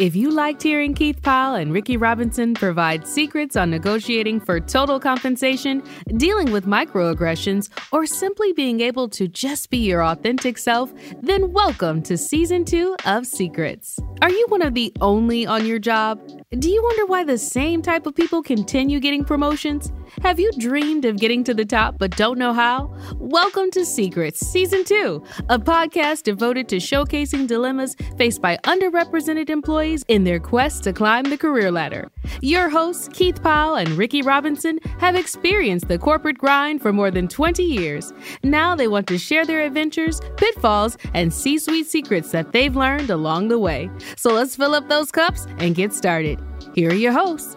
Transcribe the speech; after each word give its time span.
If 0.00 0.16
you 0.16 0.30
liked 0.30 0.62
hearing 0.62 0.94
Keith 0.94 1.20
Powell 1.20 1.56
and 1.56 1.74
Ricky 1.74 1.98
Robinson 1.98 2.54
provide 2.54 3.06
secrets 3.06 3.54
on 3.54 3.70
negotiating 3.70 4.40
for 4.40 4.58
total 4.58 4.98
compensation, 4.98 5.82
dealing 6.16 6.52
with 6.52 6.64
microaggressions, 6.64 7.68
or 7.92 8.06
simply 8.06 8.54
being 8.54 8.80
able 8.80 9.10
to 9.10 9.28
just 9.28 9.68
be 9.68 9.76
your 9.76 10.02
authentic 10.02 10.56
self, 10.56 10.90
then 11.20 11.52
welcome 11.52 12.00
to 12.04 12.16
season 12.16 12.64
two 12.64 12.96
of 13.04 13.26
Secrets. 13.26 13.98
Are 14.22 14.30
you 14.30 14.46
one 14.48 14.62
of 14.62 14.72
the 14.72 14.90
only 15.02 15.46
on 15.46 15.66
your 15.66 15.78
job? 15.78 16.18
Do 16.58 16.68
you 16.68 16.82
wonder 16.82 17.06
why 17.06 17.22
the 17.22 17.38
same 17.38 17.80
type 17.80 18.06
of 18.06 18.16
people 18.16 18.42
continue 18.42 18.98
getting 18.98 19.24
promotions? 19.24 19.92
Have 20.22 20.40
you 20.40 20.50
dreamed 20.58 21.04
of 21.04 21.16
getting 21.16 21.44
to 21.44 21.54
the 21.54 21.64
top 21.64 21.96
but 21.96 22.16
don't 22.16 22.38
know 22.38 22.52
how? 22.52 22.92
Welcome 23.20 23.70
to 23.70 23.86
Secrets 23.86 24.44
Season 24.44 24.82
2, 24.82 25.22
a 25.48 25.60
podcast 25.60 26.24
devoted 26.24 26.68
to 26.70 26.78
showcasing 26.78 27.46
dilemmas 27.46 27.94
faced 28.18 28.42
by 28.42 28.56
underrepresented 28.64 29.48
employees 29.48 30.04
in 30.08 30.24
their 30.24 30.40
quest 30.40 30.82
to 30.82 30.92
climb 30.92 31.22
the 31.22 31.38
career 31.38 31.70
ladder. 31.70 32.10
Your 32.40 32.68
hosts, 32.68 33.08
Keith 33.12 33.40
Powell 33.40 33.76
and 33.76 33.90
Ricky 33.90 34.20
Robinson, 34.20 34.80
have 34.98 35.14
experienced 35.14 35.86
the 35.86 35.98
corporate 36.00 36.38
grind 36.38 36.82
for 36.82 36.92
more 36.92 37.12
than 37.12 37.28
20 37.28 37.62
years. 37.62 38.12
Now 38.42 38.74
they 38.74 38.88
want 38.88 39.06
to 39.06 39.18
share 39.18 39.46
their 39.46 39.60
adventures, 39.60 40.20
pitfalls, 40.36 40.98
and 41.14 41.32
C 41.32 41.58
suite 41.60 41.86
secrets 41.86 42.32
that 42.32 42.50
they've 42.50 42.74
learned 42.74 43.10
along 43.10 43.48
the 43.48 43.58
way. 43.60 43.88
So 44.16 44.32
let's 44.32 44.56
fill 44.56 44.74
up 44.74 44.88
those 44.88 45.12
cups 45.12 45.46
and 45.58 45.76
get 45.76 45.92
started. 45.92 46.39
Here 46.74 46.90
are 46.90 46.94
your 46.94 47.12
hosts. 47.12 47.56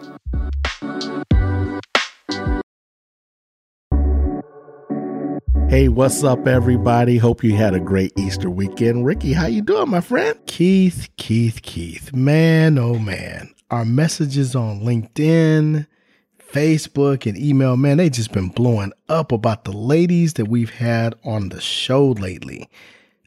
Hey, 5.68 5.88
what's 5.88 6.24
up, 6.24 6.48
everybody? 6.48 7.16
Hope 7.18 7.44
you 7.44 7.54
had 7.54 7.74
a 7.74 7.80
great 7.80 8.12
Easter 8.18 8.50
weekend. 8.50 9.06
Ricky, 9.06 9.32
how 9.32 9.46
you 9.46 9.62
doing, 9.62 9.90
my 9.90 10.00
friend? 10.00 10.36
Keith, 10.46 11.08
Keith, 11.16 11.62
Keith. 11.62 12.12
Man, 12.12 12.76
oh 12.76 12.98
man. 12.98 13.54
Our 13.70 13.84
messages 13.84 14.56
on 14.56 14.80
LinkedIn, 14.80 15.86
Facebook, 16.52 17.26
and 17.26 17.38
email, 17.38 17.76
man, 17.76 17.98
they 17.98 18.10
just 18.10 18.32
been 18.32 18.48
blowing 18.48 18.92
up 19.08 19.30
about 19.30 19.64
the 19.64 19.72
ladies 19.72 20.34
that 20.34 20.48
we've 20.48 20.74
had 20.74 21.14
on 21.24 21.50
the 21.50 21.60
show 21.60 22.08
lately. 22.08 22.68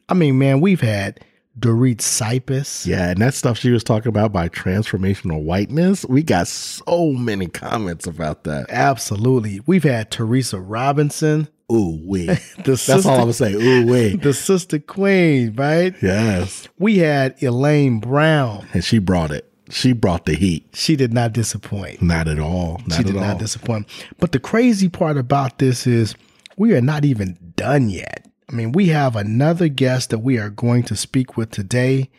I 0.08 0.14
mean, 0.14 0.38
man, 0.38 0.60
we've 0.60 0.80
had 0.80 1.20
Dorit 1.58 1.98
Sipis. 1.98 2.86
Yeah, 2.86 3.10
and 3.10 3.20
that 3.20 3.34
stuff 3.34 3.58
she 3.58 3.70
was 3.70 3.82
talking 3.84 4.08
about 4.08 4.32
by 4.32 4.48
transformational 4.48 5.42
whiteness, 5.42 6.04
we 6.06 6.22
got 6.22 6.46
so 6.48 7.12
many 7.12 7.46
comments 7.46 8.06
about 8.06 8.44
that. 8.44 8.66
Absolutely. 8.68 9.60
We've 9.66 9.84
had 9.84 10.10
Teresa 10.10 10.60
Robinson. 10.60 11.48
Ooh 11.70 12.00
wee. 12.04 12.26
That's 12.64 12.88
all 12.88 12.96
I'm 12.96 13.20
gonna 13.20 13.32
say. 13.32 13.52
Ooh 13.52 13.86
wee. 13.86 14.16
The 14.22 14.32
sister 14.32 14.78
queen, 14.78 15.54
right? 15.54 15.94
Yes. 16.00 16.68
We 16.78 16.98
had 16.98 17.42
Elaine 17.42 18.00
Brown. 18.00 18.66
And 18.72 18.84
she 18.84 18.98
brought 18.98 19.30
it. 19.30 19.50
She 19.70 19.92
brought 19.92 20.24
the 20.24 20.34
heat. 20.34 20.66
She 20.72 20.96
did 20.96 21.12
not 21.12 21.34
disappoint. 21.34 22.00
Not 22.00 22.26
at 22.26 22.38
all. 22.38 22.80
Not 22.86 22.96
she 22.96 23.04
did 23.04 23.16
at 23.16 23.20
not 23.20 23.38
disappoint. 23.38 23.86
But 24.18 24.32
the 24.32 24.40
crazy 24.40 24.88
part 24.88 25.18
about 25.18 25.58
this 25.58 25.86
is 25.86 26.14
we 26.56 26.74
are 26.74 26.80
not 26.80 27.04
even 27.04 27.36
done 27.56 27.90
yet. 27.90 28.26
I 28.50 28.54
mean, 28.54 28.72
we 28.72 28.88
have 28.88 29.14
another 29.14 29.68
guest 29.68 30.10
that 30.10 30.20
we 30.20 30.38
are 30.38 30.50
going 30.50 30.82
to 30.84 30.96
speak 30.96 31.36
with 31.36 31.50
today 31.50 32.10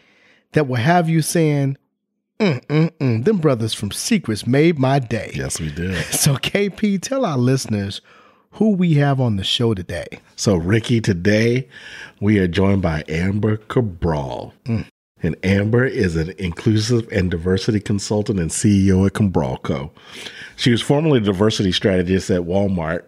that 0.51 0.67
will 0.67 0.77
have 0.77 1.09
you 1.09 1.21
saying, 1.21 1.77
mm, 2.39 2.63
mm, 2.67 2.91
mm, 2.91 3.25
them 3.25 3.37
brothers 3.37 3.73
from 3.73 3.91
Secrets 3.91 4.45
made 4.45 4.77
my 4.77 4.99
day. 4.99 5.31
Yes, 5.33 5.59
we 5.59 5.71
did. 5.71 5.95
So, 6.13 6.35
KP, 6.35 7.01
tell 7.01 7.25
our 7.25 7.37
listeners 7.37 8.01
who 8.51 8.71
we 8.71 8.95
have 8.95 9.19
on 9.19 9.37
the 9.37 9.43
show 9.43 9.73
today. 9.73 10.07
So, 10.35 10.55
Ricky, 10.55 11.01
today 11.01 11.67
we 12.19 12.39
are 12.39 12.47
joined 12.47 12.81
by 12.81 13.03
Amber 13.07 13.57
Cabral. 13.57 14.53
And 15.21 15.35
Amber 15.43 15.85
is 15.85 16.15
an 16.15 16.33
inclusive 16.37 17.07
and 17.11 17.29
diversity 17.29 17.79
consultant 17.79 18.39
and 18.39 18.49
CEO 18.49 19.05
at 19.05 19.13
Cabral 19.13 19.57
Co. 19.57 19.91
She 20.55 20.71
was 20.71 20.81
formerly 20.81 21.17
a 21.17 21.21
diversity 21.21 21.71
strategist 21.71 22.29
at 22.29 22.41
Walmart. 22.41 23.03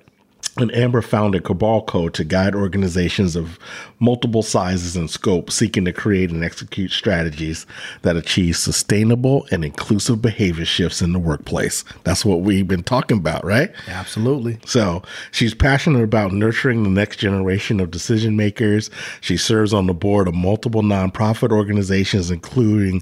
And 0.57 0.73
Amber 0.75 1.01
founded 1.01 1.45
Cabral 1.45 1.83
Co. 1.83 2.09
to 2.09 2.25
guide 2.25 2.55
organizations 2.55 3.37
of 3.37 3.57
multiple 3.99 4.43
sizes 4.43 4.97
and 4.97 5.09
scope 5.09 5.49
seeking 5.49 5.85
to 5.85 5.93
create 5.93 6.29
and 6.29 6.43
execute 6.43 6.91
strategies 6.91 7.65
that 8.01 8.17
achieve 8.17 8.57
sustainable 8.57 9.47
and 9.49 9.63
inclusive 9.63 10.21
behavior 10.21 10.65
shifts 10.65 11.01
in 11.01 11.13
the 11.13 11.19
workplace. 11.19 11.85
That's 12.03 12.25
what 12.25 12.41
we've 12.41 12.67
been 12.67 12.83
talking 12.83 13.17
about, 13.17 13.45
right? 13.45 13.71
Absolutely. 13.87 14.59
So 14.65 15.03
she's 15.31 15.53
passionate 15.53 16.03
about 16.03 16.33
nurturing 16.33 16.83
the 16.83 16.89
next 16.89 17.17
generation 17.17 17.79
of 17.79 17.89
decision 17.89 18.35
makers. 18.35 18.89
She 19.21 19.37
serves 19.37 19.73
on 19.73 19.87
the 19.87 19.93
board 19.93 20.27
of 20.27 20.35
multiple 20.35 20.81
nonprofit 20.81 21.51
organizations, 21.51 22.29
including 22.29 23.01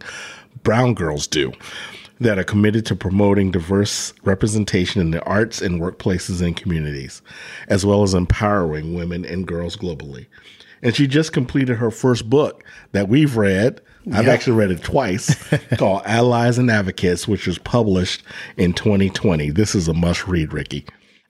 Brown 0.61 0.93
Girls 0.93 1.25
Do, 1.25 1.51
that 2.19 2.37
are 2.37 2.43
committed 2.43 2.85
to 2.87 2.95
promoting 2.95 3.51
diverse 3.51 4.13
representation 4.23 5.01
in 5.01 5.11
the 5.11 5.23
arts 5.23 5.61
and 5.61 5.79
workplaces 5.81 6.45
and 6.45 6.55
communities, 6.57 7.21
as 7.67 7.85
well 7.85 8.03
as 8.03 8.13
empowering 8.13 8.93
women 8.93 9.23
and 9.25 9.47
girls 9.47 9.77
globally. 9.77 10.25
And 10.81 10.95
she 10.95 11.07
just 11.07 11.33
completed 11.33 11.77
her 11.77 11.91
first 11.91 12.29
book 12.29 12.63
that 12.93 13.09
we've 13.09 13.35
read. 13.37 13.81
I've 14.13 14.25
Yeah. 14.25 14.31
actually 14.33 14.57
read 14.57 14.71
it 14.71 14.81
twice 14.83 15.35
called 15.77 16.01
Allies 16.05 16.57
and 16.57 16.69
Advocates, 16.71 17.27
which 17.27 17.45
was 17.47 17.57
published 17.57 18.23
in 18.57 18.73
2020. 18.73 19.49
This 19.51 19.75
is 19.75 19.87
a 19.87 19.93
must 19.93 20.27
read, 20.27 20.53
Ricky. 20.53 20.85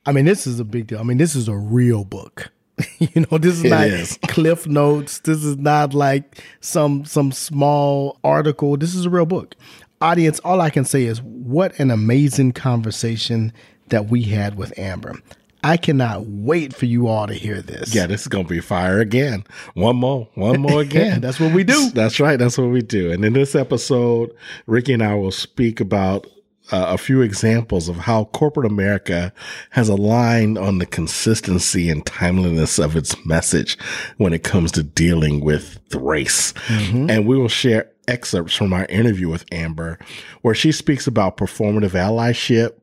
I 0.06 0.12
mean, 0.12 0.26
this 0.26 0.48
is 0.48 0.60
a 0.60 0.64
big 0.64 0.88
deal. 0.88 1.00
I 1.00 1.04
mean, 1.04 1.18
this 1.18 1.36
is 1.36 1.48
a 1.48 1.56
real 1.56 2.04
book. 2.06 2.52
you 3.00 3.26
know, 3.30 3.38
this 3.38 3.56
is 3.58 3.66
It 3.66 3.70
not 3.70 3.88
is. 3.88 4.18
cliff 4.28 4.66
notes. 4.66 5.20
This 5.20 5.44
is 5.44 5.58
not 5.58 5.94
like 5.94 6.42
some 6.62 7.04
some 7.04 7.32
small 7.34 8.18
article. 8.24 8.78
This 8.78 8.96
is 8.96 9.06
a 9.06 9.10
real 9.10 9.26
book. 9.26 9.56
Audience, 10.02 10.40
all 10.40 10.62
I 10.62 10.70
can 10.70 10.86
say 10.86 11.04
is 11.04 11.22
what 11.22 11.78
an 11.78 11.92
amazing 11.92 12.54
conversation 12.54 13.52
that 13.90 14.08
we 14.10 14.24
had 14.24 14.56
with 14.56 14.78
Amber. 14.80 15.20
I 15.62 15.76
cannot 15.76 16.26
wait 16.26 16.74
for 16.74 16.86
you 16.86 17.08
all 17.08 17.28
to 17.28 17.34
hear 17.34 17.62
this. 17.62 17.94
Yeah, 17.94 18.08
this 18.08 18.22
is 18.22 18.28
gonna 18.30 18.46
be 18.46 18.62
fire 18.62 19.02
again. 19.02 19.44
One 19.74 19.98
more, 19.98 20.30
one 20.36 20.62
more 20.62 20.80
again. 20.82 21.20
That's 21.20 21.38
what 21.38 21.54
we 21.54 21.66
do. 21.66 21.90
That's 21.90 22.18
right. 22.22 22.40
That's 22.40 22.58
what 22.58 22.70
we 22.70 22.82
do. 22.82 23.12
And 23.12 23.26
in 23.26 23.34
this 23.34 23.56
episode, 23.56 24.34
Ricky 24.68 24.94
and 24.94 25.04
I 25.04 25.16
will 25.16 25.32
speak 25.32 25.82
about 25.82 26.28
uh, 26.72 26.88
a 26.90 26.98
few 26.98 27.22
examples 27.22 27.90
of 27.90 27.98
how 27.98 28.26
corporate 28.26 28.66
America 28.66 29.34
has 29.72 29.90
aligned 29.90 30.58
on 30.58 30.78
the 30.78 30.86
consistency 30.86 31.90
and 31.90 32.06
timeliness 32.06 32.80
of 32.80 32.96
its 32.96 33.16
message 33.26 33.78
when 34.18 34.34
it 34.34 34.44
comes 34.44 34.72
to 34.74 34.84
dealing 34.84 35.42
with 35.42 35.80
the 35.90 36.00
race. 36.00 36.54
And 37.10 37.26
we 37.26 37.38
will 37.38 37.48
share 37.48 37.92
excerpts 38.08 38.56
from 38.56 38.74
our 38.74 38.86
interview 38.86 39.30
with 39.30 39.46
Amber, 39.52 40.00
where 40.42 40.56
she 40.56 40.72
speaks 40.72 41.08
about 41.08 41.38
performative 41.38 41.92
allyship, 41.92 42.74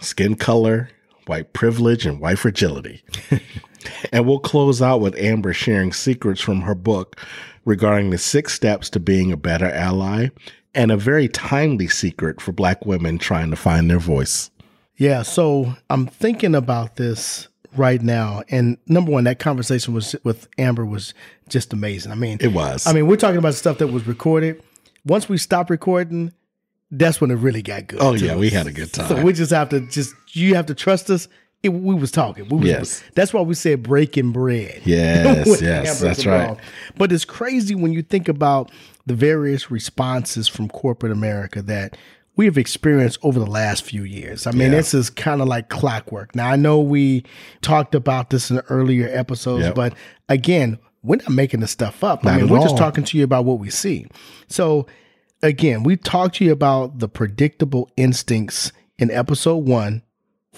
skin 0.00 0.34
color, 0.34 0.90
white 1.26 1.52
privilege, 1.52 2.06
and 2.06 2.20
white 2.20 2.38
fragility. 2.38 3.02
and 4.12 4.26
we'll 4.26 4.38
close 4.38 4.80
out 4.82 5.00
with 5.00 5.16
Amber 5.16 5.52
sharing 5.52 5.92
secrets 5.92 6.40
from 6.40 6.62
her 6.62 6.74
book 6.74 7.20
regarding 7.64 8.10
the 8.10 8.18
six 8.18 8.54
steps 8.54 8.88
to 8.90 9.00
being 9.00 9.30
a 9.30 9.36
better 9.36 9.70
ally 9.70 10.28
and 10.74 10.90
a 10.90 10.96
very 10.96 11.28
timely 11.28 11.88
secret 11.88 12.40
for 12.40 12.52
Black 12.52 12.84
women 12.86 13.18
trying 13.18 13.50
to 13.50 13.56
find 13.56 13.90
their 13.90 13.98
voice. 13.98 14.50
Yeah, 14.96 15.22
so 15.22 15.74
I'm 15.90 16.06
thinking 16.06 16.54
about 16.54 16.96
this 16.96 17.48
right 17.76 18.02
now, 18.02 18.42
and 18.50 18.78
number 18.86 19.12
one, 19.12 19.24
that 19.24 19.38
conversation 19.38 19.94
was 19.94 20.16
with 20.24 20.48
Amber 20.58 20.84
was 20.84 21.14
just 21.48 21.72
amazing. 21.72 22.10
I 22.12 22.16
mean, 22.16 22.38
It 22.40 22.48
was. 22.52 22.86
I 22.86 22.92
mean, 22.92 23.06
we're 23.06 23.16
talking 23.16 23.38
about 23.38 23.54
stuff 23.54 23.78
that 23.78 23.88
was 23.88 24.06
recorded. 24.06 24.62
Once 25.04 25.28
we 25.28 25.38
stopped 25.38 25.70
recording, 25.70 26.32
that's 26.90 27.20
when 27.20 27.30
it 27.30 27.36
really 27.36 27.62
got 27.62 27.86
good. 27.86 28.00
oh 28.00 28.16
too. 28.16 28.26
yeah, 28.26 28.36
we 28.36 28.50
had 28.50 28.66
a 28.66 28.72
good 28.72 28.92
time. 28.92 29.08
So 29.08 29.22
we 29.22 29.32
just 29.32 29.52
have 29.52 29.68
to 29.70 29.80
just 29.80 30.14
you 30.34 30.54
have 30.54 30.66
to 30.66 30.74
trust 30.74 31.10
us. 31.10 31.28
It, 31.62 31.70
we 31.70 31.94
was 31.94 32.12
talking. 32.12 32.48
We 32.48 32.58
was, 32.58 32.66
Yes. 32.68 33.04
That's 33.14 33.34
why 33.34 33.40
we 33.40 33.54
said 33.54 33.82
breaking 33.82 34.32
bread. 34.32 34.80
Yes, 34.86 35.60
yes, 35.60 36.00
that's 36.00 36.24
right. 36.24 36.56
But 36.96 37.10
it's 37.12 37.24
crazy 37.24 37.74
when 37.74 37.92
you 37.92 38.02
think 38.02 38.28
about 38.28 38.70
the 39.06 39.14
various 39.14 39.70
responses 39.70 40.46
from 40.46 40.68
corporate 40.68 41.10
America 41.12 41.60
that 41.62 41.96
we 42.36 42.44
have 42.44 42.56
experienced 42.56 43.18
over 43.22 43.40
the 43.40 43.46
last 43.50 43.82
few 43.82 44.04
years. 44.04 44.46
I 44.46 44.52
mean, 44.52 44.70
Yeah. 44.70 44.78
this 44.78 44.94
is 44.94 45.10
kind 45.10 45.42
of 45.42 45.48
like 45.48 45.68
clockwork. 45.68 46.36
Now, 46.36 46.48
I 46.48 46.54
know 46.54 46.78
we 46.80 47.24
talked 47.62 47.96
about 47.96 48.30
this 48.30 48.50
in 48.50 48.58
earlier 48.70 49.08
episodes, 49.12 49.64
Yep. 49.64 49.74
but 49.74 49.94
again, 50.28 50.78
we're 51.02 51.16
not 51.16 51.30
making 51.30 51.58
this 51.60 51.72
stuff 51.72 52.04
up. 52.04 52.22
Not 52.22 52.34
I 52.34 52.36
mean, 52.42 52.48
we're 52.48 52.60
just 52.60 52.76
talking 52.76 53.02
to 53.02 53.18
you 53.18 53.24
about 53.24 53.44
what 53.44 53.58
we 53.58 53.70
see. 53.70 54.06
So, 54.48 54.86
again, 55.42 55.82
we 55.82 55.96
talked 55.96 56.36
to 56.36 56.44
you 56.44 56.52
about 56.52 57.00
the 57.00 57.08
predictable 57.08 57.90
instincts 57.96 58.70
in 58.98 59.10
episode 59.10 59.66
one 59.66 60.02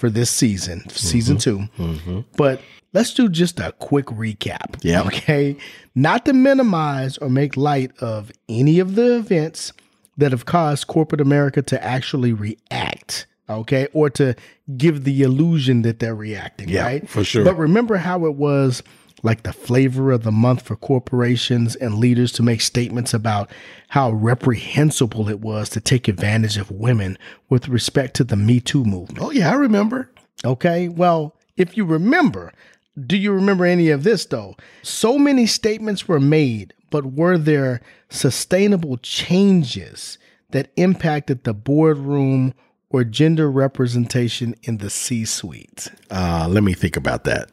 for 0.01 0.09
this 0.09 0.31
season, 0.31 0.89
season 0.89 1.37
Mm-hmm. 1.37 2.19
2 2.21 2.25
But 2.35 2.59
let's 2.91 3.13
do 3.13 3.29
just 3.29 3.59
a 3.59 3.71
quick 3.73 4.07
recap. 4.07 4.83
Yeah. 4.83 5.03
Okay. 5.03 5.55
Not 5.93 6.25
to 6.25 6.33
minimize 6.33 7.19
or 7.19 7.29
make 7.29 7.55
light 7.55 7.91
of 7.99 8.31
any 8.49 8.79
of 8.79 8.95
the 8.95 9.17
events 9.17 9.73
that 10.17 10.31
have 10.31 10.45
caused 10.45 10.87
corporate 10.87 11.21
America 11.21 11.61
to 11.61 11.81
actually 11.83 12.33
react. 12.33 13.27
Okay. 13.47 13.87
Or 13.93 14.09
to 14.09 14.35
give 14.75 15.03
the 15.03 15.21
illusion 15.21 15.83
that 15.83 15.99
they're 15.99 16.15
reacting. 16.15 16.69
Yeah, 16.69 16.83
right. 16.83 17.07
for 17.07 17.23
sure. 17.23 17.45
But 17.45 17.57
remember 17.57 17.97
how 17.97 18.25
it 18.25 18.33
was 18.33 18.81
like 19.23 19.43
the 19.43 19.53
flavor 19.53 20.11
of 20.11 20.23
the 20.23 20.31
month 20.31 20.61
for 20.63 20.75
corporations 20.75 21.75
and 21.75 21.95
leaders 21.95 22.31
to 22.33 22.43
make 22.43 22.61
statements 22.61 23.13
about 23.13 23.51
how 23.89 24.11
reprehensible 24.11 25.29
it 25.29 25.39
was 25.39 25.69
to 25.69 25.81
take 25.81 26.07
advantage 26.07 26.57
of 26.57 26.71
women 26.71 27.17
with 27.49 27.67
respect 27.67 28.15
to 28.15 28.23
the 28.23 28.35
Me 28.35 28.59
Too 28.59 28.83
movement. 28.83 29.19
Oh, 29.21 29.31
yeah, 29.31 29.51
I 29.51 29.55
remember. 29.55 30.09
Okay, 30.43 30.87
well, 30.87 31.35
if 31.55 31.77
you 31.77 31.85
remember, 31.85 32.51
do 32.99 33.17
you 33.17 33.31
remember 33.31 33.65
any 33.65 33.89
of 33.89 34.03
this 34.03 34.25
though? 34.25 34.55
So 34.81 35.17
many 35.17 35.45
statements 35.45 36.07
were 36.07 36.19
made, 36.19 36.73
but 36.89 37.13
were 37.13 37.37
there 37.37 37.81
sustainable 38.09 38.97
changes 38.97 40.17
that 40.49 40.71
impacted 40.75 41.43
the 41.43 41.53
boardroom 41.53 42.53
or 42.89 43.03
gender 43.03 43.49
representation 43.49 44.55
in 44.63 44.77
the 44.77 44.89
C 44.89 45.25
suite? 45.25 45.89
Uh, 46.09 46.47
let 46.49 46.63
me 46.63 46.73
think 46.73 46.97
about 46.97 47.23
that. 47.23 47.49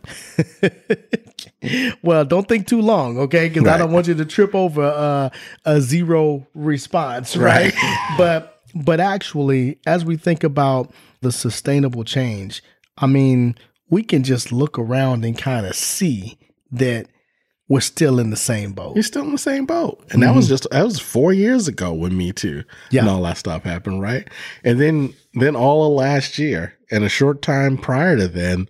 well, 2.03 2.25
don't 2.25 2.49
think 2.49 2.67
too 2.67 2.81
long, 2.81 3.19
okay? 3.19 3.49
Because 3.49 3.65
right. 3.65 3.75
I 3.75 3.79
don't 3.79 3.93
want 3.93 4.09
you 4.09 4.15
to 4.15 4.25
trip 4.25 4.55
over 4.55 4.83
uh, 4.83 5.31
a 5.65 5.81
zero 5.81 6.47
response, 6.55 7.37
right? 7.37 7.75
right. 7.75 8.15
but 8.19 8.61
but 8.75 9.01
actually, 9.01 9.79
as 9.87 10.05
we 10.05 10.17
think 10.17 10.45
about 10.45 10.93
the 11.21 11.33
sustainable 11.33 12.05
change, 12.05 12.63
I 12.99 13.07
mean, 13.07 13.57
we 13.91 14.03
can 14.03 14.23
just 14.23 14.53
look 14.53 14.79
around 14.79 15.25
and 15.25 15.37
kind 15.37 15.67
of 15.67 15.75
see 15.75 16.39
that 16.71 17.09
we're 17.69 17.81
still 17.81 18.19
in 18.19 18.31
the 18.31 18.37
same 18.37 18.73
boat. 18.73 18.95
You're 18.95 19.03
still 19.03 19.25
in 19.25 19.33
the 19.33 19.39
same 19.39 19.67
boat. 19.67 19.99
And 20.01 20.09
mm-hmm. 20.09 20.21
that 20.21 20.35
was 20.35 20.47
mm-hmm. 20.47 20.53
just 20.53 20.71
that 20.71 20.85
was 20.85 20.99
four 20.99 21.33
years 21.33 21.69
ago 21.69 21.93
with 21.93 22.13
Me 22.13 22.33
Too 22.33 22.65
yeah. 22.91 23.01
and 23.01 23.11
all 23.11 23.23
that 23.23 23.37
stuff 23.37 23.63
happened, 23.63 24.01
right? 24.01 24.29
And 24.65 24.81
then 24.81 25.15
then 25.35 25.55
all 25.55 25.87
of 25.87 25.93
last 25.93 26.39
year 26.39 26.75
and 26.91 27.05
a 27.05 27.09
short 27.09 27.43
time 27.43 27.77
prior 27.77 28.17
to 28.17 28.29
then, 28.29 28.69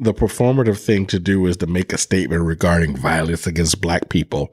the 0.00 0.14
performative 0.14 0.78
thing 0.78 1.06
to 1.06 1.18
do 1.18 1.46
is 1.46 1.58
to 1.58 1.66
make 1.66 1.92
a 1.92 1.98
statement 1.98 2.42
regarding 2.42 2.96
violence 2.96 3.46
against 3.46 3.80
black 3.80 4.08
people 4.08 4.52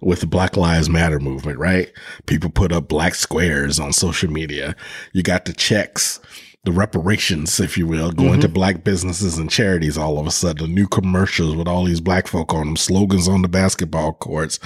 with 0.00 0.20
the 0.20 0.26
Black 0.26 0.56
Lives 0.56 0.90
Matter 0.90 1.20
movement, 1.20 1.58
right? 1.58 1.90
People 2.26 2.50
put 2.50 2.72
up 2.72 2.88
black 2.88 3.14
squares 3.14 3.78
on 3.78 3.92
social 3.92 4.30
media. 4.30 4.74
You 5.12 5.22
got 5.22 5.44
the 5.44 5.52
checks 5.52 6.20
the 6.64 6.72
reparations, 6.72 7.58
if 7.58 7.78
you 7.78 7.86
will, 7.86 8.12
going 8.12 8.32
mm-hmm. 8.32 8.40
to 8.40 8.48
black 8.48 8.84
businesses 8.84 9.38
and 9.38 9.48
charities 9.48 9.96
all 9.96 10.18
of 10.18 10.26
a 10.26 10.30
sudden. 10.30 10.66
The 10.66 10.74
new 10.74 10.86
commercials 10.86 11.56
with 11.56 11.66
all 11.66 11.84
these 11.84 12.02
black 12.02 12.26
folk 12.26 12.52
on 12.52 12.66
them, 12.66 12.76
slogans 12.76 13.28
on 13.28 13.40
the 13.40 13.48
basketball 13.48 14.12
courts, 14.12 14.58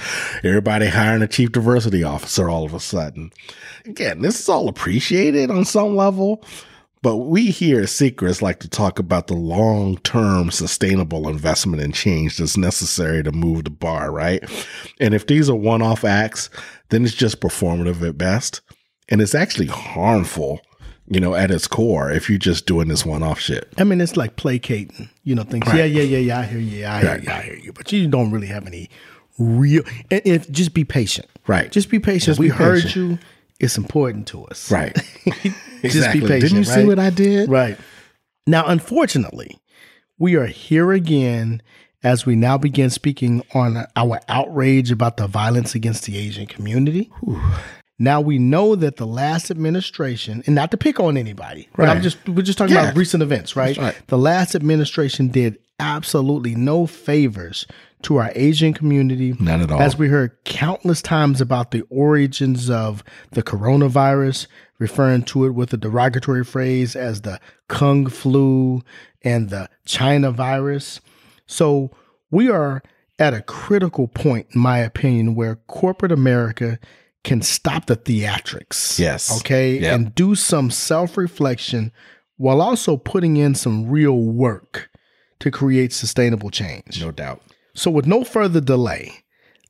everybody 0.43 0.87
hiring 0.87 1.21
a 1.21 1.27
chief 1.27 1.53
diversity 1.53 2.03
officer 2.03 2.49
all 2.49 2.65
of 2.65 2.73
a 2.73 2.81
sudden. 2.81 3.31
Again, 3.85 4.21
this 4.21 4.39
is 4.41 4.49
all 4.49 4.67
appreciated 4.67 5.49
on 5.49 5.63
some 5.63 5.95
level. 5.95 6.43
But 7.05 7.17
we 7.17 7.51
here 7.51 7.81
at 7.81 7.89
Secrets 7.89 8.41
like 8.41 8.59
to 8.61 8.67
talk 8.67 8.97
about 8.97 9.27
the 9.27 9.35
long 9.35 9.97
term 9.97 10.49
sustainable 10.49 11.29
investment 11.29 11.83
and 11.83 11.93
change 11.93 12.37
that's 12.37 12.57
necessary 12.57 13.21
to 13.21 13.31
move 13.31 13.65
the 13.65 13.69
bar, 13.69 14.11
right? 14.11 14.43
And 14.99 15.13
if 15.13 15.27
these 15.27 15.47
are 15.47 15.55
one 15.55 15.83
off 15.83 16.03
acts, 16.03 16.49
then 16.89 17.05
it's 17.05 17.13
just 17.13 17.41
performative 17.41 18.01
at 18.01 18.17
best. 18.17 18.61
And 19.07 19.21
it's 19.21 19.35
actually 19.35 19.67
harmful 19.67 20.61
you 21.07 21.19
know, 21.19 21.35
at 21.35 21.51
its 21.51 21.67
core, 21.67 22.09
if 22.09 22.27
you're 22.27 22.39
just 22.39 22.65
doing 22.65 22.87
this 22.87 23.05
one 23.05 23.21
off 23.21 23.39
shit. 23.39 23.71
I 23.77 23.83
mean, 23.83 24.01
it's 24.01 24.17
like 24.17 24.37
placating, 24.37 25.07
you 25.23 25.35
know, 25.35 25.43
things. 25.43 25.67
Right. 25.67 25.77
Yeah, 25.77 25.85
yeah, 25.85 26.01
yeah, 26.01 26.17
yeah. 26.17 26.39
I 26.39 26.43
hear 26.45 26.59
you. 26.59 26.87
I 26.87 26.99
hear 27.01 27.09
right. 27.11 27.23
you. 27.23 27.29
I 27.29 27.41
hear 27.43 27.55
you. 27.57 27.71
But 27.71 27.91
you 27.91 28.07
don't 28.07 28.31
really 28.31 28.47
have 28.47 28.65
any 28.65 28.89
real. 29.37 29.83
And 30.09 30.23
if 30.25 30.49
just 30.49 30.73
be 30.73 30.83
patient. 30.83 31.27
Right. 31.45 31.71
Just 31.71 31.91
be 31.91 31.99
patient. 31.99 32.23
Just 32.23 32.39
we 32.39 32.47
be 32.47 32.55
heard 32.55 32.81
patient. 32.81 32.95
you. 32.95 33.19
It's 33.59 33.77
important 33.77 34.27
to 34.27 34.45
us. 34.45 34.71
Right. 34.71 34.93
just 35.25 35.55
exactly. 35.83 36.21
be 36.21 36.27
patient. 36.27 36.41
Didn't 36.41 36.63
you 36.63 36.69
right? 36.71 36.81
see 36.81 36.85
what 36.85 36.99
I 36.99 37.09
did? 37.09 37.49
Right. 37.49 37.77
Now, 38.47 38.65
unfortunately, 38.67 39.57
we 40.17 40.35
are 40.35 40.45
here 40.45 40.91
again 40.91 41.61
as 42.03 42.25
we 42.25 42.35
now 42.35 42.57
begin 42.57 42.89
speaking 42.89 43.43
on 43.53 43.85
our 43.95 44.19
outrage 44.29 44.91
about 44.91 45.17
the 45.17 45.27
violence 45.27 45.73
against 45.73 46.05
the 46.05 46.17
Asian 46.17 46.45
community. 46.45 47.11
Whew. 47.21 47.41
Now 47.97 48.19
we 48.19 48.37
know 48.37 48.75
that 48.75 48.97
the 48.97 49.07
last 49.07 49.49
administration, 49.49 50.43
and 50.45 50.53
not 50.53 50.69
to 50.71 50.77
pick 50.77 50.99
on 50.99 51.15
anybody, 51.15 51.69
right? 51.77 51.87
I'm 51.87 52.01
just 52.01 52.17
we're 52.27 52.41
just 52.41 52.57
talking 52.57 52.75
yeah. 52.75 52.83
about 52.83 52.97
recent 52.97 53.23
events, 53.23 53.55
right? 53.55 53.77
right? 53.77 53.95
The 54.07 54.17
last 54.17 54.53
administration 54.53 55.29
did 55.29 55.57
absolutely 55.79 56.55
no 56.55 56.87
favors 56.87 57.65
to 58.05 58.17
our 58.17 58.31
Asian 58.35 58.71
community. 58.71 59.33
None 59.39 59.61
at 59.61 59.71
all. 59.71 59.81
As 59.81 59.97
we 59.97 60.09
heard 60.09 60.37
countless 60.43 61.01
times 61.01 61.41
about 61.41 61.71
the 61.71 61.81
origins 61.89 62.69
of 62.69 63.03
the 63.31 63.41
coronavirus, 63.41 64.45
referring 64.77 65.23
to 65.23 65.45
it 65.45 65.51
with 65.51 65.73
a 65.73 65.77
derogatory 65.77 66.45
phrase 66.45 66.95
as 66.95 67.21
the 67.21 67.39
Kung 67.67 68.05
flu 68.05 68.83
and 69.23 69.49
the 69.49 69.69
China 69.85 70.29
virus. 70.29 71.01
So 71.47 71.89
we 72.29 72.47
are 72.47 72.83
at 73.17 73.33
a 73.33 73.41
critical 73.41 74.07
point, 74.07 74.47
in 74.53 74.61
my 74.61 74.77
opinion, 74.77 75.33
where 75.33 75.55
corporate 75.55 76.11
America 76.11 76.77
can 77.23 77.41
stop 77.41 77.87
the 77.87 77.97
theatrics. 77.97 78.99
Yes. 78.99 79.35
Okay. 79.39 79.79
Yep. 79.79 79.95
And 79.95 80.13
do 80.13 80.35
some 80.35 80.69
self 80.69 81.17
reflection 81.17 81.91
while 82.37 82.61
also 82.61 82.97
putting 82.97 83.37
in 83.37 83.55
some 83.55 83.89
real 83.89 84.17
work 84.17 84.91
to 85.39 85.49
create 85.49 85.91
sustainable 85.91 86.51
change. 86.51 87.01
No 87.01 87.09
doubt. 87.09 87.41
So, 87.75 87.91
with 87.91 88.07
no 88.07 88.23
further 88.23 88.61
delay, 88.61 89.11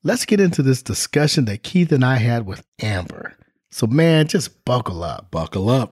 let's 0.04 0.26
get 0.26 0.40
into 0.40 0.62
this 0.62 0.84
discussion 0.84 1.46
that 1.46 1.64
Keith 1.64 1.92
and 1.92 2.06
I 2.06 2.18
had 2.18 2.46
with 2.46 2.64
Amber. 2.82 3.36
So, 3.72 3.88
man, 3.88 4.28
just 4.28 4.64
buckle 4.64 5.04
up. 5.04 5.32
Buckle 5.32 5.70
up. 5.70 5.90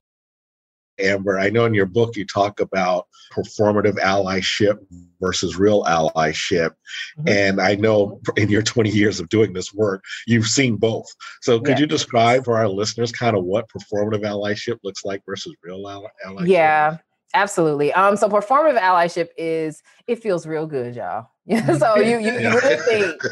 Amber, 1.00 1.40
I 1.40 1.50
know 1.50 1.64
in 1.64 1.74
your 1.74 1.86
book 1.86 2.16
you 2.16 2.24
talk 2.24 2.60
about 2.60 3.08
performative 3.32 3.98
allyship 3.98 4.78
versus 5.20 5.56
real 5.56 5.82
allyship. 5.84 6.70
Mm-hmm. 7.18 7.28
And 7.28 7.60
I 7.60 7.74
know 7.74 8.20
in 8.36 8.48
your 8.48 8.62
20 8.62 8.90
years 8.90 9.18
of 9.18 9.28
doing 9.28 9.52
this 9.52 9.74
work, 9.74 10.04
you've 10.28 10.46
seen 10.46 10.76
both. 10.76 11.12
So 11.42 11.58
could 11.58 11.70
yeah. 11.70 11.80
you 11.80 11.86
describe 11.86 12.44
for 12.44 12.56
our 12.56 12.68
listeners 12.68 13.10
kind 13.10 13.36
of 13.36 13.42
what 13.42 13.66
performative 13.68 14.22
allyship 14.22 14.78
looks 14.84 15.04
like 15.04 15.22
versus 15.26 15.52
real 15.64 15.82
allyship? 15.82 16.46
Yeah. 16.46 16.98
Absolutely. 17.34 17.92
Um, 17.92 18.16
so 18.16 18.28
performative 18.28 18.78
allyship 18.78 19.30
is 19.36 19.82
it 20.06 20.22
feels 20.22 20.46
real 20.46 20.68
good, 20.68 20.94
y'all. 20.94 21.26
so 21.78 21.96
you 21.96 22.18
you, 22.18 22.32
you 22.38 22.48
really 22.48 22.76
think 22.76 23.22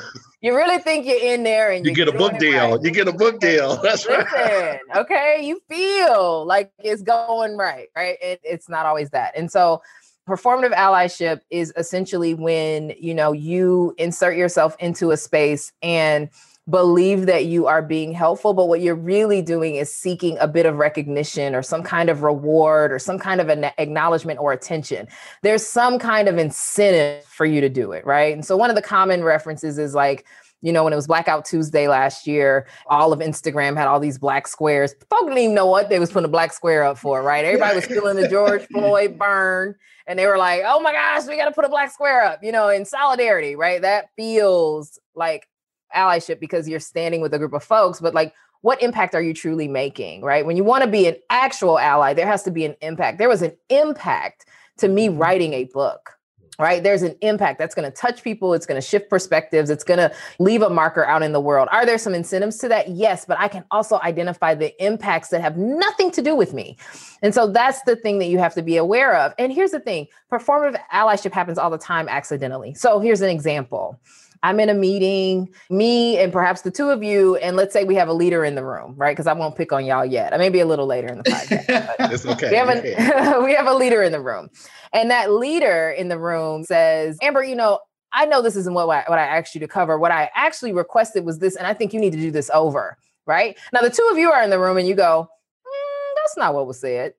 you 0.42 0.54
really 0.54 0.78
think 0.78 1.06
you're 1.06 1.22
in 1.34 1.44
there 1.44 1.70
and 1.70 1.86
you 1.86 1.94
get 1.94 2.08
a 2.08 2.12
book 2.12 2.38
deal. 2.38 2.72
Right. 2.72 2.82
You 2.82 2.90
get 2.90 3.08
a 3.08 3.12
book 3.12 3.40
deal. 3.40 3.76
That's 3.82 4.06
Listen, 4.06 4.26
right. 4.26 4.80
Okay, 4.96 5.40
you 5.42 5.62
feel 5.68 6.44
like 6.44 6.70
it's 6.80 7.02
going 7.02 7.56
right, 7.56 7.88
right? 7.96 8.18
It, 8.20 8.40
it's 8.44 8.68
not 8.68 8.84
always 8.84 9.10
that, 9.10 9.32
and 9.34 9.50
so 9.50 9.80
performative 10.28 10.74
allyship 10.74 11.40
is 11.50 11.72
essentially 11.76 12.34
when 12.34 12.92
you 12.98 13.14
know 13.14 13.32
you 13.32 13.94
insert 13.96 14.36
yourself 14.36 14.76
into 14.78 15.10
a 15.10 15.16
space 15.16 15.72
and 15.82 16.28
believe 16.70 17.26
that 17.26 17.46
you 17.46 17.66
are 17.66 17.82
being 17.82 18.12
helpful, 18.12 18.54
but 18.54 18.68
what 18.68 18.80
you're 18.80 18.94
really 18.94 19.42
doing 19.42 19.76
is 19.76 19.92
seeking 19.92 20.38
a 20.38 20.46
bit 20.46 20.64
of 20.64 20.76
recognition 20.76 21.54
or 21.54 21.62
some 21.62 21.82
kind 21.82 22.08
of 22.08 22.22
reward 22.22 22.92
or 22.92 22.98
some 22.98 23.18
kind 23.18 23.40
of 23.40 23.48
an 23.48 23.64
acknowledgement 23.78 24.38
or 24.38 24.52
attention. 24.52 25.08
There's 25.42 25.66
some 25.66 25.98
kind 25.98 26.28
of 26.28 26.38
incentive 26.38 27.24
for 27.24 27.46
you 27.46 27.60
to 27.60 27.68
do 27.68 27.92
it, 27.92 28.06
right? 28.06 28.32
And 28.32 28.44
so 28.44 28.56
one 28.56 28.70
of 28.70 28.76
the 28.76 28.82
common 28.82 29.24
references 29.24 29.76
is 29.76 29.94
like, 29.94 30.24
you 30.62 30.72
know, 30.72 30.84
when 30.84 30.92
it 30.92 30.96
was 30.96 31.08
Blackout 31.08 31.44
Tuesday 31.44 31.88
last 31.88 32.28
year, 32.28 32.68
all 32.86 33.12
of 33.12 33.18
Instagram 33.18 33.76
had 33.76 33.88
all 33.88 33.98
these 33.98 34.16
black 34.16 34.46
squares. 34.46 34.94
Folk 35.10 35.24
didn't 35.24 35.38
even 35.38 35.54
know 35.56 35.66
what 35.66 35.88
they 35.88 35.98
was 35.98 36.12
putting 36.12 36.26
a 36.26 36.28
black 36.28 36.52
square 36.52 36.84
up 36.84 36.96
for, 36.96 37.20
right? 37.22 37.44
Everybody 37.44 37.74
was 37.74 37.86
feeling 37.86 38.16
the 38.16 38.28
George 38.28 38.62
Floyd 38.72 39.18
burn. 39.18 39.74
And 40.06 40.16
they 40.16 40.26
were 40.26 40.38
like, 40.38 40.62
oh 40.64 40.80
my 40.80 40.92
gosh, 40.92 41.26
we 41.26 41.36
got 41.36 41.46
to 41.46 41.52
put 41.52 41.64
a 41.64 41.68
black 41.68 41.90
square 41.90 42.22
up, 42.22 42.44
you 42.44 42.52
know, 42.52 42.68
in 42.68 42.84
solidarity, 42.84 43.56
right? 43.56 43.82
That 43.82 44.10
feels 44.16 45.00
like 45.16 45.48
allyship 45.94 46.40
because 46.40 46.68
you're 46.68 46.80
standing 46.80 47.20
with 47.20 47.34
a 47.34 47.38
group 47.38 47.52
of 47.52 47.62
folks, 47.62 48.00
but 48.00 48.14
like, 48.14 48.34
what 48.62 48.80
impact 48.80 49.14
are 49.14 49.22
you 49.22 49.34
truly 49.34 49.68
making, 49.68 50.22
right? 50.22 50.46
When 50.46 50.56
you 50.56 50.64
want 50.64 50.84
to 50.84 50.90
be 50.90 51.06
an 51.06 51.16
actual 51.30 51.78
ally, 51.78 52.14
there 52.14 52.26
has 52.26 52.44
to 52.44 52.50
be 52.50 52.64
an 52.64 52.76
impact. 52.80 53.18
There 53.18 53.28
was 53.28 53.42
an 53.42 53.56
impact 53.68 54.46
to 54.78 54.88
me 54.88 55.08
mm-hmm. 55.08 55.18
writing 55.18 55.52
a 55.52 55.64
book, 55.64 56.16
right? 56.60 56.80
There's 56.80 57.02
an 57.02 57.16
impact 57.22 57.58
that's 57.58 57.74
going 57.74 57.90
to 57.90 57.96
touch 57.96 58.22
people. 58.22 58.54
It's 58.54 58.66
going 58.66 58.80
to 58.80 58.86
shift 58.86 59.10
perspectives. 59.10 59.68
It's 59.68 59.82
going 59.82 59.98
to 59.98 60.12
leave 60.38 60.62
a 60.62 60.70
marker 60.70 61.04
out 61.04 61.24
in 61.24 61.32
the 61.32 61.40
world. 61.40 61.68
Are 61.72 61.84
there 61.84 61.98
some 61.98 62.14
incentives 62.14 62.58
to 62.58 62.68
that? 62.68 62.88
Yes, 62.88 63.24
but 63.24 63.36
I 63.40 63.48
can 63.48 63.64
also 63.72 63.98
identify 64.00 64.54
the 64.54 64.72
impacts 64.84 65.30
that 65.30 65.40
have 65.40 65.56
nothing 65.56 66.12
to 66.12 66.22
do 66.22 66.36
with 66.36 66.52
me. 66.54 66.76
And 67.20 67.34
so 67.34 67.48
that's 67.48 67.82
the 67.82 67.96
thing 67.96 68.20
that 68.20 68.26
you 68.26 68.38
have 68.38 68.54
to 68.54 68.62
be 68.62 68.76
aware 68.76 69.16
of. 69.16 69.34
And 69.38 69.52
here's 69.52 69.72
the 69.72 69.80
thing 69.80 70.06
performative 70.30 70.78
allyship 70.92 71.32
happens 71.32 71.58
all 71.58 71.70
the 71.70 71.78
time 71.78 72.08
accidentally. 72.08 72.74
So 72.74 73.00
here's 73.00 73.22
an 73.22 73.30
example. 73.30 73.98
I'm 74.42 74.58
in 74.58 74.68
a 74.68 74.74
meeting, 74.74 75.48
me 75.70 76.18
and 76.18 76.32
perhaps 76.32 76.62
the 76.62 76.70
two 76.70 76.90
of 76.90 77.02
you, 77.02 77.36
and 77.36 77.56
let's 77.56 77.72
say 77.72 77.84
we 77.84 77.94
have 77.94 78.08
a 78.08 78.12
leader 78.12 78.44
in 78.44 78.56
the 78.56 78.64
room, 78.64 78.94
right? 78.96 79.12
Because 79.12 79.28
I 79.28 79.32
won't 79.32 79.56
pick 79.56 79.72
on 79.72 79.84
y'all 79.84 80.04
yet. 80.04 80.34
I 80.34 80.36
may 80.36 80.48
be 80.48 80.60
a 80.60 80.66
little 80.66 80.86
later 80.86 81.08
in 81.08 81.18
the 81.18 81.24
podcast. 81.24 81.94
it's 82.12 82.26
okay. 82.26 82.50
We 82.50 82.56
have, 82.56 82.68
a, 82.68 83.40
we 83.44 83.54
have 83.54 83.66
a 83.68 83.74
leader 83.74 84.02
in 84.02 84.10
the 84.10 84.20
room. 84.20 84.48
And 84.92 85.10
that 85.10 85.30
leader 85.30 85.90
in 85.90 86.08
the 86.08 86.18
room 86.18 86.64
says, 86.64 87.18
Amber, 87.22 87.44
you 87.44 87.54
know, 87.54 87.78
I 88.12 88.26
know 88.26 88.42
this 88.42 88.56
isn't 88.56 88.74
what 88.74 88.88
I, 88.88 89.04
what 89.06 89.18
I 89.18 89.24
asked 89.24 89.54
you 89.54 89.60
to 89.60 89.68
cover. 89.68 89.98
What 89.98 90.10
I 90.10 90.28
actually 90.34 90.72
requested 90.72 91.24
was 91.24 91.38
this, 91.38 91.56
and 91.56 91.66
I 91.66 91.72
think 91.72 91.92
you 91.92 92.00
need 92.00 92.12
to 92.12 92.18
do 92.18 92.30
this 92.30 92.50
over, 92.52 92.98
right? 93.26 93.56
Now, 93.72 93.80
the 93.80 93.90
two 93.90 94.06
of 94.10 94.18
you 94.18 94.30
are 94.32 94.42
in 94.42 94.50
the 94.50 94.58
room 94.58 94.76
and 94.76 94.86
you 94.86 94.94
go, 94.94 95.28
mm, 95.66 96.14
that's 96.16 96.36
not 96.36 96.52
what 96.52 96.66
was 96.66 96.80
said. 96.80 97.14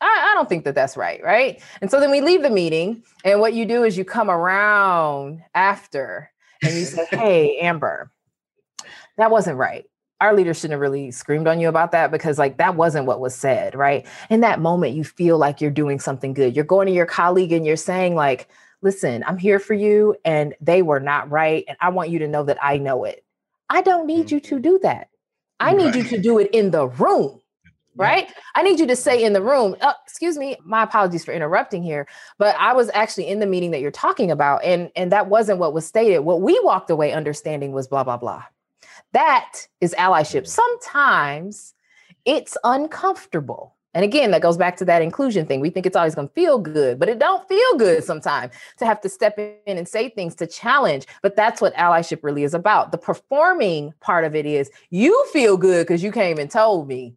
I, 0.00 0.30
I 0.30 0.34
don't 0.34 0.48
think 0.48 0.64
that 0.64 0.74
that's 0.74 0.96
right. 0.96 1.22
Right. 1.24 1.62
And 1.80 1.90
so 1.90 2.00
then 2.00 2.10
we 2.10 2.20
leave 2.20 2.42
the 2.42 2.50
meeting. 2.50 3.02
And 3.24 3.40
what 3.40 3.54
you 3.54 3.64
do 3.64 3.82
is 3.82 3.96
you 3.96 4.04
come 4.04 4.30
around 4.30 5.42
after 5.54 6.30
and 6.62 6.74
you 6.74 6.84
say, 6.84 7.06
Hey, 7.10 7.58
Amber, 7.58 8.10
that 9.16 9.30
wasn't 9.30 9.58
right. 9.58 9.84
Our 10.20 10.34
leader 10.34 10.54
shouldn't 10.54 10.72
have 10.72 10.80
really 10.80 11.10
screamed 11.10 11.46
on 11.46 11.60
you 11.60 11.68
about 11.68 11.92
that 11.92 12.10
because, 12.10 12.38
like, 12.38 12.56
that 12.56 12.74
wasn't 12.74 13.04
what 13.04 13.20
was 13.20 13.34
said, 13.34 13.74
right? 13.74 14.06
In 14.30 14.40
that 14.40 14.60
moment, 14.60 14.94
you 14.94 15.04
feel 15.04 15.36
like 15.36 15.60
you're 15.60 15.70
doing 15.70 16.00
something 16.00 16.32
good. 16.32 16.56
You're 16.56 16.64
going 16.64 16.86
to 16.86 16.92
your 16.92 17.04
colleague 17.04 17.52
and 17.52 17.66
you're 17.66 17.76
saying, 17.76 18.14
like, 18.14 18.48
listen, 18.80 19.22
I'm 19.26 19.36
here 19.36 19.58
for 19.58 19.74
you, 19.74 20.16
and 20.24 20.54
they 20.60 20.80
were 20.80 21.00
not 21.00 21.30
right. 21.30 21.64
And 21.68 21.76
I 21.82 21.90
want 21.90 22.08
you 22.08 22.18
to 22.20 22.28
know 22.28 22.44
that 22.44 22.56
I 22.62 22.78
know 22.78 23.04
it. 23.04 23.24
I 23.68 23.82
don't 23.82 24.06
need 24.06 24.28
mm. 24.28 24.32
you 24.32 24.40
to 24.40 24.58
do 24.58 24.78
that. 24.82 25.08
I 25.60 25.74
need 25.74 25.86
right. 25.86 25.96
you 25.96 26.04
to 26.04 26.18
do 26.18 26.38
it 26.38 26.50
in 26.52 26.70
the 26.70 26.86
room 26.86 27.40
right? 27.96 28.32
I 28.54 28.62
need 28.62 28.78
you 28.78 28.86
to 28.86 28.96
say 28.96 29.22
in 29.22 29.32
the 29.32 29.42
room, 29.42 29.76
oh, 29.80 29.94
excuse 30.04 30.36
me, 30.36 30.56
my 30.64 30.82
apologies 30.82 31.24
for 31.24 31.32
interrupting 31.32 31.82
here, 31.82 32.06
but 32.38 32.54
I 32.58 32.72
was 32.72 32.90
actually 32.94 33.28
in 33.28 33.40
the 33.40 33.46
meeting 33.46 33.70
that 33.72 33.80
you're 33.80 33.90
talking 33.90 34.30
about 34.30 34.64
and 34.64 34.90
and 34.96 35.12
that 35.12 35.28
wasn't 35.28 35.58
what 35.58 35.72
was 35.72 35.86
stated. 35.86 36.20
What 36.20 36.40
we 36.40 36.58
walked 36.62 36.90
away 36.90 37.12
understanding 37.12 37.72
was 37.72 37.88
blah 37.88 38.04
blah 38.04 38.16
blah. 38.16 38.44
That 39.12 39.66
is 39.80 39.94
allyship. 39.98 40.42
Mm. 40.42 40.48
Sometimes 40.48 41.74
it's 42.24 42.56
uncomfortable. 42.64 43.76
And 43.94 44.04
again, 44.04 44.30
that 44.32 44.42
goes 44.42 44.58
back 44.58 44.76
to 44.76 44.84
that 44.84 45.00
inclusion 45.00 45.46
thing. 45.46 45.60
We 45.60 45.70
think 45.70 45.86
it's 45.86 45.96
always 45.96 46.14
going 46.14 46.28
to 46.28 46.34
feel 46.34 46.58
good, 46.58 46.98
but 46.98 47.08
it 47.08 47.18
don't 47.18 47.48
feel 47.48 47.78
good 47.78 48.04
sometimes 48.04 48.52
to 48.76 48.84
have 48.84 49.00
to 49.00 49.08
step 49.08 49.38
in 49.38 49.56
and 49.78 49.88
say 49.88 50.10
things 50.10 50.34
to 50.34 50.46
challenge. 50.46 51.06
But 51.22 51.34
that's 51.34 51.62
what 51.62 51.74
allyship 51.76 52.22
really 52.22 52.44
is 52.44 52.52
about. 52.52 52.92
The 52.92 52.98
performing 52.98 53.94
part 54.00 54.26
of 54.26 54.34
it 54.34 54.44
is 54.44 54.70
you 54.90 55.24
feel 55.32 55.56
good 55.56 55.86
because 55.86 56.02
you 56.02 56.12
came 56.12 56.36
and 56.36 56.50
told 56.50 56.88
me 56.88 57.14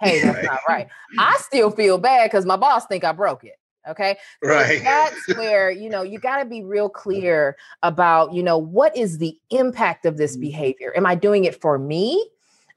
hey, 0.00 0.20
that's 0.20 0.46
not 0.46 0.60
right. 0.68 0.88
I 1.18 1.36
still 1.40 1.70
feel 1.70 1.98
bad 1.98 2.30
because 2.30 2.46
my 2.46 2.56
boss 2.56 2.86
think 2.86 3.04
I 3.04 3.12
broke 3.12 3.44
it. 3.44 3.58
Okay. 3.88 4.16
So 4.44 4.50
right. 4.50 4.82
That's 4.82 5.36
where, 5.36 5.70
you 5.70 5.88
know, 5.88 6.02
you 6.02 6.18
got 6.18 6.38
to 6.38 6.44
be 6.44 6.62
real 6.62 6.88
clear 6.88 7.56
about, 7.82 8.32
you 8.32 8.42
know, 8.42 8.56
what 8.56 8.96
is 8.96 9.18
the 9.18 9.36
impact 9.50 10.06
of 10.06 10.16
this 10.16 10.32
mm-hmm. 10.32 10.42
behavior? 10.42 10.92
Am 10.96 11.06
I 11.06 11.14
doing 11.14 11.44
it 11.44 11.60
for 11.60 11.78
me? 11.78 12.24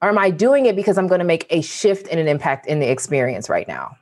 Or 0.00 0.08
am 0.08 0.18
I 0.18 0.30
doing 0.30 0.66
it 0.66 0.74
because 0.74 0.98
I'm 0.98 1.06
going 1.06 1.20
to 1.20 1.24
make 1.24 1.46
a 1.50 1.60
shift 1.60 2.08
and 2.08 2.18
an 2.18 2.26
impact 2.26 2.66
in 2.66 2.80
the 2.80 2.90
experience 2.90 3.48
right 3.48 3.68
now? 3.68 3.96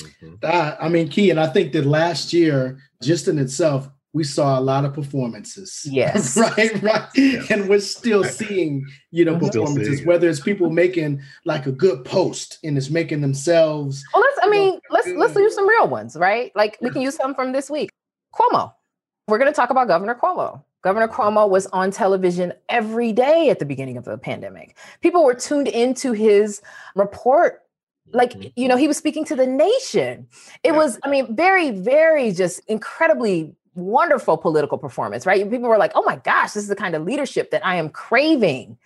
Mm-hmm. 0.00 0.34
Uh, 0.42 0.76
I 0.80 0.88
mean, 0.88 1.08
Key, 1.08 1.30
and 1.30 1.40
I 1.40 1.48
think 1.48 1.72
that 1.72 1.84
last 1.84 2.32
year, 2.32 2.78
just 3.02 3.26
in 3.26 3.38
itself, 3.38 3.88
we 4.12 4.24
saw 4.24 4.58
a 4.58 4.60
lot 4.60 4.84
of 4.84 4.92
performances. 4.92 5.82
Yes. 5.84 6.36
right, 6.36 6.82
right. 6.82 7.08
Yeah. 7.14 7.42
And 7.50 7.68
we're 7.68 7.80
still 7.80 8.24
seeing, 8.24 8.86
you 9.10 9.24
know, 9.24 9.38
performances, 9.38 10.04
whether 10.04 10.28
it's 10.28 10.40
people 10.40 10.70
making 10.70 11.22
like 11.44 11.66
a 11.66 11.72
good 11.72 12.04
post 12.04 12.58
and 12.64 12.76
it's 12.76 12.90
making 12.90 13.20
themselves. 13.20 14.04
Well, 14.12 14.22
let's, 14.22 14.38
I 14.42 14.48
mean, 14.48 14.74
know, 14.74 14.80
let's 14.90 15.08
let's 15.08 15.34
use 15.36 15.54
some 15.54 15.68
real 15.68 15.86
ones, 15.88 16.16
right? 16.16 16.50
Like 16.56 16.76
we 16.80 16.90
can 16.90 17.02
use 17.02 17.14
some 17.14 17.34
from 17.34 17.52
this 17.52 17.70
week. 17.70 17.90
Cuomo. 18.34 18.72
We're 19.28 19.38
going 19.38 19.50
to 19.50 19.56
talk 19.56 19.70
about 19.70 19.86
Governor 19.86 20.16
Cuomo. 20.16 20.62
Governor 20.82 21.08
Cuomo 21.08 21.48
was 21.48 21.66
on 21.66 21.90
television 21.90 22.52
every 22.68 23.12
day 23.12 23.50
at 23.50 23.58
the 23.58 23.66
beginning 23.66 23.96
of 23.96 24.04
the 24.04 24.18
pandemic. 24.18 24.76
People 25.02 25.24
were 25.24 25.34
tuned 25.34 25.68
into 25.68 26.12
his 26.12 26.62
report 26.96 27.62
like 28.12 28.32
mm-hmm. 28.32 28.48
you 28.56 28.68
know 28.68 28.76
he 28.76 28.88
was 28.88 28.96
speaking 28.96 29.24
to 29.24 29.36
the 29.36 29.46
nation 29.46 30.26
it 30.64 30.72
yeah. 30.72 30.76
was 30.76 30.98
i 31.04 31.08
mean 31.08 31.34
very 31.34 31.70
very 31.70 32.32
just 32.32 32.60
incredibly 32.66 33.54
wonderful 33.74 34.36
political 34.36 34.78
performance, 34.78 35.26
right? 35.26 35.48
People 35.48 35.68
were 35.68 35.78
like, 35.78 35.92
oh 35.94 36.02
my 36.02 36.16
gosh, 36.16 36.52
this 36.52 36.62
is 36.62 36.68
the 36.68 36.76
kind 36.76 36.94
of 36.94 37.02
leadership 37.02 37.50
that 37.50 37.64
I 37.64 37.76
am 37.76 37.88
craving. 37.88 38.78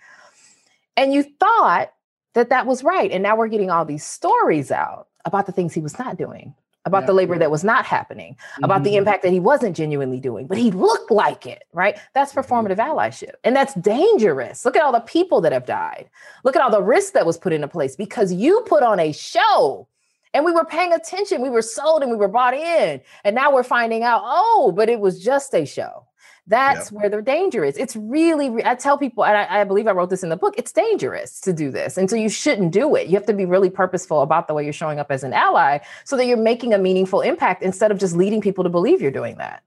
And 0.97 1.13
you 1.13 1.23
thought 1.23 1.91
that 2.33 2.49
that 2.49 2.65
was 2.65 2.83
right. 2.83 3.11
And 3.11 3.23
now 3.23 3.35
we're 3.35 3.47
getting 3.47 3.71
all 3.71 3.85
these 3.85 4.05
stories 4.05 4.71
out 4.71 5.07
about 5.25 5.45
the 5.45 5.51
things 5.51 5.73
he 5.73 5.81
was 5.81 5.97
not 5.97 6.17
doing, 6.17 6.53
about 6.85 7.03
yeah, 7.03 7.07
the 7.07 7.13
labor 7.13 7.37
that 7.39 7.49
was 7.49 7.63
not 7.63 7.85
happening, 7.85 8.33
mm-hmm. 8.33 8.63
about 8.63 8.83
the 8.83 8.91
mm-hmm. 8.91 8.99
impact 8.99 9.23
that 9.23 9.31
he 9.31 9.39
wasn't 9.39 9.75
genuinely 9.75 10.19
doing, 10.19 10.45
but 10.45 10.57
he 10.57 10.71
looked 10.71 11.09
like 11.09 11.45
it, 11.45 11.63
right? 11.73 11.97
That's 12.13 12.33
mm-hmm. 12.33 12.41
performative 12.41 12.77
allyship. 12.77 13.33
And 13.43 13.55
that's 13.55 13.73
dangerous. 13.75 14.63
Look 14.65 14.75
at 14.75 14.83
all 14.83 14.91
the 14.91 14.99
people 14.99 15.41
that 15.41 15.51
have 15.51 15.65
died. 15.65 16.09
Look 16.43 16.55
at 16.55 16.61
all 16.61 16.71
the 16.71 16.83
risks 16.83 17.11
that 17.11 17.25
was 17.25 17.37
put 17.37 17.53
into 17.53 17.67
place 17.67 17.95
because 17.95 18.31
you 18.31 18.61
put 18.67 18.83
on 18.83 18.99
a 18.99 19.11
show 19.11 19.87
and 20.35 20.43
we 20.43 20.51
were 20.51 20.65
paying 20.65 20.91
attention. 20.91 21.41
We 21.41 21.49
were 21.49 21.61
sold 21.61 22.01
and 22.01 22.11
we 22.11 22.17
were 22.17 22.27
bought 22.27 22.53
in. 22.53 22.99
And 23.23 23.35
now 23.35 23.53
we're 23.53 23.63
finding 23.63 24.03
out, 24.03 24.21
oh, 24.25 24.73
but 24.75 24.89
it 24.89 24.99
was 24.99 25.23
just 25.23 25.55
a 25.55 25.65
show. 25.65 26.05
That's 26.45 26.91
yep. 26.91 26.99
where 26.99 27.09
the 27.09 27.21
danger 27.21 27.63
is. 27.63 27.77
It's 27.77 27.95
really, 27.95 28.63
I 28.65 28.75
tell 28.75 28.97
people, 28.97 29.23
and 29.23 29.37
I, 29.37 29.61
I, 29.61 29.63
believe 29.63 29.87
I 29.87 29.91
wrote 29.91 30.09
this 30.09 30.23
in 30.23 30.29
the 30.29 30.35
book, 30.35 30.53
it's 30.57 30.73
dangerous 30.73 31.39
to 31.39 31.53
do 31.53 31.71
this. 31.71 31.97
And 31.97 32.09
so 32.09 32.17
you 32.17 32.27
shouldn't 32.27 32.73
do 32.73 32.95
it. 32.95 33.07
You 33.07 33.13
have 33.13 33.25
to 33.27 33.33
be 33.33 33.45
really 33.45 33.69
purposeful 33.69 34.21
about 34.21 34.49
the 34.49 34.53
way 34.53 34.65
you're 34.65 34.73
showing 34.73 34.99
up 34.99 35.09
as 35.09 35.23
an 35.23 35.31
ally 35.31 35.79
so 36.03 36.17
that 36.17 36.25
you're 36.25 36.37
making 36.37 36.73
a 36.73 36.77
meaningful 36.77 37.21
impact 37.21 37.63
instead 37.63 37.89
of 37.89 37.97
just 37.97 38.13
leading 38.13 38.41
people 38.41 38.63
to 38.65 38.69
believe 38.69 39.01
you're 39.01 39.11
doing 39.11 39.37
that. 39.37 39.63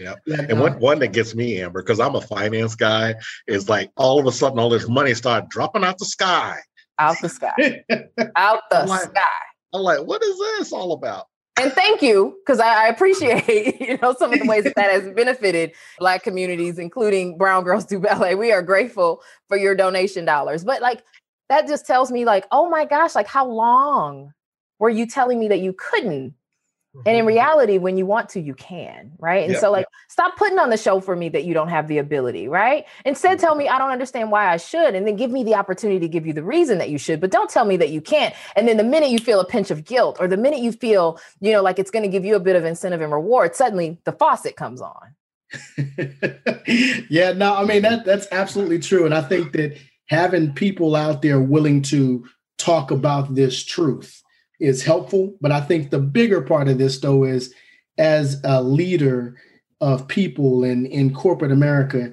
Yeah. 0.00 0.14
And 0.26 0.60
one, 0.60 0.80
one 0.80 0.98
that 0.98 1.12
gets 1.12 1.34
me, 1.36 1.62
Amber, 1.62 1.80
because 1.80 2.00
I'm 2.00 2.16
a 2.16 2.20
finance 2.20 2.74
guy, 2.74 3.14
is 3.46 3.68
like 3.68 3.90
all 3.96 4.18
of 4.18 4.26
a 4.26 4.32
sudden 4.32 4.58
all 4.58 4.68
this 4.68 4.88
money 4.88 5.14
started 5.14 5.48
dropping 5.48 5.84
out 5.84 5.98
the 5.98 6.06
sky. 6.06 6.58
Out 6.98 7.16
the 7.22 7.28
sky. 7.28 7.84
out 8.36 8.62
the 8.70 8.84
like, 8.84 9.02
sky. 9.02 9.22
I'm 9.74 9.82
like, 9.82 10.00
what 10.00 10.22
is 10.22 10.38
this 10.38 10.72
all 10.72 10.92
about? 10.92 11.26
And 11.60 11.72
thank 11.72 12.02
you, 12.02 12.36
because 12.44 12.60
I, 12.60 12.86
I, 12.86 12.88
appreciate 12.88 13.80
you 13.80 13.98
know 14.00 14.14
some 14.14 14.32
of 14.32 14.38
the 14.38 14.46
ways 14.46 14.64
that 14.64 14.76
that 14.76 14.90
has 14.90 15.12
benefited 15.14 15.72
Black 15.98 16.22
communities, 16.22 16.78
including 16.78 17.36
Brown 17.36 17.64
Girls 17.64 17.84
Do 17.84 17.98
Ballet. 17.98 18.34
We 18.34 18.52
are 18.52 18.62
grateful 18.62 19.22
for 19.48 19.56
your 19.56 19.74
donation 19.74 20.24
dollars, 20.24 20.64
but 20.64 20.80
like 20.80 21.02
that 21.48 21.66
just 21.66 21.86
tells 21.86 22.12
me 22.12 22.24
like, 22.24 22.46
oh 22.52 22.68
my 22.68 22.84
gosh, 22.84 23.14
like 23.14 23.26
how 23.26 23.46
long 23.46 24.32
were 24.78 24.90
you 24.90 25.06
telling 25.06 25.40
me 25.40 25.48
that 25.48 25.60
you 25.60 25.72
couldn't? 25.72 26.34
And 26.94 27.14
in 27.14 27.20
mm-hmm. 27.20 27.28
reality, 27.28 27.78
when 27.78 27.98
you 27.98 28.06
want 28.06 28.30
to, 28.30 28.40
you 28.40 28.54
can, 28.54 29.12
right? 29.18 29.44
And 29.44 29.52
yep, 29.52 29.60
so, 29.60 29.70
like, 29.70 29.82
yep. 29.82 29.88
stop 30.08 30.36
putting 30.36 30.58
on 30.58 30.70
the 30.70 30.76
show 30.76 31.00
for 31.00 31.14
me 31.14 31.28
that 31.28 31.44
you 31.44 31.52
don't 31.52 31.68
have 31.68 31.86
the 31.86 31.98
ability, 31.98 32.48
right? 32.48 32.86
Instead, 33.04 33.38
tell 33.38 33.54
me 33.54 33.66
mm-hmm. 33.66 33.74
I 33.74 33.78
don't 33.78 33.90
understand 33.90 34.30
why 34.30 34.50
I 34.50 34.56
should, 34.56 34.94
and 34.94 35.06
then 35.06 35.14
give 35.14 35.30
me 35.30 35.44
the 35.44 35.54
opportunity 35.54 36.00
to 36.00 36.08
give 36.08 36.26
you 36.26 36.32
the 36.32 36.42
reason 36.42 36.78
that 36.78 36.88
you 36.88 36.98
should. 36.98 37.20
But 37.20 37.30
don't 37.30 37.50
tell 37.50 37.66
me 37.66 37.76
that 37.76 37.90
you 37.90 38.00
can't. 38.00 38.34
And 38.56 38.66
then 38.66 38.78
the 38.78 38.84
minute 38.84 39.10
you 39.10 39.18
feel 39.18 39.38
a 39.38 39.44
pinch 39.44 39.70
of 39.70 39.84
guilt, 39.84 40.16
or 40.18 40.28
the 40.28 40.36
minute 40.36 40.60
you 40.60 40.72
feel, 40.72 41.20
you 41.40 41.52
know, 41.52 41.62
like 41.62 41.78
it's 41.78 41.90
going 41.90 42.04
to 42.04 42.08
give 42.08 42.24
you 42.24 42.34
a 42.34 42.40
bit 42.40 42.56
of 42.56 42.64
incentive 42.64 43.02
and 43.02 43.12
reward, 43.12 43.54
suddenly 43.54 43.98
the 44.04 44.12
faucet 44.12 44.56
comes 44.56 44.80
on. 44.80 45.14
yeah, 47.08 47.32
no, 47.32 47.54
I 47.54 47.64
mean 47.64 47.82
that 47.82 48.02
that's 48.04 48.26
absolutely 48.32 48.78
true, 48.78 49.06
and 49.06 49.14
I 49.14 49.22
think 49.22 49.52
that 49.52 49.78
having 50.06 50.52
people 50.52 50.94
out 50.94 51.22
there 51.22 51.40
willing 51.40 51.80
to 51.82 52.26
talk 52.58 52.90
about 52.90 53.34
this 53.34 53.64
truth 53.64 54.22
is 54.60 54.82
helpful. 54.82 55.34
But 55.40 55.52
I 55.52 55.60
think 55.60 55.90
the 55.90 55.98
bigger 55.98 56.40
part 56.40 56.68
of 56.68 56.78
this, 56.78 56.98
though, 56.98 57.24
is 57.24 57.54
as 57.96 58.40
a 58.44 58.62
leader 58.62 59.36
of 59.80 60.08
people 60.08 60.64
in, 60.64 60.86
in 60.86 61.14
corporate 61.14 61.52
America, 61.52 62.12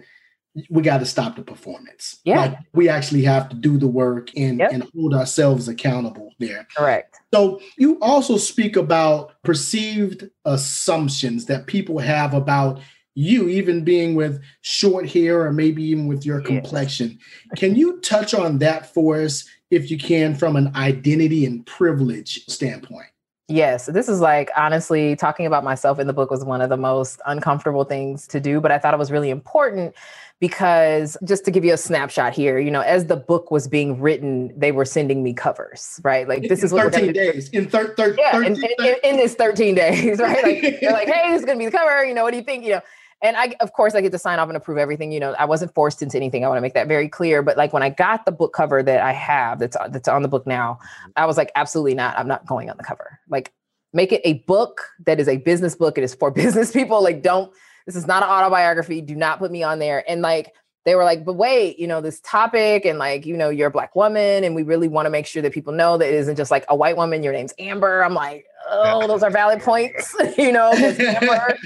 we 0.70 0.82
got 0.82 1.00
to 1.00 1.06
stop 1.06 1.36
the 1.36 1.42
performance. 1.42 2.20
Yeah. 2.24 2.38
Like 2.38 2.58
we 2.74 2.88
actually 2.88 3.24
have 3.24 3.50
to 3.50 3.56
do 3.56 3.78
the 3.78 3.88
work 3.88 4.30
and, 4.38 4.60
yep. 4.60 4.72
and 4.72 4.84
hold 4.96 5.14
ourselves 5.14 5.68
accountable 5.68 6.34
there. 6.40 6.68
Correct. 6.76 7.18
So 7.34 7.60
you 7.78 8.00
also 8.02 8.38
speak 8.38 8.78
about 8.78 9.34
perceived 9.44 10.30
assumptions 10.46 11.46
that 11.46 11.68
people 11.68 12.00
have 12.00 12.34
about 12.34 12.80
you, 13.16 13.50
even 13.50 13.84
being 13.84 14.16
with 14.16 14.42
short 14.62 15.10
hair 15.10 15.42
or 15.42 15.52
maybe 15.52 15.84
even 15.84 16.08
with 16.08 16.26
your 16.26 16.40
yes. 16.40 16.48
complexion. 16.48 17.18
Can 17.58 17.76
you 17.76 18.00
touch 18.02 18.34
on 18.34 18.60
that 18.60 18.94
for 18.94 19.22
us 19.22 19.46
if 19.76 19.92
you 19.92 19.98
can, 19.98 20.36
from 20.36 20.56
an 20.56 20.76
identity 20.76 21.46
and 21.46 21.66
privilege 21.66 22.46
standpoint? 22.48 23.08
Yes, 23.48 23.86
this 23.86 24.10
is 24.10 24.22
like 24.22 24.50
honestly 24.58 25.16
talking 25.16 25.46
about 25.46 25.64
myself 25.64 26.00
in 26.00 26.08
the 26.08 26.14
book 26.14 26.32
was 26.32 26.44
one 26.44 26.62
of 26.62 26.70
the 26.70 26.78
most 26.78 27.22
uncomfortable 27.28 27.84
things 27.84 28.26
to 28.28 28.40
do, 28.40 28.60
but 28.60 28.72
I 28.72 28.80
thought 28.80 28.96
it 28.96 28.98
was 28.98 29.12
really 29.12 29.30
important 29.30 29.94
because 30.40 31.16
just 31.24 31.46
to 31.46 31.52
give 31.52 31.64
you 31.64 31.74
a 31.74 31.78
snapshot 31.78 32.34
here, 32.34 32.58
you 32.58 32.72
know, 32.72 32.82
as 32.82 33.06
the 33.06 33.16
book 33.16 33.52
was 33.52 33.68
being 33.68 34.02
written, 34.02 34.52
they 34.58 34.72
were 34.72 34.84
sending 34.84 35.22
me 35.22 35.32
covers, 35.32 36.00
right? 36.04 36.28
Like 36.28 36.48
this 36.48 36.62
in 36.62 36.66
is 36.66 36.74
what 36.74 36.92
13 36.92 37.14
days 37.14 37.50
in 37.50 37.70
thir- 37.70 37.94
thir- 37.94 38.16
yeah, 38.18 38.32
13, 38.32 38.56
in, 38.56 38.86
in, 38.86 38.96
in, 39.04 39.18
this 39.18 39.36
13 39.36 39.76
days, 39.76 40.20
right? 40.20 40.44
Like 40.44 40.80
they're 40.82 40.92
like, 40.92 41.08
hey, 41.14 41.32
this 41.32 41.42
is 41.42 41.46
gonna 41.46 41.60
be 41.60 41.66
the 41.66 41.72
cover, 41.72 42.04
you 42.04 42.16
know, 42.16 42.24
what 42.24 42.32
do 42.32 42.38
you 42.38 42.44
think? 42.44 42.64
You 42.64 42.72
know, 42.72 42.82
and 43.22 43.38
I, 43.38 43.56
of 43.62 43.74
course, 43.74 43.96
I 43.96 44.02
get 44.02 44.12
to 44.12 44.20
sign 44.20 44.40
off 44.40 44.50
and 44.50 44.58
approve 44.58 44.78
everything. 44.78 45.12
You 45.12 45.20
know, 45.20 45.34
I 45.40 45.46
wasn't 45.46 45.74
forced 45.74 46.02
into 46.02 46.18
anything. 46.18 46.44
I 46.44 46.48
want 46.48 46.58
to 46.58 46.62
make 46.62 46.74
that 46.74 46.88
very 46.88 47.08
clear. 47.08 47.42
But 47.42 47.58
like 47.58 47.74
when 47.74 47.84
I 47.84 47.90
got 47.90 48.26
the 48.26 48.32
book 48.32 48.54
cover 48.54 48.84
that 48.84 49.02
I 49.02 49.14
have, 49.14 49.60
that's 49.60 49.76
uh, 49.76 49.88
that's 49.88 50.08
on 50.08 50.22
the 50.22 50.28
book 50.28 50.46
now, 50.46 50.80
mm-hmm. 50.82 51.12
I 51.16 51.26
was 51.26 51.38
like, 51.38 51.52
absolutely 51.56 51.96
not. 51.96 52.18
I'm 52.18 52.28
not 52.28 52.46
going 52.46 52.70
on 52.70 52.78
the 52.78 52.84
cover. 52.84 53.20
Like, 53.30 53.54
make 53.94 54.12
it 54.12 54.22
a 54.26 54.34
book 54.46 54.82
that 55.06 55.20
is 55.20 55.28
a 55.28 55.38
business 55.38 55.76
book. 55.76 55.98
It 55.98 56.04
is 56.04 56.14
for 56.14 56.30
business 56.32 56.72
people. 56.72 57.02
Like, 57.02 57.22
don't. 57.22 57.52
This 57.86 57.96
is 57.96 58.08
not 58.08 58.24
an 58.24 58.30
autobiography. 58.30 59.02
Do 59.02 59.16
not 59.16 59.40
put 59.40 59.52
me 59.52 59.62
on 59.62 59.78
there. 59.80 60.04
And 60.10 60.22
like, 60.22 60.54
they 60.86 60.96
were 60.96 61.04
like, 61.04 61.24
but 61.24 61.34
wait, 61.34 61.80
you 61.80 61.88
know, 61.88 62.02
this 62.02 62.20
topic 62.22 62.86
and 62.86 63.00
like, 63.00 63.26
you 63.26 63.38
know, 63.38 63.50
you're 63.50 63.68
a 63.68 63.72
black 63.72 63.96
woman 63.96 64.44
and 64.44 64.56
we 64.56 64.64
really 64.64 64.88
want 64.88 65.08
to 65.08 65.10
make 65.10 65.26
sure 65.26 65.42
that 65.42 65.54
people 65.54 65.74
know 65.74 65.98
that 65.98 66.08
it 66.08 66.14
isn't 66.14 66.36
just 66.36 66.52
like 66.52 66.66
a 66.70 66.76
white 66.76 66.96
woman, 66.96 67.24
your 67.24 67.34
name's 67.34 67.54
Amber. 67.58 68.04
I'm 68.04 68.14
like, 68.14 68.46
oh, 68.70 69.08
those 69.08 69.24
are 69.24 69.32
valid 69.32 69.62
points, 69.64 70.16
you 70.38 70.52
know, 70.52 70.72
Amber 70.72 71.58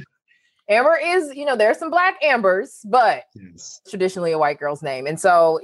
Amber 0.69 0.97
is, 1.03 1.35
you 1.35 1.45
know, 1.45 1.55
there's 1.55 1.77
some 1.77 1.89
black 1.89 2.23
Ambers, 2.23 2.81
but 2.85 3.23
yes. 3.33 3.81
traditionally 3.89 4.31
a 4.31 4.37
white 4.37 4.59
girl's 4.59 4.83
name. 4.83 5.07
And 5.07 5.19
so 5.19 5.59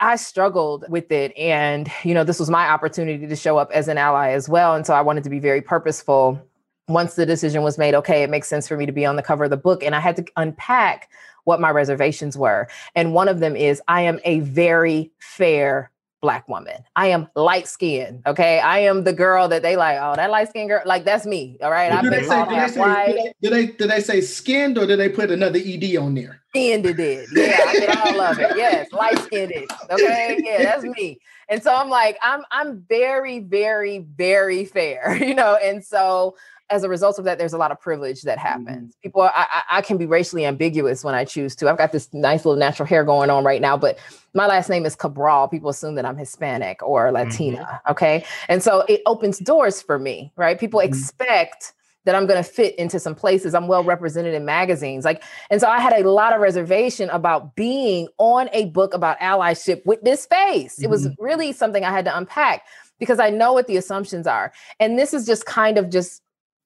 I 0.00 0.16
struggled 0.16 0.84
with 0.88 1.10
it. 1.10 1.36
And, 1.36 1.90
you 2.02 2.12
know, 2.12 2.24
this 2.24 2.38
was 2.38 2.50
my 2.50 2.68
opportunity 2.68 3.26
to 3.26 3.36
show 3.36 3.56
up 3.56 3.70
as 3.72 3.88
an 3.88 3.96
ally 3.96 4.32
as 4.32 4.48
well. 4.48 4.74
And 4.74 4.86
so 4.86 4.92
I 4.94 5.00
wanted 5.00 5.24
to 5.24 5.30
be 5.30 5.38
very 5.38 5.62
purposeful 5.62 6.40
once 6.88 7.14
the 7.14 7.24
decision 7.24 7.62
was 7.62 7.78
made, 7.78 7.94
okay, 7.94 8.22
it 8.22 8.28
makes 8.28 8.46
sense 8.46 8.68
for 8.68 8.76
me 8.76 8.84
to 8.84 8.92
be 8.92 9.06
on 9.06 9.16
the 9.16 9.22
cover 9.22 9.44
of 9.44 9.50
the 9.50 9.56
book. 9.56 9.82
And 9.82 9.94
I 9.94 10.00
had 10.00 10.16
to 10.16 10.26
unpack 10.36 11.08
what 11.44 11.60
my 11.60 11.70
reservations 11.70 12.36
were. 12.36 12.68
And 12.94 13.14
one 13.14 13.28
of 13.28 13.40
them 13.40 13.56
is 13.56 13.80
I 13.88 14.02
am 14.02 14.20
a 14.24 14.40
very 14.40 15.10
fair 15.18 15.90
black 16.24 16.48
woman. 16.48 16.82
I 16.96 17.08
am 17.08 17.28
light 17.34 17.68
skinned. 17.68 18.22
Okay. 18.26 18.58
I 18.58 18.78
am 18.78 19.04
the 19.04 19.12
girl 19.12 19.46
that 19.48 19.60
they 19.60 19.76
like, 19.76 19.98
oh, 20.00 20.16
that 20.16 20.30
light 20.30 20.48
skinned 20.48 20.70
girl. 20.70 20.80
Like 20.86 21.04
that's 21.04 21.26
me. 21.26 21.58
All 21.62 21.70
right. 21.70 22.02
Do, 22.02 22.08
they 22.08 22.22
say, 22.22 22.44
do, 22.46 22.56
they 22.56 22.68
say, 22.68 23.32
do, 23.42 23.50
they, 23.50 23.66
do 23.66 23.86
they 23.86 24.00
say 24.00 24.20
skinned 24.22 24.78
or 24.78 24.86
do 24.86 24.96
they 24.96 25.10
put 25.10 25.30
another 25.30 25.58
ED 25.62 25.96
on 25.98 26.14
there? 26.14 26.40
Skinned 26.48 26.86
it 26.86 26.96
did. 26.96 27.28
Yeah, 27.34 27.58
I 27.66 27.78
mean, 27.78 27.90
all 27.90 28.20
of 28.22 28.38
it. 28.38 28.56
Yes, 28.56 28.90
light 28.92 29.18
skinned 29.18 29.52
it. 29.52 29.70
Okay. 29.90 30.40
Yeah, 30.42 30.62
that's 30.62 30.84
me. 30.84 31.20
And 31.50 31.62
so 31.62 31.74
I'm 31.74 31.90
like, 31.90 32.16
I'm 32.22 32.42
I'm 32.50 32.84
very, 32.88 33.40
very, 33.40 33.98
very 33.98 34.64
fair, 34.64 35.16
you 35.20 35.34
know. 35.34 35.58
And 35.62 35.84
so 35.84 36.36
as 36.70 36.82
a 36.82 36.88
result 36.88 37.18
of 37.18 37.24
that, 37.24 37.38
there's 37.38 37.52
a 37.52 37.58
lot 37.58 37.70
of 37.70 37.80
privilege 37.80 38.22
that 38.22 38.38
mm-hmm. 38.38 38.66
happens. 38.66 38.96
People, 39.02 39.22
I, 39.22 39.62
I 39.70 39.82
can 39.82 39.96
be 39.96 40.06
racially 40.06 40.46
ambiguous 40.46 41.04
when 41.04 41.14
I 41.14 41.24
choose 41.24 41.54
to. 41.56 41.68
I've 41.68 41.78
got 41.78 41.92
this 41.92 42.12
nice 42.12 42.44
little 42.44 42.58
natural 42.58 42.86
hair 42.86 43.04
going 43.04 43.30
on 43.30 43.44
right 43.44 43.60
now, 43.60 43.76
but 43.76 43.98
my 44.32 44.46
last 44.46 44.68
name 44.68 44.86
is 44.86 44.96
Cabral. 44.96 45.48
People 45.48 45.70
assume 45.70 45.94
that 45.96 46.04
I'm 46.04 46.16
Hispanic 46.16 46.82
or 46.82 47.12
Latina. 47.12 47.58
Mm-hmm. 47.58 47.90
Okay. 47.92 48.24
And 48.48 48.62
so 48.62 48.84
it 48.88 49.02
opens 49.06 49.38
doors 49.38 49.82
for 49.82 49.98
me, 49.98 50.32
right? 50.36 50.58
People 50.58 50.80
mm-hmm. 50.80 50.88
expect 50.88 51.72
that 52.04 52.14
I'm 52.14 52.26
going 52.26 52.42
to 52.42 52.48
fit 52.48 52.74
into 52.78 52.98
some 52.98 53.14
places. 53.14 53.54
I'm 53.54 53.66
well 53.66 53.82
represented 53.82 54.34
in 54.34 54.44
magazines. 54.44 55.04
Like, 55.04 55.22
and 55.50 55.60
so 55.60 55.68
I 55.68 55.80
had 55.80 55.94
a 55.94 56.08
lot 56.08 56.34
of 56.34 56.40
reservation 56.40 57.08
about 57.10 57.56
being 57.56 58.08
on 58.18 58.50
a 58.52 58.66
book 58.66 58.92
about 58.92 59.18
allyship 59.20 59.84
with 59.86 60.02
this 60.02 60.26
face. 60.26 60.74
Mm-hmm. 60.74 60.84
It 60.84 60.90
was 60.90 61.06
mm-hmm. 61.06 61.22
really 61.22 61.52
something 61.52 61.84
I 61.84 61.90
had 61.90 62.04
to 62.04 62.16
unpack 62.16 62.64
because 62.98 63.18
I 63.18 63.30
know 63.30 63.52
what 63.52 63.66
the 63.66 63.76
assumptions 63.76 64.26
are. 64.26 64.52
And 64.80 64.98
this 64.98 65.14
is 65.14 65.26
just 65.26 65.46
kind 65.46 65.78
of 65.78 65.90
just 65.90 66.22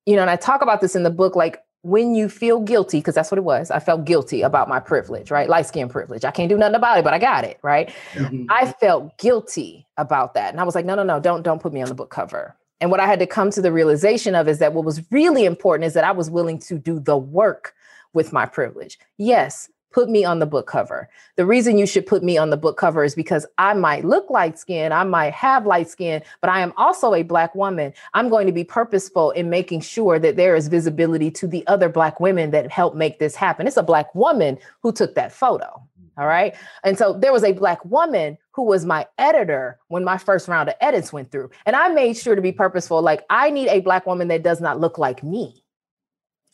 you 0.09 0.17
know, 0.17 0.23
and 0.23 0.31
I 0.31 0.37
talk 0.37 0.63
about 0.63 0.81
this 0.81 0.97
in 0.97 1.03
the 1.03 1.11
book, 1.11 1.37
like 1.37 1.63
when 1.83 2.15
you 2.15 2.31
feel 2.31 2.61
guilty, 2.61 2.97
because 2.97 3.15
that's 3.15 3.31
what 3.31 3.37
it 3.37 3.45
was. 3.45 3.71
I 3.71 3.79
felt 3.79 4.07
guilty 4.07 4.41
about 4.41 4.67
my 4.67 4.81
privilege, 4.81 5.31
right? 5.31 5.51
Light 5.51 5.67
skin 5.67 5.87
privilege. 5.87 6.25
I 6.25 6.31
can't 6.31 6.49
do 6.49 6.57
nothing 6.57 6.77
about 6.77 6.97
it, 6.97 7.05
but 7.05 7.13
I 7.13 7.19
got 7.19 7.45
it, 7.45 7.59
right? 7.61 7.93
Mm-hmm. 8.15 8.47
I 8.49 8.73
felt 8.73 9.19
guilty 9.19 9.87
about 9.99 10.33
that. 10.33 10.51
And 10.51 10.63
I 10.63 10.65
was 10.65 10.75
like, 10.75 10.87
no, 10.87 10.95
no, 10.95 11.03
no, 11.03 11.21
don't, 11.21 11.43
don't 11.43 11.61
put 11.61 11.75
me 11.75 11.83
on 11.83 11.89
the 11.89 11.95
book 11.95 12.09
cover. 12.09 12.57
And 12.81 12.91
what 12.91 13.01
I 13.01 13.07
had 13.07 13.19
to 13.19 13.27
come 13.27 13.51
to 13.51 13.61
the 13.61 13.71
realization 13.71 14.35
of 14.35 14.49
is 14.49 14.61
that 14.61 14.73
what 14.73 14.87
was 14.87 15.03
really 15.11 15.45
important 15.45 15.87
is 15.87 15.93
that 15.93 16.05
I 16.05 16.13
was 16.13 16.31
willing 16.31 16.59
to 16.61 16.79
do 16.79 17.01
the 17.01 17.19
work 17.19 17.75
with 18.15 18.33
my 18.33 18.47
privilege. 18.47 18.99
Yes, 19.19 19.69
put 19.91 20.09
me 20.09 20.25
on 20.25 20.39
the 20.39 20.47
book 20.47 20.67
cover. 20.67 21.09
The 21.37 21.47
reason 21.47 21.79
you 21.79 21.87
should 21.87 22.07
put 22.07 22.23
me 22.23 22.37
on 22.37 22.51
the 22.51 22.57
book 22.57 22.77
cover 22.77 23.05
is 23.05 23.15
because 23.15 23.47
I 23.59 23.75
might 23.75 24.05
look 24.05 24.29
light 24.31 24.59
skin, 24.59 24.93
I 24.93 25.05
might 25.05 25.33
have 25.33 25.67
light 25.67 25.89
skin, 25.89 26.23
but 26.41 26.51
I 26.51 26.61
am 26.61 26.73
also 26.77 27.15
a 27.15 27.23
Black 27.23 27.55
woman. 27.55 27.93
I'm 28.15 28.29
going 28.29 28.47
to 28.47 28.53
be 28.53 28.65
purposeful 28.65 29.31
in 29.33 29.51
making 29.51 29.81
sure 29.81 30.19
that 30.19 30.37
there 30.37 30.57
is 30.57 30.69
visibility 30.69 31.31
to 31.33 31.47
the 31.47 31.67
other 31.67 31.89
Black 31.89 32.21
women 32.21 32.51
that 32.51 32.71
helped 32.71 32.97
make 32.97 33.19
this 33.19 33.35
happen. 33.35 33.67
It's 33.67 33.77
a 33.77 33.83
Black 33.83 34.15
woman 34.15 34.59
who 34.83 34.93
took 34.93 35.15
that 35.15 35.33
photo. 35.33 35.67
All 35.67 36.25
mm-hmm. 36.25 36.25
right. 36.25 36.57
And 36.85 36.99
so 36.99 37.13
there 37.13 37.33
was 37.33 37.45
a 37.45 37.53
Black 37.53 37.85
woman 37.85 38.37
who 38.53 38.65
was 38.65 38.85
my 38.85 39.07
editor 39.19 39.79
when 39.89 40.05
my 40.05 40.19
first 40.19 40.49
round 40.49 40.69
of 40.69 40.75
edits 40.81 41.13
went 41.13 41.31
through. 41.31 41.51
And 41.65 41.77
I 41.77 41.89
made 41.89 42.17
sure 42.17 42.35
to 42.35 42.43
be 42.43 42.53
purposeful. 42.53 43.01
Like, 43.01 43.25
I 43.31 43.51
need 43.51 43.69
a 43.69 43.81
Black 43.81 44.05
woman 44.05 44.29
that 44.29 44.43
does 44.43 44.61
not 44.61 44.81
look 44.81 44.99
like 44.99 45.23
me 45.23 45.63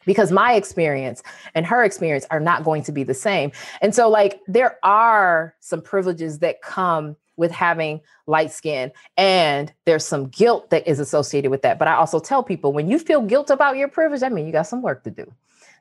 because 0.07 0.33
my 0.33 0.55
experience 0.55 1.23
and 1.55 1.67
her 1.67 1.85
experience 1.85 2.27
are 2.31 2.41
not 2.41 2.65
going 2.65 2.83
to 2.85 2.93
be 2.93 3.03
the 3.03 3.15
same. 3.15 3.53
And 3.81 3.95
so, 3.95 4.09
like, 4.09 4.41
there 4.47 4.79
are 4.83 5.55
some 5.61 5.83
privileges 5.83 6.39
that 6.41 6.63
come 6.63 7.17
with 7.37 7.51
having 7.51 8.01
light 8.27 8.53
skin, 8.53 8.93
and 9.17 9.73
there's 9.87 10.07
some 10.07 10.29
guilt 10.29 10.71
that 10.71 10.87
is 10.87 11.01
associated 11.01 11.51
with 11.51 11.63
that. 11.63 11.79
But 11.79 11.89
I 11.89 11.95
also 11.95 12.21
tell 12.21 12.43
people 12.43 12.73
when 12.73 12.89
you 12.89 12.99
feel 12.99 13.23
guilt 13.23 13.51
about 13.51 13.77
your 13.77 13.89
privilege, 13.89 14.23
I 14.23 14.29
mean, 14.29 14.47
you 14.47 14.53
got 14.53 14.69
some 14.69 14.83
work 14.83 15.03
to 15.05 15.11
do 15.11 15.33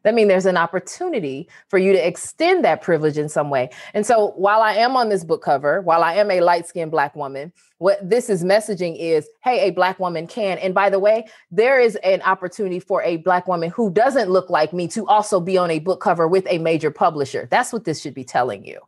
that 0.03 0.13
means 0.13 0.27
there's 0.27 0.45
an 0.45 0.57
opportunity 0.57 1.50
for 1.69 1.77
you 1.77 1.93
to 1.93 2.08
extend 2.08 2.63
that 2.63 2.82
privilege 2.82 3.17
in 3.17 3.30
some 3.30 3.49
way. 3.49 3.69
And 3.93 4.06
so 4.06 4.34
while 4.36 4.62
I 4.62 4.73
am 4.73 4.95
on 4.95 5.10
this 5.10 5.23
book 5.23 5.41
cover, 5.41 5.82
while 5.82 6.04
I 6.04 6.15
am 6.15 6.30
a 6.30 6.41
light 6.41 6.67
skinned 6.67 6.91
Black 6.91 7.15
woman, 7.15 7.51
what 7.77 7.97
this 8.08 8.30
is 8.30 8.43
messaging 8.43 8.97
is 8.97 9.27
hey, 9.43 9.67
a 9.67 9.71
Black 9.71 9.99
woman 9.99 10.27
can. 10.27 10.58
And 10.60 10.73
by 10.73 10.89
the 10.89 10.99
way, 10.99 11.25
there 11.51 11.80
is 11.80 11.95
an 11.97 12.21
opportunity 12.21 12.80
for 12.80 13.01
a 13.04 13.17
Black 13.17 13.47
woman 13.47 13.69
who 13.69 13.91
doesn't 13.91 14.30
look 14.30 14.49
like 14.49 14.73
me 14.73 14.88
to 14.89 15.06
also 15.08 15.39
be 15.39 15.58
on 15.58 15.71
a 15.71 15.80
book 15.80 15.99
cover 15.99 16.27
with 16.27 16.45
a 16.49 16.58
major 16.60 16.91
publisher. 16.91 17.47
That's 17.49 17.73
what 17.73 17.86
this 17.86 18.01
should 18.01 18.13
be 18.13 18.23
telling 18.23 18.65
you. 18.65 18.80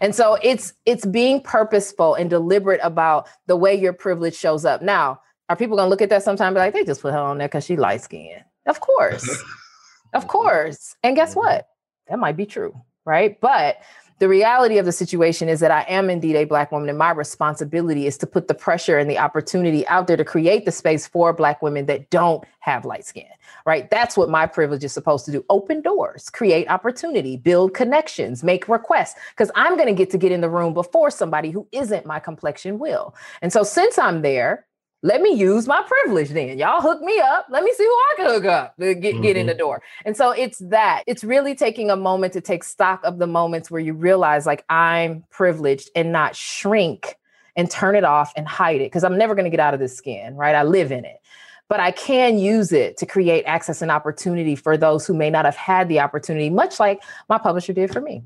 And 0.00 0.14
so 0.14 0.38
it's 0.42 0.72
it's 0.86 1.06
being 1.06 1.40
purposeful 1.42 2.14
and 2.14 2.30
deliberate 2.30 2.80
about 2.82 3.28
the 3.46 3.56
way 3.56 3.74
your 3.74 3.92
privilege 3.92 4.34
shows 4.34 4.64
up. 4.64 4.82
Now, 4.82 5.20
are 5.48 5.56
people 5.56 5.76
gonna 5.76 5.90
look 5.90 6.02
at 6.02 6.10
that 6.10 6.22
sometime 6.22 6.48
and 6.48 6.54
be 6.54 6.60
like 6.60 6.74
they 6.74 6.84
just 6.84 7.02
put 7.02 7.12
her 7.12 7.18
on 7.18 7.38
there 7.38 7.48
because 7.48 7.64
she 7.64 7.76
light 7.76 8.02
skinned? 8.02 8.44
Of 8.66 8.80
course. 8.80 9.28
Of 10.12 10.28
course. 10.28 10.96
And 11.02 11.16
guess 11.16 11.30
mm-hmm. 11.30 11.40
what? 11.40 11.68
That 12.08 12.18
might 12.18 12.36
be 12.36 12.46
true, 12.46 12.74
right? 13.04 13.40
But 13.40 13.78
the 14.20 14.28
reality 14.28 14.76
of 14.76 14.84
the 14.84 14.92
situation 14.92 15.48
is 15.48 15.60
that 15.60 15.70
I 15.70 15.80
am 15.88 16.10
indeed 16.10 16.36
a 16.36 16.44
Black 16.44 16.70
woman, 16.70 16.90
and 16.90 16.98
my 16.98 17.10
responsibility 17.10 18.06
is 18.06 18.18
to 18.18 18.26
put 18.26 18.48
the 18.48 18.54
pressure 18.54 18.98
and 18.98 19.08
the 19.08 19.18
opportunity 19.18 19.88
out 19.88 20.08
there 20.08 20.16
to 20.18 20.26
create 20.26 20.66
the 20.66 20.72
space 20.72 21.06
for 21.06 21.32
Black 21.32 21.62
women 21.62 21.86
that 21.86 22.10
don't 22.10 22.44
have 22.58 22.84
light 22.84 23.06
skin, 23.06 23.24
right? 23.64 23.90
That's 23.90 24.18
what 24.18 24.28
my 24.28 24.46
privilege 24.46 24.84
is 24.84 24.92
supposed 24.92 25.24
to 25.24 25.32
do 25.32 25.42
open 25.48 25.80
doors, 25.80 26.28
create 26.28 26.68
opportunity, 26.68 27.38
build 27.38 27.72
connections, 27.72 28.44
make 28.44 28.68
requests, 28.68 29.14
because 29.30 29.50
I'm 29.54 29.76
going 29.76 29.88
to 29.88 29.94
get 29.94 30.10
to 30.10 30.18
get 30.18 30.32
in 30.32 30.42
the 30.42 30.50
room 30.50 30.74
before 30.74 31.10
somebody 31.10 31.50
who 31.50 31.66
isn't 31.72 32.04
my 32.04 32.18
complexion 32.18 32.78
will. 32.78 33.14
And 33.40 33.50
so, 33.50 33.62
since 33.62 33.98
I'm 33.98 34.20
there, 34.20 34.66
let 35.02 35.22
me 35.22 35.32
use 35.32 35.66
my 35.66 35.82
privilege 35.82 36.30
then. 36.30 36.58
Y'all 36.58 36.82
hook 36.82 37.00
me 37.00 37.18
up. 37.18 37.46
Let 37.48 37.64
me 37.64 37.72
see 37.72 37.84
who 37.84 37.90
I 37.90 38.14
can 38.16 38.26
hook 38.26 38.44
up 38.44 38.76
to 38.76 38.94
get, 38.94 39.14
mm-hmm. 39.14 39.22
get 39.22 39.36
in 39.36 39.46
the 39.46 39.52
mm-hmm. 39.52 39.58
door. 39.58 39.82
And 40.04 40.16
so 40.16 40.30
it's 40.30 40.58
that. 40.58 41.04
It's 41.06 41.24
really 41.24 41.54
taking 41.54 41.90
a 41.90 41.96
moment 41.96 42.34
to 42.34 42.40
take 42.40 42.64
stock 42.64 43.00
of 43.04 43.18
the 43.18 43.26
moments 43.26 43.70
where 43.70 43.80
you 43.80 43.94
realize 43.94 44.44
like 44.44 44.64
I'm 44.68 45.24
privileged 45.30 45.90
and 45.94 46.12
not 46.12 46.36
shrink 46.36 47.16
and 47.56 47.70
turn 47.70 47.96
it 47.96 48.04
off 48.04 48.32
and 48.36 48.46
hide 48.46 48.80
it 48.82 48.86
because 48.86 49.04
I'm 49.04 49.16
never 49.16 49.34
going 49.34 49.44
to 49.44 49.50
get 49.50 49.60
out 49.60 49.72
of 49.72 49.80
this 49.80 49.96
skin, 49.96 50.36
right? 50.36 50.54
I 50.54 50.64
live 50.64 50.92
in 50.92 51.04
it. 51.04 51.20
But 51.68 51.80
I 51.80 51.92
can 51.92 52.38
use 52.38 52.72
it 52.72 52.96
to 52.98 53.06
create 53.06 53.44
access 53.44 53.80
and 53.80 53.90
opportunity 53.90 54.56
for 54.56 54.76
those 54.76 55.06
who 55.06 55.14
may 55.14 55.30
not 55.30 55.44
have 55.44 55.56
had 55.56 55.88
the 55.88 56.00
opportunity, 56.00 56.50
much 56.50 56.80
like 56.80 57.00
my 57.28 57.38
publisher 57.38 57.72
did 57.72 57.92
for 57.92 58.00
me. 58.00 58.22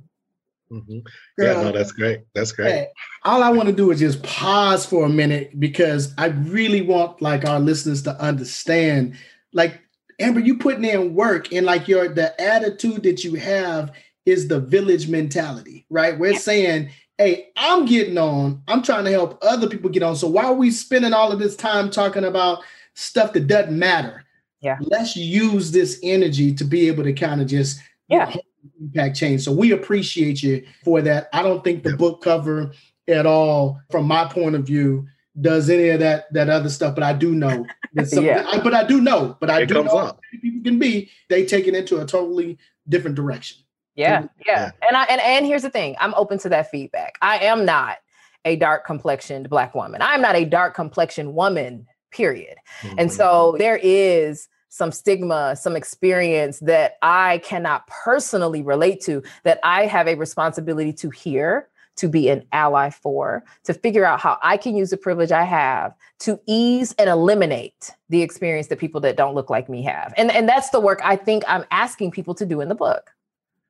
Mm-hmm. 0.74 0.98
Girl, 1.38 1.56
yeah, 1.56 1.62
no, 1.62 1.72
that's 1.72 1.92
great. 1.92 2.20
That's 2.34 2.50
great. 2.50 2.88
All 3.24 3.42
I 3.42 3.50
want 3.50 3.68
to 3.68 3.74
do 3.74 3.90
is 3.92 4.00
just 4.00 4.22
pause 4.24 4.84
for 4.84 5.06
a 5.06 5.08
minute 5.08 5.58
because 5.60 6.12
I 6.18 6.26
really 6.26 6.82
want 6.82 7.22
like 7.22 7.46
our 7.46 7.60
listeners 7.60 8.02
to 8.02 8.20
understand, 8.20 9.16
like 9.52 9.80
Amber, 10.18 10.40
you 10.40 10.58
putting 10.58 10.84
in 10.84 11.14
work 11.14 11.52
and 11.52 11.64
like 11.64 11.86
your 11.86 12.08
the 12.08 12.38
attitude 12.40 13.04
that 13.04 13.22
you 13.22 13.34
have 13.34 13.92
is 14.26 14.48
the 14.48 14.58
village 14.58 15.08
mentality, 15.08 15.86
right? 15.90 16.18
We're 16.18 16.32
yeah. 16.32 16.38
saying, 16.38 16.90
hey, 17.18 17.48
I'm 17.56 17.86
getting 17.86 18.18
on. 18.18 18.62
I'm 18.66 18.82
trying 18.82 19.04
to 19.04 19.10
help 19.12 19.38
other 19.42 19.68
people 19.68 19.90
get 19.90 20.02
on. 20.02 20.16
So 20.16 20.28
why 20.28 20.44
are 20.44 20.54
we 20.54 20.70
spending 20.70 21.12
all 21.12 21.30
of 21.30 21.38
this 21.38 21.56
time 21.56 21.90
talking 21.90 22.24
about 22.24 22.62
stuff 22.94 23.32
that 23.34 23.46
doesn't 23.46 23.78
matter? 23.78 24.24
Yeah. 24.60 24.78
Let's 24.80 25.14
use 25.14 25.70
this 25.70 26.00
energy 26.02 26.54
to 26.54 26.64
be 26.64 26.88
able 26.88 27.04
to 27.04 27.12
kind 27.12 27.40
of 27.40 27.46
just 27.46 27.80
yeah 28.08 28.34
impact 28.80 29.16
change. 29.16 29.42
So 29.42 29.52
we 29.52 29.72
appreciate 29.72 30.42
you 30.42 30.64
for 30.84 31.02
that. 31.02 31.28
I 31.32 31.42
don't 31.42 31.62
think 31.64 31.82
the 31.82 31.96
book 31.96 32.22
cover 32.22 32.72
at 33.08 33.26
all, 33.26 33.80
from 33.90 34.06
my 34.06 34.26
point 34.26 34.54
of 34.54 34.64
view, 34.64 35.06
does 35.40 35.68
any 35.68 35.88
of 35.88 36.00
that 36.00 36.32
that 36.32 36.48
other 36.48 36.68
stuff. 36.68 36.94
But 36.94 37.04
I 37.04 37.12
do 37.12 37.34
know 37.34 37.66
that 37.94 38.08
some, 38.08 38.24
yeah. 38.24 38.44
I, 38.48 38.60
but 38.60 38.74
I 38.74 38.84
do 38.84 39.00
know, 39.00 39.36
but 39.40 39.50
I 39.50 39.62
it 39.62 39.66
do 39.66 39.82
know 39.82 39.98
up. 39.98 40.20
people 40.30 40.62
can 40.62 40.78
be 40.78 41.10
they 41.28 41.44
take 41.44 41.66
it 41.66 41.74
into 41.74 42.00
a 42.00 42.06
totally 42.06 42.58
different 42.88 43.16
direction. 43.16 43.58
Yeah, 43.96 44.26
yeah. 44.46 44.72
And 44.86 44.96
I 44.96 45.04
and 45.04 45.20
and 45.20 45.46
here's 45.46 45.62
the 45.62 45.70
thing, 45.70 45.96
I'm 46.00 46.14
open 46.14 46.38
to 46.38 46.48
that 46.50 46.70
feedback. 46.70 47.18
I 47.22 47.38
am 47.38 47.64
not 47.64 47.98
a 48.44 48.56
dark 48.56 48.84
complexioned 48.84 49.48
black 49.48 49.74
woman. 49.74 50.02
I'm 50.02 50.20
not 50.20 50.36
a 50.36 50.44
dark 50.44 50.74
complexioned 50.74 51.34
woman, 51.34 51.86
period. 52.10 52.56
Mm-hmm. 52.82 52.98
And 52.98 53.12
so 53.12 53.56
there 53.58 53.78
is 53.82 54.48
some 54.74 54.90
stigma, 54.90 55.54
some 55.54 55.76
experience 55.76 56.58
that 56.58 56.96
I 57.00 57.38
cannot 57.44 57.86
personally 57.86 58.60
relate 58.60 59.00
to, 59.02 59.22
that 59.44 59.60
I 59.62 59.86
have 59.86 60.08
a 60.08 60.16
responsibility 60.16 60.92
to 60.94 61.10
hear, 61.10 61.68
to 61.94 62.08
be 62.08 62.28
an 62.28 62.44
ally 62.50 62.90
for, 62.90 63.44
to 63.62 63.72
figure 63.72 64.04
out 64.04 64.18
how 64.18 64.36
I 64.42 64.56
can 64.56 64.74
use 64.74 64.90
the 64.90 64.96
privilege 64.96 65.30
I 65.30 65.44
have 65.44 65.94
to 66.20 66.40
ease 66.46 66.92
and 66.98 67.08
eliminate 67.08 67.92
the 68.08 68.22
experience 68.22 68.66
that 68.66 68.80
people 68.80 69.00
that 69.02 69.16
don't 69.16 69.36
look 69.36 69.48
like 69.48 69.68
me 69.68 69.80
have. 69.84 70.12
And, 70.16 70.32
and 70.32 70.48
that's 70.48 70.70
the 70.70 70.80
work 70.80 71.00
I 71.04 71.14
think 71.14 71.44
I'm 71.46 71.64
asking 71.70 72.10
people 72.10 72.34
to 72.34 72.44
do 72.44 72.60
in 72.60 72.68
the 72.68 72.74
book. 72.74 73.12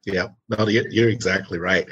Yeah, 0.07 0.29
no, 0.49 0.69
you're 0.69 1.09
exactly 1.09 1.59
right. 1.59 1.89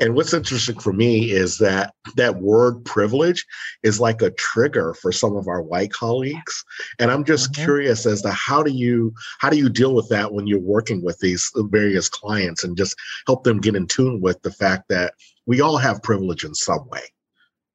And 0.00 0.14
what's 0.14 0.34
interesting 0.34 0.78
for 0.80 0.92
me 0.92 1.30
is 1.30 1.58
that 1.58 1.94
that 2.16 2.36
word 2.36 2.84
privilege 2.84 3.44
is 3.84 4.00
like 4.00 4.22
a 4.22 4.32
trigger 4.32 4.92
for 4.94 5.12
some 5.12 5.36
of 5.36 5.46
our 5.46 5.62
white 5.62 5.92
colleagues. 5.92 6.64
And 6.98 7.10
I'm 7.10 7.24
just 7.24 7.52
mm-hmm. 7.52 7.62
curious 7.62 8.04
as 8.04 8.20
to 8.22 8.32
how 8.32 8.62
do 8.62 8.72
you 8.72 9.14
how 9.38 9.50
do 9.50 9.56
you 9.56 9.68
deal 9.68 9.94
with 9.94 10.08
that 10.08 10.32
when 10.32 10.46
you're 10.46 10.58
working 10.58 11.02
with 11.02 11.18
these 11.20 11.50
various 11.56 12.08
clients 12.08 12.64
and 12.64 12.76
just 12.76 12.96
help 13.26 13.44
them 13.44 13.60
get 13.60 13.76
in 13.76 13.86
tune 13.86 14.20
with 14.20 14.42
the 14.42 14.50
fact 14.50 14.88
that 14.88 15.14
we 15.46 15.60
all 15.60 15.76
have 15.76 16.02
privilege 16.02 16.44
in 16.44 16.54
some 16.54 16.88
way. 16.88 17.02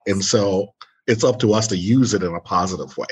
And 0.06 0.24
so 0.24 0.74
it's 1.08 1.24
up 1.24 1.40
to 1.40 1.54
us 1.54 1.68
to 1.68 1.78
use 1.78 2.14
it 2.14 2.24
in 2.24 2.36
a 2.36 2.42
positive 2.42 2.96
way. 2.98 3.08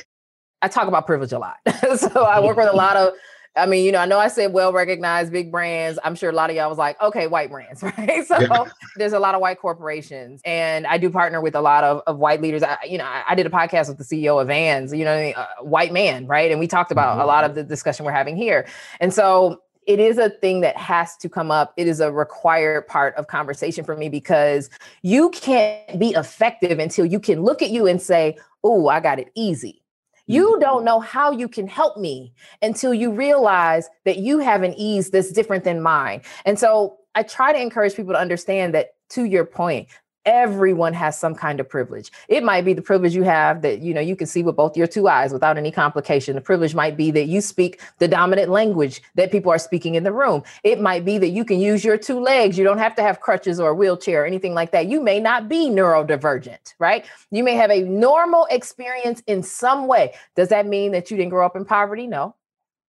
I 0.61 0.67
talk 0.67 0.87
about 0.87 1.05
privilege 1.05 1.31
a 1.31 1.39
lot. 1.39 1.57
so 1.97 2.23
I 2.23 2.39
work 2.39 2.57
with 2.57 2.69
a 2.69 2.75
lot 2.75 2.97
of 2.97 3.13
I 3.57 3.65
mean, 3.65 3.85
you 3.85 3.91
know, 3.91 3.99
I 3.99 4.05
know 4.05 4.19
I 4.19 4.27
said 4.27 4.53
well 4.53 4.71
recognized 4.71 5.31
big 5.31 5.51
brands. 5.51 5.99
I'm 6.03 6.15
sure 6.15 6.29
a 6.29 6.33
lot 6.33 6.49
of 6.49 6.55
y'all 6.55 6.69
was 6.69 6.77
like, 6.77 7.01
okay, 7.01 7.27
white 7.27 7.49
brands, 7.49 7.83
right? 7.97 8.25
So 8.25 8.39
yeah. 8.39 8.65
there's 8.95 9.13
a 9.13 9.19
lot 9.19 9.35
of 9.35 9.41
white 9.41 9.59
corporations, 9.59 10.41
and 10.45 10.85
I 10.87 10.97
do 10.97 11.09
partner 11.09 11.41
with 11.41 11.55
a 11.55 11.61
lot 11.61 11.83
of, 11.83 12.01
of 12.07 12.17
white 12.17 12.41
leaders. 12.41 12.63
I, 12.63 12.77
you 12.87 12.97
know, 12.97 13.05
I, 13.05 13.23
I 13.29 13.35
did 13.35 13.45
a 13.45 13.49
podcast 13.49 13.89
with 13.89 13.97
the 13.97 14.03
CEO 14.03 14.41
of 14.41 14.47
Vans, 14.47 14.93
you 14.93 15.03
know, 15.05 15.13
a 15.15 15.63
white 15.63 15.91
man, 15.91 16.27
right? 16.27 16.51
And 16.51 16.59
we 16.59 16.67
talked 16.67 16.91
about 16.91 17.13
mm-hmm. 17.13 17.21
a 17.21 17.25
lot 17.25 17.43
of 17.43 17.55
the 17.55 17.63
discussion 17.63 18.05
we're 18.05 18.11
having 18.11 18.37
here. 18.37 18.67
And 18.99 19.13
so 19.13 19.61
it 19.87 20.01
is 20.01 20.17
a 20.17 20.29
thing 20.29 20.59
that 20.61 20.75
has 20.77 21.15
to 21.17 21.29
come 21.29 21.49
up. 21.49 21.73
It 21.77 21.87
is 21.87 22.01
a 22.01 22.11
required 22.11 22.87
part 22.87 23.15
of 23.15 23.27
conversation 23.27 23.85
for 23.85 23.95
me 23.95 24.09
because 24.09 24.69
you 25.01 25.29
can't 25.29 25.97
be 25.97 26.09
effective 26.09 26.77
until 26.77 27.05
you 27.05 27.21
can 27.21 27.41
look 27.41 27.61
at 27.61 27.71
you 27.71 27.87
and 27.87 28.01
say, 28.01 28.37
Oh, 28.63 28.89
I 28.89 28.99
got 28.99 29.17
it 29.17 29.31
easy. 29.33 29.81
You 30.27 30.51
mm-hmm. 30.51 30.61
don't 30.61 30.85
know 30.85 30.99
how 30.99 31.31
you 31.31 31.47
can 31.47 31.67
help 31.67 31.97
me 31.97 32.33
until 32.61 32.93
you 32.93 33.11
realize 33.11 33.89
that 34.05 34.17
you 34.17 34.39
have 34.39 34.61
an 34.63 34.73
ease 34.75 35.09
that's 35.09 35.31
different 35.31 35.63
than 35.63 35.81
mine. 35.81 36.21
And 36.45 36.59
so 36.59 36.97
I 37.15 37.23
try 37.23 37.51
to 37.51 37.59
encourage 37.59 37.95
people 37.95 38.13
to 38.13 38.19
understand 38.19 38.75
that, 38.75 38.89
to 39.09 39.23
your 39.23 39.45
point, 39.45 39.87
everyone 40.27 40.93
has 40.93 41.17
some 41.17 41.33
kind 41.33 41.59
of 41.61 41.67
privilege. 41.69 42.11
It 42.27 42.43
might 42.43 42.65
be 42.65 42.73
the 42.73 42.81
privilege 42.81 43.15
you 43.15 43.23
have 43.23 43.61
that 43.61 43.81
you 43.81 43.93
know 43.93 44.01
you 44.01 44.15
can 44.15 44.27
see 44.27 44.43
with 44.43 44.57
both 44.57 44.75
your 44.75 44.85
two 44.85 45.07
eyes 45.07 45.31
without 45.31 45.57
any 45.57 45.71
complication. 45.71 46.35
The 46.35 46.41
privilege 46.41 46.75
might 46.75 46.97
be 46.97 47.09
that 47.11 47.27
you 47.27 47.39
speak 47.39 47.79
the 47.97 48.07
dominant 48.09 48.49
language 48.51 49.01
that 49.15 49.31
people 49.31 49.51
are 49.51 49.57
speaking 49.57 49.95
in 49.95 50.03
the 50.03 50.11
room. 50.11 50.43
It 50.63 50.81
might 50.81 51.05
be 51.05 51.17
that 51.17 51.29
you 51.29 51.45
can 51.45 51.59
use 51.59 51.83
your 51.83 51.97
two 51.97 52.19
legs. 52.19 52.57
You 52.57 52.65
don't 52.65 52.77
have 52.77 52.95
to 52.97 53.01
have 53.01 53.21
crutches 53.21 53.59
or 53.59 53.69
a 53.69 53.73
wheelchair 53.73 54.23
or 54.23 54.25
anything 54.25 54.53
like 54.53 54.71
that. 54.71 54.87
You 54.87 55.01
may 55.01 55.19
not 55.19 55.47
be 55.47 55.69
neurodivergent, 55.69 56.73
right? 56.77 57.05
You 57.31 57.43
may 57.43 57.55
have 57.55 57.71
a 57.71 57.81
normal 57.83 58.45
experience 58.51 59.23
in 59.27 59.41
some 59.41 59.87
way. 59.87 60.13
Does 60.35 60.49
that 60.49 60.67
mean 60.67 60.91
that 60.91 61.09
you 61.09 61.15
didn't 61.15 61.29
grow 61.29 61.45
up 61.45 61.55
in 61.55 61.63
poverty? 61.63 62.05
No. 62.05 62.35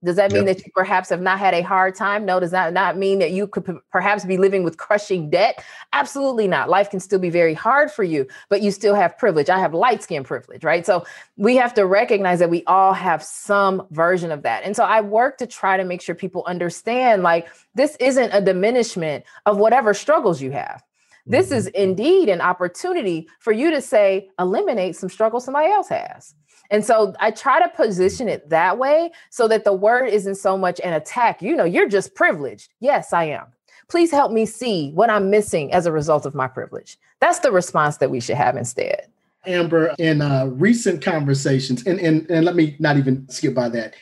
Does 0.04 0.14
that 0.16 0.30
mean 0.30 0.46
yep. 0.46 0.58
that 0.58 0.66
you 0.66 0.72
perhaps 0.74 1.08
have 1.08 1.20
not 1.20 1.40
had 1.40 1.54
a 1.54 1.62
hard 1.62 1.96
time? 1.96 2.24
No. 2.24 2.38
Does 2.38 2.52
that 2.52 2.72
not 2.72 2.96
mean 2.96 3.18
that 3.18 3.32
you 3.32 3.48
could 3.48 3.64
p- 3.64 3.72
perhaps 3.90 4.24
be 4.24 4.36
living 4.36 4.62
with 4.62 4.76
crushing 4.76 5.28
debt? 5.28 5.64
Absolutely 5.92 6.46
not. 6.46 6.68
Life 6.68 6.90
can 6.90 7.00
still 7.00 7.18
be 7.18 7.30
very 7.30 7.54
hard 7.54 7.90
for 7.90 8.04
you, 8.04 8.26
but 8.48 8.62
you 8.62 8.70
still 8.70 8.94
have 8.94 9.18
privilege. 9.18 9.50
I 9.50 9.58
have 9.58 9.74
light 9.74 10.02
skin 10.02 10.22
privilege, 10.22 10.62
right? 10.62 10.86
So 10.86 11.04
we 11.36 11.56
have 11.56 11.74
to 11.74 11.84
recognize 11.84 12.38
that 12.38 12.50
we 12.50 12.62
all 12.66 12.92
have 12.92 13.24
some 13.24 13.86
version 13.90 14.30
of 14.30 14.42
that. 14.42 14.62
And 14.62 14.76
so 14.76 14.84
I 14.84 15.00
work 15.00 15.36
to 15.38 15.46
try 15.48 15.76
to 15.76 15.84
make 15.84 16.00
sure 16.00 16.14
people 16.14 16.44
understand 16.46 17.24
like 17.24 17.48
this 17.74 17.96
isn't 17.98 18.30
a 18.32 18.40
diminishment 18.40 19.24
of 19.46 19.58
whatever 19.58 19.94
struggles 19.94 20.40
you 20.40 20.52
have. 20.52 20.82
This 21.26 21.50
is 21.50 21.66
mm-hmm. 21.66 21.82
indeed 21.82 22.28
an 22.28 22.40
opportunity 22.40 23.28
for 23.38 23.52
you 23.52 23.70
to 23.70 23.82
say, 23.82 24.30
eliminate 24.38 24.96
some 24.96 25.10
struggle 25.10 25.40
somebody 25.40 25.70
else 25.70 25.88
has. 25.88 26.34
And 26.70 26.84
so 26.84 27.14
I 27.18 27.30
try 27.30 27.60
to 27.60 27.68
position 27.68 28.28
it 28.28 28.50
that 28.50 28.78
way 28.78 29.10
so 29.30 29.48
that 29.48 29.64
the 29.64 29.72
word 29.72 30.06
isn't 30.06 30.36
so 30.36 30.56
much 30.58 30.80
an 30.84 30.92
attack. 30.92 31.40
You 31.40 31.56
know, 31.56 31.64
you're 31.64 31.88
just 31.88 32.14
privileged. 32.14 32.72
Yes, 32.80 33.12
I 33.12 33.24
am. 33.24 33.46
Please 33.88 34.10
help 34.10 34.32
me 34.32 34.44
see 34.44 34.90
what 34.92 35.08
I'm 35.08 35.30
missing 35.30 35.72
as 35.72 35.86
a 35.86 35.92
result 35.92 36.26
of 36.26 36.34
my 36.34 36.46
privilege. 36.46 36.98
That's 37.20 37.38
the 37.38 37.50
response 37.50 37.96
that 37.98 38.10
we 38.10 38.20
should 38.20 38.36
have 38.36 38.56
instead. 38.56 39.08
Amber, 39.46 39.94
in 39.98 40.20
uh, 40.20 40.46
recent 40.46 41.02
conversations, 41.02 41.86
and, 41.86 41.98
and, 42.00 42.30
and 42.30 42.44
let 42.44 42.54
me 42.54 42.76
not 42.78 42.98
even 42.98 43.26
skip 43.30 43.54
by 43.54 43.70
that 43.70 43.94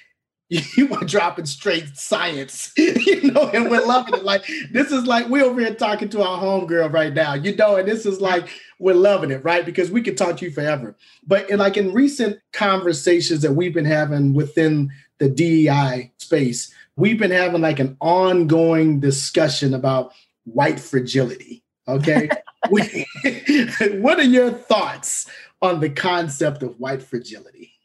you 0.48 0.87
were 0.87 1.04
dropping 1.04 1.46
straight 1.46 1.96
science, 1.96 2.72
you 2.76 3.32
know, 3.32 3.48
and 3.48 3.68
we're 3.68 3.85
loving 3.85 4.14
it. 4.14 4.24
Like 4.24 4.46
this 4.70 4.92
is 4.92 5.04
like 5.04 5.28
we're 5.28 5.44
over 5.44 5.61
here 5.61 5.74
talking 5.74 6.09
to 6.11 6.22
our 6.22 6.40
homegirl 6.40 6.92
right 6.92 7.12
now, 7.12 7.35
you 7.35 7.56
know, 7.56 7.76
and 7.76 7.88
this 7.88 8.06
is 8.06 8.20
like 8.20 8.48
we're 8.78 8.94
loving 8.94 9.32
it, 9.32 9.42
right? 9.44 9.66
Because 9.66 9.90
we 9.90 10.02
could 10.02 10.16
talk 10.16 10.37
to 10.37 10.44
you 10.44 10.52
forever. 10.52 10.94
But 11.26 11.50
in, 11.50 11.59
like 11.59 11.76
in 11.76 11.92
recent 11.92 12.38
conversations 12.52 13.42
that 13.42 13.54
we've 13.54 13.74
been 13.74 13.85
having 13.85 14.35
within 14.35 14.92
the 15.18 15.28
DEI 15.28 16.12
space, 16.18 16.72
we've 16.94 17.18
been 17.18 17.32
having 17.32 17.62
like 17.62 17.80
an 17.80 17.96
ongoing 18.00 19.00
discussion 19.00 19.74
about 19.74 20.12
white 20.44 20.78
fragility. 20.78 21.64
Okay. 21.88 22.28
what 22.68 24.18
are 24.18 24.22
your 24.22 24.52
thoughts 24.52 25.28
on 25.61 25.80
the 25.80 25.90
concept 25.90 26.62
of 26.62 26.78
white 26.78 27.02
fragility? 27.02 27.75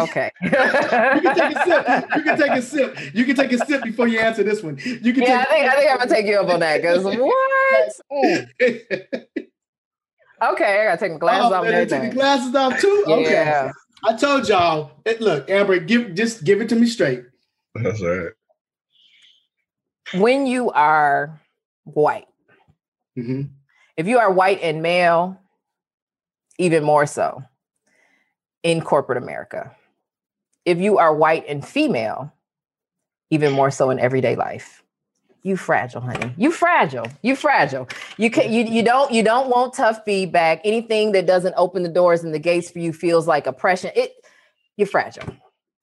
Okay. 0.00 0.30
you 0.42 0.50
can 0.50 1.34
take 1.36 1.56
a 1.56 1.64
sip. 1.64 1.86
You 2.16 2.22
can 2.22 2.38
take 2.38 2.52
a 2.52 2.62
sip. 2.62 3.14
You 3.14 3.24
can 3.24 3.36
take 3.36 3.52
a 3.52 3.58
sip 3.66 3.82
before 3.82 4.08
you 4.08 4.18
answer 4.18 4.42
this 4.42 4.62
one. 4.62 4.78
You 4.84 5.12
can. 5.12 5.22
Yeah, 5.22 5.44
I 5.46 5.50
think 5.50 5.66
I 5.66 5.76
think 5.76 5.90
I'm 5.90 5.98
gonna 5.98 6.10
take 6.10 6.26
you 6.26 6.40
up 6.40 6.48
on 6.48 6.60
that 6.60 6.80
because 6.80 7.04
what? 7.04 7.92
okay, 10.52 10.80
I 10.80 10.84
gotta 10.84 10.96
take 10.98 11.12
my 11.12 11.18
glasses 11.18 11.50
oh, 11.52 11.54
off. 11.54 11.64
Man, 11.64 11.88
take 11.88 12.02
the 12.02 12.14
glasses 12.14 12.54
off 12.54 12.80
too. 12.80 13.04
Yeah. 13.06 13.14
Okay. 13.14 13.70
I 14.04 14.16
told 14.16 14.48
y'all. 14.48 14.92
It, 15.04 15.20
look, 15.20 15.50
Amber, 15.50 15.78
give 15.78 16.14
just 16.14 16.44
give 16.44 16.60
it 16.60 16.68
to 16.70 16.76
me 16.76 16.86
straight. 16.86 17.24
That's 17.74 18.02
right. 18.02 18.30
When 20.14 20.46
you 20.46 20.70
are 20.70 21.40
white, 21.84 22.26
mm-hmm. 23.16 23.42
if 23.96 24.08
you 24.08 24.18
are 24.18 24.32
white 24.32 24.60
and 24.62 24.82
male, 24.82 25.38
even 26.58 26.82
more 26.82 27.06
so 27.06 27.42
in 28.62 28.80
corporate 28.80 29.18
America 29.22 29.74
if 30.64 30.78
you 30.78 30.98
are 30.98 31.14
white 31.14 31.44
and 31.48 31.66
female, 31.66 32.32
even 33.30 33.52
more 33.52 33.70
so 33.70 33.90
in 33.90 33.98
everyday 33.98 34.36
life. 34.36 34.82
You 35.42 35.56
fragile, 35.56 36.02
honey. 36.02 36.34
You 36.36 36.50
fragile. 36.50 37.06
You 37.22 37.34
fragile. 37.34 37.88
You 38.18 38.30
can 38.30 38.52
you 38.52 38.64
you 38.64 38.82
don't 38.82 39.10
you 39.10 39.22
don't 39.22 39.48
want 39.48 39.72
tough 39.72 40.04
feedback. 40.04 40.60
Anything 40.64 41.12
that 41.12 41.26
doesn't 41.26 41.54
open 41.56 41.82
the 41.82 41.88
doors 41.88 42.22
and 42.22 42.34
the 42.34 42.38
gates 42.38 42.70
for 42.70 42.78
you 42.78 42.92
feels 42.92 43.26
like 43.26 43.46
oppression. 43.46 43.90
It 43.96 44.12
you're 44.76 44.86
fragile. 44.86 45.34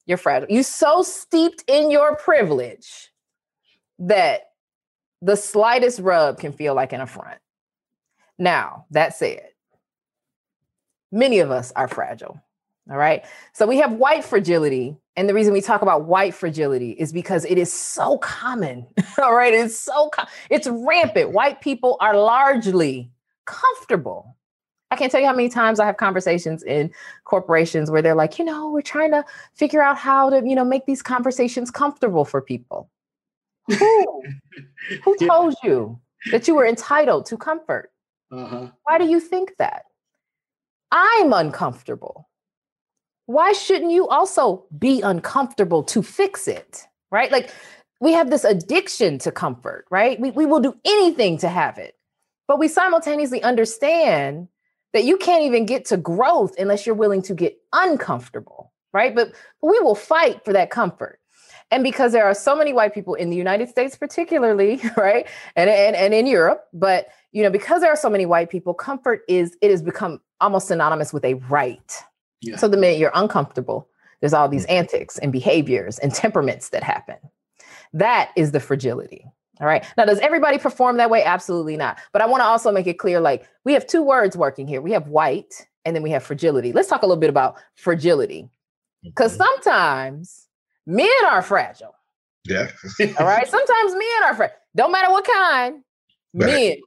You're 0.05 0.17
fragile. 0.17 0.47
You're 0.49 0.63
so 0.63 1.01
steeped 1.01 1.63
in 1.67 1.89
your 1.89 2.15
privilege 2.15 3.09
that 3.99 4.51
the 5.21 5.35
slightest 5.35 5.99
rub 5.99 6.39
can 6.39 6.53
feel 6.53 6.75
like 6.75 6.93
an 6.93 7.01
affront. 7.01 7.39
Now, 8.37 8.85
that 8.91 9.15
said, 9.15 9.49
many 11.11 11.39
of 11.39 11.49
us 11.49 11.71
are 11.75 11.87
fragile. 11.87 12.39
All 12.89 12.97
right. 12.97 13.25
So 13.53 13.67
we 13.67 13.77
have 13.77 13.93
white 13.93 14.23
fragility. 14.23 14.95
And 15.15 15.27
the 15.27 15.33
reason 15.33 15.51
we 15.51 15.61
talk 15.61 15.81
about 15.81 16.05
white 16.05 16.33
fragility 16.33 16.91
is 16.91 17.11
because 17.11 17.43
it 17.45 17.57
is 17.57 17.71
so 17.71 18.17
common. 18.19 18.85
All 19.21 19.35
right. 19.35 19.53
It's 19.53 19.77
so, 19.77 20.09
com- 20.09 20.27
it's 20.49 20.67
rampant. 20.67 21.31
White 21.31 21.59
people 21.59 21.97
are 21.99 22.15
largely 22.15 23.11
comfortable. 23.45 24.35
I 24.89 24.95
can't 24.95 25.11
tell 25.11 25.19
you 25.19 25.27
how 25.27 25.35
many 25.35 25.49
times 25.49 25.81
I 25.81 25.85
have 25.85 25.97
conversations 25.97 26.63
in 26.63 26.91
corporations 27.25 27.91
where 27.91 28.01
they're 28.01 28.15
like, 28.15 28.39
you 28.39 28.45
know, 28.45 28.71
we're 28.71 28.81
trying 28.81 29.11
to 29.11 29.25
figure 29.53 29.81
out 29.81 29.97
how 29.97 30.29
to, 30.29 30.41
you 30.47 30.55
know, 30.55 30.63
make 30.63 30.85
these 30.85 31.01
conversations 31.01 31.71
comfortable 31.71 32.23
for 32.23 32.41
people. 32.41 32.89
Who? 33.67 34.23
Who 35.03 35.17
told 35.17 35.55
you 35.61 35.99
that 36.31 36.47
you 36.47 36.55
were 36.55 36.65
entitled 36.65 37.25
to 37.25 37.37
comfort? 37.37 37.91
Uh-huh. 38.31 38.69
Why 38.83 38.97
do 38.97 39.05
you 39.05 39.19
think 39.19 39.57
that? 39.57 39.83
I'm 40.89 41.33
uncomfortable 41.33 42.29
why 43.27 43.53
shouldn't 43.53 43.91
you 43.91 44.07
also 44.07 44.65
be 44.77 45.01
uncomfortable 45.01 45.83
to 45.83 46.01
fix 46.01 46.47
it? 46.47 46.87
Right? 47.11 47.31
Like 47.31 47.51
we 48.01 48.13
have 48.13 48.29
this 48.29 48.43
addiction 48.43 49.19
to 49.19 49.31
comfort, 49.31 49.85
right? 49.91 50.19
We, 50.19 50.31
we 50.31 50.45
will 50.45 50.59
do 50.59 50.75
anything 50.83 51.37
to 51.39 51.49
have 51.49 51.77
it. 51.77 51.95
But 52.47 52.59
we 52.59 52.67
simultaneously 52.67 53.43
understand 53.43 54.47
that 54.93 55.03
you 55.03 55.17
can't 55.17 55.43
even 55.43 55.65
get 55.65 55.85
to 55.85 55.97
growth 55.97 56.55
unless 56.57 56.85
you're 56.85 56.95
willing 56.95 57.21
to 57.23 57.33
get 57.33 57.57
uncomfortable, 57.73 58.71
right? 58.93 59.13
But, 59.13 59.33
but 59.61 59.67
we 59.67 59.79
will 59.79 59.95
fight 59.95 60.45
for 60.45 60.53
that 60.53 60.69
comfort. 60.69 61.19
And 61.69 61.83
because 61.83 62.13
there 62.13 62.25
are 62.25 62.33
so 62.33 62.55
many 62.55 62.71
white 62.71 62.93
people 62.93 63.15
in 63.15 63.29
the 63.29 63.35
United 63.35 63.67
States, 63.67 63.97
particularly, 63.97 64.81
right? 64.97 65.27
And, 65.55 65.69
and, 65.69 65.95
and 65.95 66.13
in 66.13 66.27
Europe, 66.27 66.65
but 66.73 67.07
you 67.33 67.43
know, 67.43 67.49
because 67.49 67.81
there 67.81 67.91
are 67.91 67.97
so 67.97 68.09
many 68.09 68.25
white 68.25 68.49
people, 68.49 68.73
comfort 68.73 69.23
is 69.27 69.57
it 69.61 69.69
has 69.69 69.81
become 69.81 70.21
almost 70.39 70.69
synonymous 70.69 71.11
with 71.11 71.25
a 71.25 71.33
right, 71.33 71.93
yeah. 72.41 72.55
So 72.57 72.67
the 72.67 72.77
minute 72.77 72.99
you're 72.99 73.11
uncomfortable, 73.13 73.89
there's 74.19 74.33
all 74.33 74.49
these 74.49 74.65
mm-hmm. 74.65 74.77
antics 74.77 75.17
and 75.19 75.31
behaviors 75.31 75.99
and 75.99 76.13
temperaments 76.13 76.69
that 76.69 76.83
happen. 76.83 77.17
That 77.93 78.31
is 78.35 78.51
the 78.51 78.59
fragility. 78.59 79.25
All 79.59 79.67
right. 79.67 79.83
Now, 79.97 80.05
does 80.05 80.19
everybody 80.19 80.57
perform 80.59 80.97
that 80.97 81.09
way? 81.09 81.23
Absolutely 81.23 81.77
not. 81.77 81.97
But 82.13 82.21
I 82.21 82.27
want 82.27 82.41
to 82.41 82.45
also 82.45 82.71
make 82.71 82.85
it 82.85 82.99
clear 82.99 83.19
like 83.19 83.47
we 83.63 83.73
have 83.73 83.87
two 83.87 84.03
words 84.03 84.37
working 84.37 84.67
here 84.67 84.81
we 84.81 84.91
have 84.91 85.07
white 85.07 85.67
and 85.83 85.95
then 85.95 86.03
we 86.03 86.11
have 86.11 86.23
fragility. 86.23 86.73
Let's 86.73 86.89
talk 86.89 87.01
a 87.01 87.05
little 87.05 87.19
bit 87.19 87.29
about 87.29 87.55
fragility 87.75 88.49
because 89.03 89.35
sometimes 89.35 90.47
men 90.85 91.09
are 91.25 91.41
fragile. 91.41 91.95
Yeah. 92.45 92.69
all 93.19 93.25
right. 93.25 93.47
Sometimes 93.47 93.93
men 93.93 94.23
are 94.25 94.35
fragile. 94.35 94.57
Don't 94.75 94.91
matter 94.91 95.11
what 95.11 95.25
kind, 95.25 95.83
men 96.33 96.77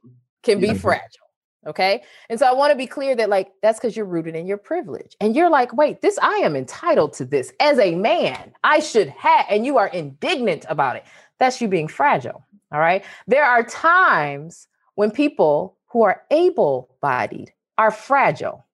can 0.43 0.59
be 0.59 0.73
fragile. 0.73 1.27
Okay. 1.67 2.01
And 2.29 2.39
so 2.39 2.47
I 2.47 2.53
want 2.53 2.71
to 2.71 2.75
be 2.75 2.87
clear 2.87 3.15
that, 3.15 3.29
like, 3.29 3.51
that's 3.61 3.79
because 3.79 3.95
you're 3.95 4.05
rooted 4.05 4.35
in 4.35 4.47
your 4.47 4.57
privilege. 4.57 5.15
And 5.21 5.35
you're 5.35 5.49
like, 5.49 5.73
wait, 5.73 6.01
this, 6.01 6.17
I 6.19 6.37
am 6.37 6.55
entitled 6.55 7.13
to 7.13 7.25
this 7.25 7.53
as 7.59 7.77
a 7.77 7.93
man. 7.93 8.53
I 8.63 8.79
should 8.79 9.09
have, 9.09 9.45
and 9.47 9.65
you 9.65 9.77
are 9.77 9.87
indignant 9.87 10.65
about 10.69 10.95
it. 10.95 11.05
That's 11.37 11.61
you 11.61 11.67
being 11.67 11.87
fragile. 11.87 12.43
All 12.71 12.79
right. 12.79 13.03
There 13.27 13.45
are 13.45 13.63
times 13.63 14.67
when 14.95 15.11
people 15.11 15.77
who 15.87 16.03
are 16.03 16.23
able 16.31 16.95
bodied 17.01 17.51
are 17.77 17.91
fragile. 17.91 18.65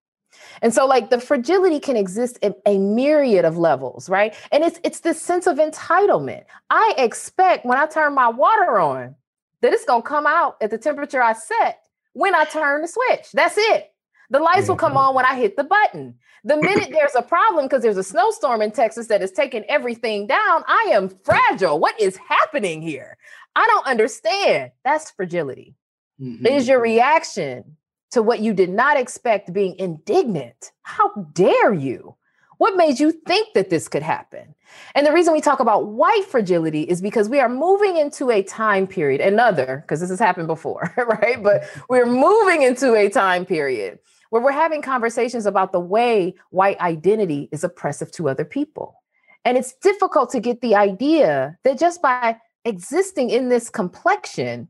And 0.61 0.73
so 0.73 0.85
like 0.85 1.09
the 1.09 1.19
fragility 1.19 1.79
can 1.79 1.97
exist 1.97 2.37
in 2.41 2.53
a 2.65 2.77
myriad 2.77 3.43
of 3.43 3.57
levels, 3.57 4.07
right? 4.07 4.35
And 4.51 4.63
it's 4.63 4.79
it's 4.83 4.99
this 4.99 5.21
sense 5.21 5.47
of 5.47 5.57
entitlement. 5.57 6.43
I 6.69 6.93
expect 6.97 7.65
when 7.65 7.77
I 7.77 7.87
turn 7.87 8.13
my 8.13 8.29
water 8.29 8.79
on 8.79 9.15
that 9.61 9.73
it's 9.73 9.85
going 9.85 10.03
to 10.03 10.07
come 10.07 10.27
out 10.27 10.57
at 10.61 10.69
the 10.69 10.77
temperature 10.77 11.21
I 11.21 11.33
set 11.33 11.86
when 12.17 12.33
I 12.33 12.45
turn 12.45 12.81
the 12.81 12.87
switch. 12.87 13.31
That's 13.33 13.55
it. 13.57 13.91
The 14.31 14.39
lights 14.39 14.67
will 14.67 14.75
come 14.75 14.91
mm-hmm. 14.91 15.09
on 15.09 15.15
when 15.15 15.25
I 15.25 15.35
hit 15.35 15.55
the 15.55 15.63
button. 15.63 16.15
The 16.43 16.57
minute 16.57 16.89
there's 16.91 17.15
a 17.15 17.21
problem 17.21 17.65
because 17.65 17.83
there's 17.83 17.97
a 17.97 18.03
snowstorm 18.03 18.61
in 18.61 18.71
Texas 18.71 19.07
that 19.07 19.21
is 19.21 19.31
taking 19.31 19.63
everything 19.65 20.27
down, 20.27 20.63
I 20.67 20.89
am 20.91 21.09
fragile. 21.23 21.79
What 21.79 21.99
is 22.01 22.17
happening 22.17 22.81
here? 22.81 23.17
I 23.55 23.65
don't 23.67 23.85
understand. 23.85 24.71
That's 24.83 25.11
fragility. 25.11 25.75
Mm-hmm. 26.19 26.47
Is 26.47 26.67
your 26.67 26.81
reaction 26.81 27.77
to 28.11 28.21
what 28.23 28.39
you 28.39 28.53
did 28.53 28.69
not 28.69 28.97
expect 28.97 29.53
being 29.53 29.75
indignant? 29.77 30.71
How 30.81 31.13
dare 31.33 31.73
you? 31.73 32.15
What 32.57 32.75
made 32.75 32.99
you 32.99 33.11
think 33.11 33.53
that 33.53 33.69
this 33.69 33.87
could 33.87 34.01
happen? 34.01 34.55
And 34.95 35.05
the 35.05 35.13
reason 35.13 35.33
we 35.33 35.41
talk 35.41 35.59
about 35.59 35.87
white 35.87 36.25
fragility 36.25 36.81
is 36.81 37.01
because 37.01 37.29
we 37.29 37.39
are 37.39 37.49
moving 37.49 37.97
into 37.97 38.31
a 38.31 38.41
time 38.41 38.87
period, 38.87 39.21
another, 39.21 39.83
because 39.83 39.99
this 39.99 40.09
has 40.09 40.19
happened 40.19 40.47
before, 40.47 40.93
right? 40.97 41.41
But 41.41 41.69
we're 41.89 42.05
moving 42.05 42.63
into 42.63 42.95
a 42.95 43.09
time 43.09 43.45
period 43.45 43.99
where 44.29 44.41
we're 44.41 44.51
having 44.51 44.81
conversations 44.81 45.45
about 45.45 45.71
the 45.71 45.79
way 45.79 46.35
white 46.49 46.79
identity 46.79 47.47
is 47.51 47.63
oppressive 47.63 48.11
to 48.13 48.29
other 48.29 48.45
people. 48.45 49.01
And 49.45 49.57
it's 49.57 49.73
difficult 49.75 50.31
to 50.31 50.39
get 50.39 50.61
the 50.61 50.75
idea 50.75 51.57
that 51.63 51.79
just 51.79 52.01
by 52.01 52.37
existing 52.65 53.29
in 53.29 53.49
this 53.49 53.69
complexion, 53.69 54.67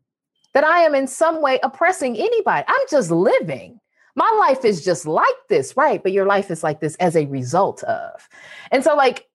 that 0.53 0.63
I 0.63 0.81
am 0.81 0.93
in 0.93 1.07
some 1.07 1.41
way 1.41 1.59
oppressing 1.63 2.17
anybody. 2.17 2.65
I'm 2.67 2.87
just 2.89 3.11
living. 3.11 3.79
My 4.17 4.29
life 4.39 4.65
is 4.65 4.83
just 4.83 5.05
like 5.05 5.27
this, 5.47 5.77
right? 5.77 6.01
But 6.01 6.11
your 6.11 6.25
life 6.25 6.49
is 6.49 6.63
like 6.63 6.79
this 6.79 6.95
as 6.95 7.15
a 7.15 7.27
result 7.27 7.83
of. 7.83 8.27
And 8.71 8.83
so, 8.83 8.95
like, 8.95 9.27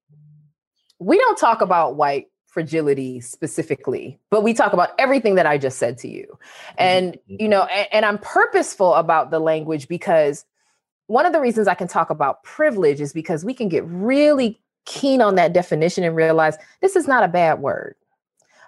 we 0.98 1.16
don't 1.18 1.38
talk 1.38 1.62
about 1.62 1.94
white 1.94 2.26
fragility 2.46 3.20
specifically, 3.20 4.18
but 4.28 4.42
we 4.42 4.52
talk 4.52 4.72
about 4.72 4.90
everything 4.98 5.36
that 5.36 5.46
I 5.46 5.56
just 5.56 5.78
said 5.78 5.98
to 5.98 6.08
you. 6.08 6.26
Mm-hmm. 6.26 6.74
And, 6.78 7.18
you 7.26 7.48
know, 7.48 7.62
and, 7.62 7.88
and 7.92 8.04
I'm 8.04 8.18
purposeful 8.18 8.94
about 8.94 9.30
the 9.30 9.38
language 9.38 9.86
because 9.86 10.44
one 11.06 11.26
of 11.26 11.32
the 11.32 11.40
reasons 11.40 11.68
I 11.68 11.74
can 11.74 11.88
talk 11.88 12.10
about 12.10 12.42
privilege 12.42 13.00
is 13.00 13.12
because 13.12 13.44
we 13.44 13.54
can 13.54 13.68
get 13.68 13.84
really 13.86 14.60
keen 14.84 15.22
on 15.22 15.36
that 15.36 15.52
definition 15.52 16.02
and 16.02 16.16
realize 16.16 16.58
this 16.80 16.96
is 16.96 17.06
not 17.06 17.22
a 17.22 17.28
bad 17.28 17.60
word. 17.60 17.94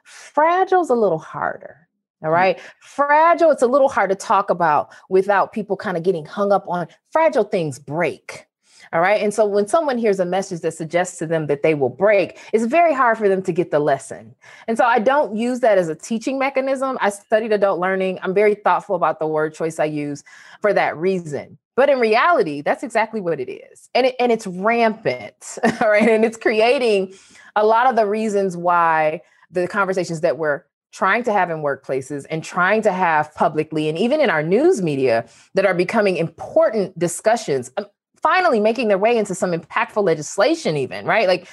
Fragile's 0.05 0.91
a 0.91 0.95
little 0.95 1.19
harder. 1.19 1.84
All 2.25 2.31
right. 2.31 2.59
Fragile, 2.81 3.51
it's 3.51 3.63
a 3.63 3.67
little 3.67 3.89
hard 3.89 4.11
to 4.11 4.17
talk 4.17 4.49
about 4.49 4.93
without 5.11 5.53
people 5.53 5.77
kind 5.77 5.97
of 5.97 6.03
getting 6.03 6.25
hung 6.25 6.53
up 6.53 6.65
on 6.67 6.89
fragile 7.13 7.45
things 7.45 7.79
break. 7.79 8.47
All 8.93 9.01
right. 9.01 9.23
And 9.23 9.33
so 9.33 9.47
when 9.47 9.67
someone 9.67 9.99
hears 9.99 10.21
a 10.21 10.25
message 10.25 10.61
that 10.61 10.73
suggests 10.73 11.19
to 11.19 11.27
them 11.27 11.47
that 11.47 11.63
they 11.63 11.75
will 11.75 11.89
break, 11.89 12.39
it's 12.53 12.65
very 12.65 12.95
hard 12.95 13.19
for 13.19 13.29
them 13.29 13.43
to 13.43 13.53
get 13.53 13.71
the 13.71 13.79
lesson. 13.79 14.35
And 14.69 14.79
so 14.79 14.85
I 14.85 14.99
don't 14.99 15.37
use 15.37 15.61
that 15.61 15.79
as 15.79 15.89
a 15.89 15.95
teaching 15.95 16.39
mechanism. 16.39 16.99
I 17.01 17.11
studied 17.11 17.53
adult 17.53 17.81
learning. 17.81 18.19
I'm 18.23 18.35
very 18.35 18.55
thoughtful 18.55 18.97
about 18.97 19.19
the 19.19 19.27
word 19.27 19.55
choice 19.55 19.79
I 19.79 19.87
use 19.87 20.23
for 20.61 20.73
that 20.73 20.97
reason. 20.97 21.59
But 21.77 21.89
in 21.89 21.99
reality, 21.99 22.61
that's 22.61 22.85
exactly 22.85 23.21
what 23.21 23.41
it 23.41 23.51
is. 23.51 23.91
And, 23.95 24.07
it, 24.07 24.15
and 24.21 24.31
it's 24.31 24.47
rampant. 24.47 25.59
All 25.81 25.91
right. 25.91 26.09
And 26.09 26.25
it's 26.25 26.37
creating 26.37 27.15
a 27.57 27.67
lot 27.67 27.89
of 27.89 27.97
the 27.97 28.07
reasons 28.07 28.57
why 28.57 29.23
the 29.51 29.67
conversations 29.67 30.21
that 30.21 30.39
we're 30.39 30.63
trying 30.95 31.25
to 31.25 31.33
have 31.33 31.51
in 31.51 31.57
workplaces 31.59 32.25
and 32.31 32.45
trying 32.45 32.81
to 32.81 32.93
have 32.93 33.35
publicly 33.35 33.89
and 33.89 33.99
even 33.99 34.21
in 34.21 34.31
our 34.31 34.45
news 34.45 34.81
media 34.81 35.29
that 35.55 35.67
are 35.67 35.75
becoming 35.75 36.17
important 36.17 36.97
discussions 36.97 37.71
um, 37.77 37.85
finally 38.23 38.61
making 38.61 38.87
their 38.87 38.97
way 38.97 39.19
into 39.19 39.35
some 39.35 39.51
impactful 39.51 40.05
legislation 40.05 40.77
even 40.77 41.05
right? 41.05 41.27
Like 41.27 41.49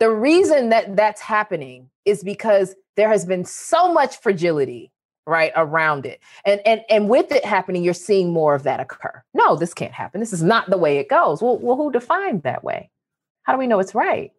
the 0.00 0.10
reason 0.10 0.70
that 0.70 0.96
that's 0.96 1.20
happening 1.20 1.88
is 2.04 2.24
because 2.24 2.74
there 2.96 3.08
has 3.08 3.24
been 3.24 3.44
so 3.44 3.92
much 3.92 4.16
fragility 4.18 4.90
right 5.26 5.52
around 5.54 6.04
it. 6.04 6.20
And 6.44 6.60
and 6.66 6.80
and 6.90 7.08
with 7.08 7.30
it 7.30 7.44
happening 7.44 7.84
you're 7.84 7.94
seeing 7.94 8.32
more 8.32 8.56
of 8.56 8.64
that 8.64 8.80
occur. 8.80 9.22
No 9.32 9.54
this 9.54 9.74
can't 9.74 9.92
happen. 9.92 10.18
This 10.18 10.32
is 10.32 10.42
not 10.42 10.68
the 10.68 10.76
way 10.76 10.98
it 10.98 11.08
goes. 11.08 11.40
Well, 11.40 11.56
well 11.58 11.76
who 11.76 11.92
defined 11.92 12.42
that 12.42 12.64
way? 12.64 12.90
How 13.44 13.52
do 13.52 13.60
we 13.60 13.68
know 13.68 13.78
it's 13.78 13.94
right 13.94 14.32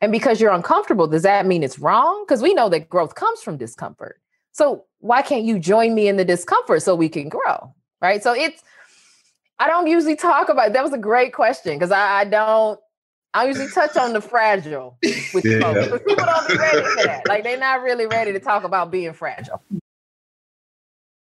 and 0.00 0.12
because 0.12 0.40
you're 0.40 0.52
uncomfortable 0.52 1.06
does 1.06 1.22
that 1.22 1.46
mean 1.46 1.62
it's 1.62 1.78
wrong 1.78 2.24
because 2.26 2.42
we 2.42 2.54
know 2.54 2.68
that 2.68 2.88
growth 2.88 3.14
comes 3.14 3.42
from 3.42 3.56
discomfort 3.56 4.20
so 4.52 4.84
why 4.98 5.22
can't 5.22 5.44
you 5.44 5.58
join 5.58 5.94
me 5.94 6.08
in 6.08 6.16
the 6.16 6.24
discomfort 6.24 6.82
so 6.82 6.94
we 6.94 7.08
can 7.08 7.28
grow 7.28 7.72
right 8.00 8.22
so 8.22 8.32
it's 8.32 8.62
I 9.60 9.66
don't 9.66 9.86
usually 9.86 10.16
talk 10.16 10.48
about 10.48 10.72
that 10.72 10.82
was 10.82 10.94
a 10.94 10.98
great 10.98 11.34
question 11.34 11.74
because 11.74 11.90
I, 11.90 12.20
I, 12.20 12.24
don't 12.24 12.80
I 13.34 13.46
usually 13.46 13.68
touch 13.68 13.94
on 13.96 14.14
the 14.14 14.20
fragile 14.22 14.96
with 15.34 15.44
yeah. 15.44 15.60
folks. 15.60 16.04
People 16.06 16.24
don't 16.24 16.48
be 16.48 16.56
ready 16.56 16.80
for 16.80 17.02
that. 17.04 17.28
Like 17.28 17.44
they're 17.44 17.58
not 17.58 17.82
really 17.82 18.06
ready 18.06 18.32
to 18.32 18.40
talk 18.40 18.64
about 18.64 18.90
being 18.90 19.12
fragile. 19.12 19.62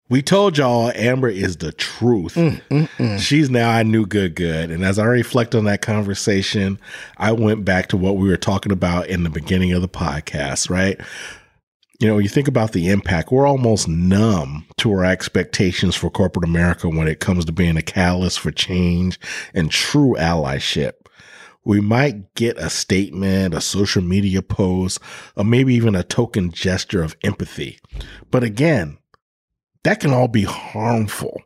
We 0.09 0.23
told 0.23 0.57
y'all 0.57 0.93
Amber 0.95 1.29
is 1.29 1.57
the 1.57 1.73
truth. 1.73 2.35
Mm, 2.35 2.63
mm, 2.71 2.89
mm. 2.97 3.19
She's 3.19 3.51
now 3.51 3.71
I 3.71 3.83
knew 3.83 4.07
good 4.07 4.37
good. 4.37 4.71
And 4.71 4.85
as 4.85 4.99
I 4.99 5.05
reflect 5.05 5.55
on 5.55 5.65
that 5.65 5.83
conversation, 5.83 6.79
I 7.17 7.33
went 7.33 7.65
back 7.65 7.89
to 7.89 7.97
what 7.97 8.17
we 8.17 8.29
were 8.29 8.37
talking 8.37 8.71
about 8.71 9.09
in 9.09 9.25
the 9.25 9.31
beginning 9.31 9.73
of 9.73 9.83
the 9.83 9.89
podcast, 9.89 10.71
right? 10.71 11.01
you 12.01 12.07
know, 12.07 12.19
you 12.19 12.29
think 12.29 12.49
about 12.49 12.73
the 12.73 12.91
impact, 12.91 13.33
we're 13.33 13.47
almost 13.47 13.89
numb 13.89 14.67
to 14.77 14.93
our 14.93 15.05
expectations 15.05 15.95
for 15.95 16.11
corporate 16.11 16.45
America 16.45 16.89
when 16.89 17.09
it 17.09 17.21
comes 17.21 17.45
to 17.47 17.53
being 17.53 17.77
a 17.77 17.83
catalyst 17.83 18.41
for 18.41 18.51
change 18.51 19.19
and 19.55 19.71
true 19.71 20.15
allyship. 20.19 20.93
We 21.65 21.81
might 21.81 22.35
get 22.35 22.59
a 22.59 22.71
statement, 22.71 23.55
a 23.55 23.61
social 23.61 24.03
media 24.03 24.43
post, 24.43 25.01
or 25.37 25.45
maybe 25.45 25.75
even 25.75 25.95
a 25.95 26.05
token 26.05 26.53
gesture 26.53 27.03
of 27.03 27.17
empathy. 27.25 27.81
But 28.31 28.45
again, 28.45 28.99
that 29.85 30.01
can 30.01 30.13
all 30.13 30.29
be 30.29 30.45
harmful 30.45 31.43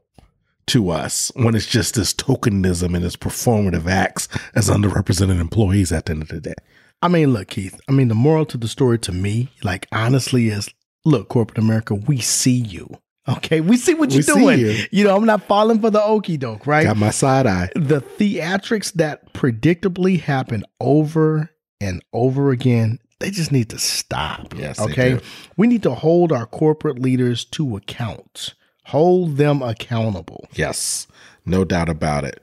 to 0.67 0.91
us 0.91 1.33
when 1.35 1.55
it's 1.55 1.67
just 1.67 1.95
this 1.95 2.15
tokenism 2.15 2.95
and 2.95 3.05
this 3.05 3.17
performative 3.17 3.87
acts 3.87 4.29
as 4.55 4.69
underrepresented 4.69 5.41
employees 5.41 5.91
at 5.91 6.07
the 6.07 6.13
end 6.13 6.23
of 6.23 6.29
the 6.29 6.41
day. 6.41 6.55
I 7.03 7.09
mean, 7.09 7.33
look, 7.33 7.49
Keith, 7.49 7.81
I 7.89 7.93
mean, 7.93 8.09
the 8.09 8.15
moral 8.15 8.47
to 8.47 8.59
the 8.59 8.69
story 8.69 8.99
to 9.01 9.13
me, 9.13 9.51
like, 9.63 9.87
honestly, 9.91 10.49
is 10.49 10.69
look, 11.05 11.29
corporate 11.29 11.59
America, 11.59 11.95
we 11.95 12.21
see 12.21 12.53
you. 12.59 12.89
Okay, 13.29 13.61
we 13.61 13.77
see 13.77 13.95
what 13.95 14.13
you're 14.13 14.23
doing. 14.23 14.59
You. 14.59 14.85
you. 14.91 15.05
know, 15.05 15.17
I'm 15.17 15.27
not 15.27 15.43
falling 15.45 15.81
for 15.81 15.91
the 15.91 16.03
okey 16.03 16.37
doke, 16.37 16.67
right? 16.67 16.85
Got 16.85 16.97
my 16.97 17.11
side 17.11 17.47
eye. 17.47 17.71
The 17.75 18.01
theatrics 18.01 18.93
that 18.95 19.33
predictably 19.35 20.21
happen 20.21 20.65
over 20.81 21.51
and 21.81 22.03
over 22.13 22.51
again, 22.51 22.99
they 23.21 23.31
just 23.31 23.53
need 23.53 23.69
to 23.71 23.79
stop. 23.79 24.55
Yes. 24.57 24.81
Okay. 24.81 25.21
We 25.57 25.67
need 25.67 25.83
to 25.85 25.95
hold 25.95 26.33
our 26.33 26.47
corporate 26.47 26.99
leaders 26.99 27.45
to 27.47 27.77
account, 27.77 28.55
hold 28.87 29.37
them 29.37 29.63
accountable. 29.63 30.49
Yes. 30.55 31.07
No 31.47 31.65
doubt 31.65 31.89
about 31.89 32.25
it. 32.25 32.43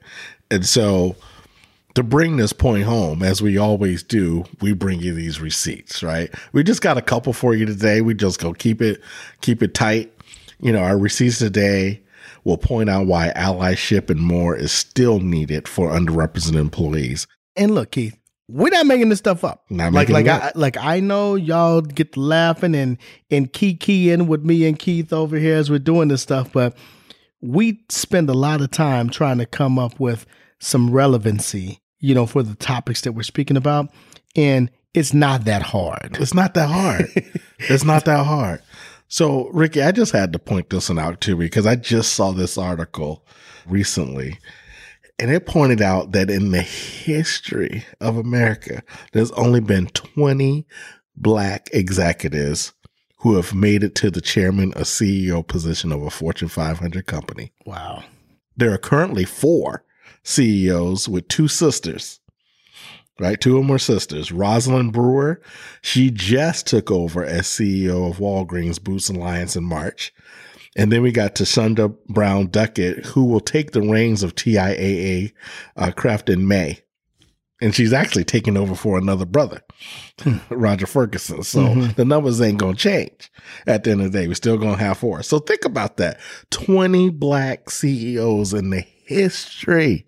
And 0.49 0.65
so, 0.65 1.15
to 1.95 2.03
bring 2.03 2.37
this 2.37 2.53
point 2.53 2.83
home, 2.83 3.23
as 3.23 3.41
we 3.41 3.57
always 3.57 4.03
do, 4.03 4.45
we 4.61 4.71
bring 4.71 4.99
you 4.99 5.13
these 5.13 5.41
receipts, 5.41 6.03
right? 6.03 6.33
We 6.53 6.63
just 6.63 6.81
got 6.81 6.97
a 6.97 7.01
couple 7.01 7.33
for 7.33 7.55
you 7.55 7.65
today. 7.65 8.01
We 8.01 8.13
just 8.13 8.39
go 8.39 8.53
keep 8.53 8.81
it, 8.81 9.01
keep 9.41 9.63
it 9.63 9.73
tight. 9.73 10.13
You 10.59 10.71
know, 10.71 10.79
our 10.79 10.97
receipts 10.97 11.39
today 11.39 12.01
will 12.43 12.57
point 12.57 12.89
out 12.89 13.07
why 13.07 13.33
allyship 13.35 14.11
and 14.11 14.21
more 14.21 14.55
is 14.55 14.71
still 14.71 15.19
needed 15.19 15.67
for 15.67 15.89
underrepresented 15.89 16.55
employees. 16.55 17.25
And 17.55 17.73
look, 17.73 17.91
Keith, 17.91 18.17
we're 18.47 18.69
not 18.69 18.85
making 18.85 19.09
this 19.09 19.19
stuff 19.19 19.43
up. 19.43 19.65
Not 19.69 19.93
like 19.93 20.09
like 20.09 20.27
I, 20.27 20.51
like 20.55 20.77
I 20.77 20.99
know 20.99 21.35
y'all 21.35 21.81
get 21.81 22.15
laughing 22.15 22.75
and 22.75 22.97
and 23.29 23.49
in 23.61 24.27
with 24.27 24.43
me 24.43 24.65
and 24.65 24.77
Keith 24.77 25.11
over 25.11 25.37
here 25.37 25.57
as 25.57 25.69
we're 25.69 25.79
doing 25.79 26.07
this 26.07 26.21
stuff, 26.21 26.51
but 26.51 26.77
we 27.41 27.83
spend 27.89 28.29
a 28.29 28.33
lot 28.33 28.61
of 28.61 28.71
time 28.71 29.09
trying 29.09 29.37
to 29.37 29.45
come 29.45 29.77
up 29.77 29.99
with 29.99 30.25
some 30.59 30.89
relevancy 30.89 31.81
you 31.99 32.13
know, 32.13 32.25
for 32.25 32.43
the 32.43 32.55
topics 32.55 33.01
that 33.01 33.13
we're 33.13 33.23
speaking 33.23 33.57
about. 33.57 33.89
And 34.35 34.69
it's 34.93 35.13
not 35.13 35.45
that 35.45 35.61
hard. 35.61 36.17
It's 36.19 36.33
not 36.33 36.53
that 36.53 36.69
hard. 36.69 37.09
it's 37.59 37.83
not 37.83 38.05
that 38.05 38.25
hard. 38.25 38.61
So, 39.07 39.49
Ricky, 39.49 39.81
I 39.81 39.91
just 39.91 40.11
had 40.11 40.33
to 40.33 40.39
point 40.39 40.69
this 40.69 40.89
one 40.89 40.99
out 40.99 41.21
too 41.21 41.35
because 41.35 41.65
I 41.65 41.75
just 41.75 42.13
saw 42.13 42.31
this 42.31 42.57
article 42.57 43.25
recently 43.65 44.37
and 45.19 45.31
it 45.31 45.45
pointed 45.45 45.81
out 45.81 46.11
that 46.11 46.29
in 46.29 46.51
the 46.51 46.61
history 46.61 47.85
of 47.99 48.17
America, 48.17 48.83
there's 49.13 49.31
only 49.31 49.59
been 49.59 49.87
20 49.87 50.65
black 51.15 51.69
executives 51.73 52.73
who 53.19 53.35
have 53.35 53.53
made 53.53 53.83
it 53.83 53.95
to 53.95 54.11
the 54.11 54.21
chairman 54.21 54.71
or 54.73 54.81
CEO 54.81 55.45
position 55.45 55.91
of 55.91 56.03
a 56.03 56.09
Fortune 56.09 56.47
500 56.47 57.07
company. 57.07 57.51
Wow. 57.65 58.03
There 58.55 58.71
are 58.71 58.77
currently 58.77 59.25
four 59.25 59.83
CEOs 60.23 61.09
with 61.09 61.27
two 61.27 61.47
sisters, 61.47 62.19
right? 63.19 63.39
Two 63.39 63.57
of 63.57 63.63
them 63.63 63.75
are 63.75 63.79
sisters. 63.79 64.31
Rosalind 64.31 64.93
Brewer, 64.93 65.41
she 65.81 66.11
just 66.11 66.67
took 66.67 66.91
over 66.91 67.23
as 67.23 67.47
CEO 67.47 68.09
of 68.09 68.17
Walgreens 68.17 68.81
Boots 68.83 69.09
Alliance 69.09 69.55
in 69.55 69.63
March. 69.63 70.13
And 70.77 70.91
then 70.91 71.01
we 71.01 71.11
got 71.11 71.35
Thasunda 71.35 71.93
Brown 72.07 72.47
Duckett, 72.47 73.05
who 73.07 73.25
will 73.25 73.39
take 73.39 73.71
the 73.71 73.81
reins 73.81 74.21
of 74.23 74.35
TIAA 74.35 75.33
uh, 75.75 75.91
CREF 75.91 76.29
in 76.29 76.47
May. 76.47 76.79
And 77.59 77.73
she's 77.73 77.91
actually 77.91 78.23
taking 78.25 78.55
over 78.55 78.75
for 78.75 78.99
another 78.99 79.25
brother, 79.25 79.61
Roger 80.51 80.85
Ferguson. 80.85 81.41
So 81.41 81.61
Mhm. 81.61 81.95
the 81.95 82.05
numbers 82.05 82.39
ain't 82.39 82.59
going 82.59 82.75
to 82.75 82.79
change 82.79 83.31
at 83.65 83.83
the 83.83 83.91
end 83.91 84.01
of 84.01 84.11
the 84.11 84.19
day. 84.19 84.27
We're 84.27 84.35
still 84.35 84.59
going 84.59 84.77
to 84.77 84.83
have 84.83 84.99
four. 84.99 85.23
So 85.23 85.39
think 85.39 85.65
about 85.65 85.97
that 85.97 86.19
20 86.51 87.09
black 87.09 87.71
CEOs 87.71 88.53
in 88.53 88.69
the 88.69 88.81
history 89.05 90.05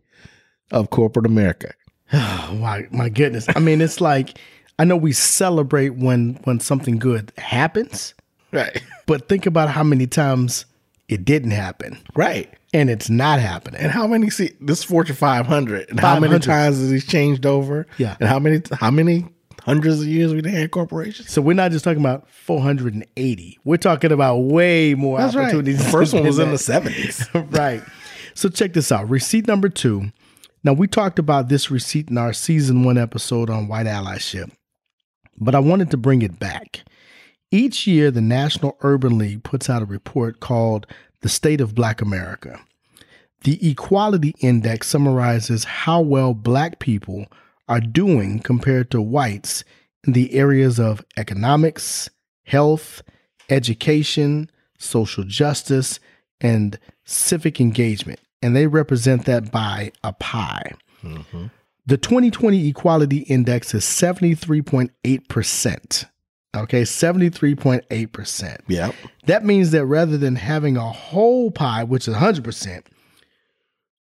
of 0.72 0.92
corporate 0.92 1.26
America. 1.26 1.74
Oh, 2.14 2.56
my 2.62 2.86
my 2.92 3.10
goodness. 3.10 3.48
I 3.56 3.60
mean, 3.60 3.82
it's 3.82 4.00
like 4.00 4.38
I 4.78 4.84
know 4.84 4.96
we 4.96 5.12
celebrate 5.14 5.96
when 5.96 6.40
when 6.44 6.60
something 6.60 7.00
good 7.00 7.32
happens, 7.40 8.14
Right. 8.52 8.82
but 9.06 9.28
think 9.30 9.46
about 9.46 9.70
how 9.70 9.84
many 9.84 10.08
times 10.08 10.66
it 11.08 11.26
didn't 11.26 11.52
happen 11.52 11.98
Right. 12.16 12.54
and 12.74 12.90
it's 12.90 13.10
not 13.10 13.40
happening. 13.40 13.82
And 13.82 13.92
how 13.92 14.06
many 14.08 14.30
see 14.30 14.52
this 14.62 14.84
Fortune 14.84 15.16
500 15.16 15.90
and 15.90 16.00
how 16.00 16.20
many 16.20 16.38
times 16.40 16.78
has 16.80 16.90
he 16.92 17.00
changed 17.00 17.46
over? 17.46 17.88
Yeah. 17.98 18.16
And 18.20 18.30
how 18.30 18.40
many 18.40 18.62
how 18.74 18.92
many 18.92 19.26
hundreds 19.64 20.02
of 20.02 20.08
years 20.08 20.34
we 20.34 20.50
had 20.50 20.72
corporations? 20.72 21.32
So 21.32 21.42
we're 21.42 21.54
not 21.54 21.72
just 21.72 21.84
talking 21.84 22.00
about 22.00 22.30
480. 22.30 23.60
We're 23.64 23.78
talking 23.78 24.12
about 24.12 24.38
way 24.38 24.94
more 24.96 25.18
That's 25.18 25.36
right. 25.36 25.44
opportunities. 25.46 25.84
The 25.84 25.92
first 25.92 26.14
one 26.14 26.24
was 26.26 26.40
in 26.40 26.50
the 26.52 26.58
70s. 26.58 27.52
right. 27.58 27.84
So 28.36 28.50
check 28.50 28.74
this 28.74 28.92
out. 28.92 29.10
Receipt 29.10 29.48
number 29.48 29.70
two. 29.70 30.12
Now 30.64 30.74
we 30.74 30.88
talked 30.88 31.20
about 31.20 31.50
this 31.50 31.72
receipt 31.72 32.10
in 32.10 32.18
our 32.18 32.34
season 32.34 32.84
one 32.84 32.98
episode 32.98 33.50
on 33.50 33.68
white 33.68 33.86
allyship, 33.86 34.52
but 35.38 35.56
I 35.56 35.60
wanted 35.60 35.90
to 35.92 35.98
bring 35.98 36.22
it 36.22 36.38
back. 36.38 36.84
Each 37.52 37.88
year, 37.88 38.12
the 38.12 38.22
National 38.22 38.78
Urban 38.82 39.18
League 39.18 39.44
puts 39.44 39.70
out 39.70 39.82
a 39.82 39.86
report 39.86 40.40
called 40.40 40.86
The 41.22 41.30
State 41.30 41.62
of 41.62 41.74
Black 41.74 42.02
America. 42.02 42.60
The 43.44 43.70
Equality 43.70 44.36
Index 44.40 44.88
summarizes 44.88 45.64
how 45.64 46.02
well 46.02 46.34
black 46.34 46.80
people 46.80 47.28
are 47.68 47.80
doing 47.80 48.40
compared 48.40 48.92
to 48.92 49.02
whites 49.02 49.64
in 50.06 50.14
the 50.14 50.34
areas 50.34 50.80
of 50.80 51.04
economics, 51.18 52.10
health, 52.44 53.02
education, 53.50 54.50
social 54.78 55.24
justice, 55.24 56.00
and 56.42 56.80
civic 57.06 57.60
engagement. 57.60 58.20
And 58.42 58.56
they 58.56 58.68
represent 58.68 59.26
that 59.26 59.52
by 59.52 59.92
a 60.04 60.14
pie. 60.14 60.74
Mm-hmm. 61.04 61.48
The 61.86 61.98
2020 61.98 62.68
Equality 62.68 63.20
Index 63.20 63.74
is 63.74 63.84
73.8%. 63.84 66.06
Okay, 66.56 66.82
73.8%. 66.82 68.58
Yep. 68.68 68.96
That 69.26 69.46
means 69.46 69.72
that 69.72 69.86
rather 69.86 70.18
than 70.18 70.36
having 70.36 70.78
a 70.78 70.92
whole 70.92 71.52
pie, 71.52 71.84
which 71.84 72.08
is 72.08 72.16
100%, 72.16 72.84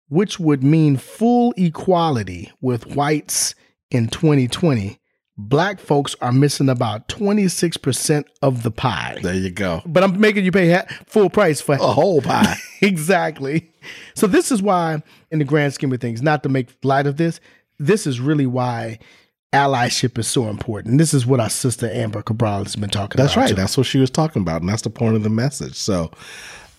which 0.10 0.39
would 0.39 0.63
mean 0.63 0.97
full 0.97 1.53
equality 1.56 2.51
with 2.62 2.95
whites 2.95 3.56
in 3.91 4.08
2020, 4.08 4.99
black 5.38 5.79
folks 5.79 6.15
are 6.21 6.34
missing 6.34 6.67
about 6.67 7.08
26% 7.08 8.25
of 8.41 8.63
the 8.63 8.71
pie. 8.71 9.17
There 9.21 9.34
you 9.34 9.49
go. 9.49 9.82
But 9.86 10.03
I'm 10.03 10.19
making 10.19 10.43
you 10.43 10.51
pay 10.51 10.71
ha- 10.71 10.86
full 11.08 11.29
price 11.29 11.62
for 11.62 11.75
A 11.75 11.77
whole 11.77 12.21
pie. 12.21 12.58
exactly. 12.82 13.71
So 14.15 14.27
this 14.27 14.51
is 14.51 14.62
why, 14.62 15.01
in 15.32 15.39
the 15.39 15.45
grand 15.45 15.73
scheme 15.73 15.93
of 15.93 16.01
things, 16.01 16.21
not 16.21 16.43
to 16.43 16.49
make 16.49 16.69
light 16.84 17.08
of 17.08 17.15
this, 17.17 17.39
this 17.79 18.06
is 18.06 18.19
really 18.19 18.45
why 18.45 18.99
allyship 19.54 20.18
is 20.18 20.28
so 20.28 20.50
important. 20.50 20.98
This 20.98 21.13
is 21.13 21.26
what 21.26 21.39
our 21.39 21.50
sister 21.50 21.89
Amber 21.92 22.22
Cabral 22.22 22.63
has 22.63 22.76
been 22.76 22.89
talking 22.89 23.18
That's 23.18 23.34
about. 23.34 23.42
That's 23.42 23.52
right. 23.52 23.56
too. 23.56 23.62
That's 23.62 23.78
what 23.78 23.86
she 23.86 24.00
was 24.00 24.10
talking 24.10 24.42
about. 24.42 24.62
And 24.62 24.70
that's 24.70 24.82
the 24.82 24.89
point 24.89 25.16
of 25.16 25.24
the 25.24 25.30
message. 25.30 25.76
So 25.76 26.12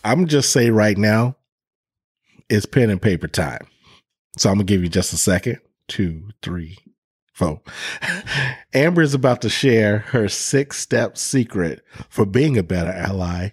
I'm 0.05 0.27
just 0.27 0.51
say 0.53 0.71
right 0.71 0.99
now, 0.99 1.37
it's 2.51 2.67
pen 2.67 2.91
and 2.91 3.01
paper 3.01 3.29
time. 3.29 3.67
So 4.37 4.51
I'm 4.51 4.57
gonna 4.57 4.65
give 4.65 4.83
you 4.83 4.89
just 4.89 5.13
a 5.13 5.17
second. 5.17 5.59
Two, 5.89 6.31
three, 6.43 6.77
four. 7.33 7.61
Amber 8.75 9.03
is 9.03 9.15
about 9.15 9.41
to 9.43 9.49
share 9.49 9.99
her 9.99 10.29
six 10.29 10.79
step 10.79 11.17
secret 11.17 11.83
for 12.09 12.27
being 12.27 12.59
a 12.59 12.63
better 12.63 12.91
ally. 12.91 13.51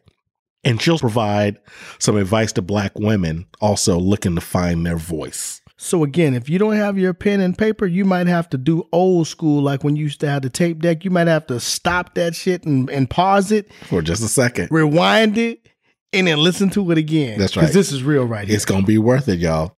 And 0.64 0.80
she'll 0.82 1.00
provide 1.00 1.58
some 1.98 2.18
advice 2.18 2.52
to 2.54 2.62
black 2.62 2.92
women 2.98 3.48
also 3.62 3.98
looking 3.98 4.36
to 4.36 4.42
find 4.42 4.86
their 4.86 4.98
voice. 4.98 5.61
So 5.84 6.04
again, 6.04 6.36
if 6.36 6.48
you 6.48 6.60
don't 6.60 6.76
have 6.76 7.00
your 7.00 7.12
pen 7.16 7.40
and 7.42 7.58
paper, 7.58 7.88
you 7.88 8.06
might 8.06 8.28
have 8.28 8.48
to 8.52 8.58
do 8.60 8.88
old 8.92 9.28
school, 9.28 9.64
like 9.64 9.84
when 9.84 9.96
you 9.96 10.04
used 10.04 10.20
to 10.20 10.30
have 10.30 10.44
the 10.44 10.50
tape 10.50 10.80
deck. 10.80 11.04
You 11.04 11.10
might 11.10 11.26
have 11.26 11.48
to 11.48 11.60
stop 11.60 12.14
that 12.14 12.36
shit 12.36 12.66
and, 12.66 12.88
and 12.92 13.10
pause 13.10 13.52
it, 13.52 13.74
For 13.90 14.04
just 14.04 14.24
a 14.24 14.28
second. 14.28 14.68
rewind 14.70 15.40
it, 15.40 15.68
and 16.14 16.28
then 16.28 16.38
listen 16.38 16.70
to 16.72 16.92
it 16.92 17.00
again. 17.00 17.40
That's 17.40 17.56
right. 17.58 17.64
Because 17.64 17.74
this 17.74 17.92
is 17.92 18.04
real 18.04 18.26
right 18.26 18.48
here. 18.48 18.56
It's 18.56 18.64
gonna 18.66 18.86
be 18.86 19.00
worth 19.00 19.28
it, 19.28 19.40
y'all. 19.40 19.76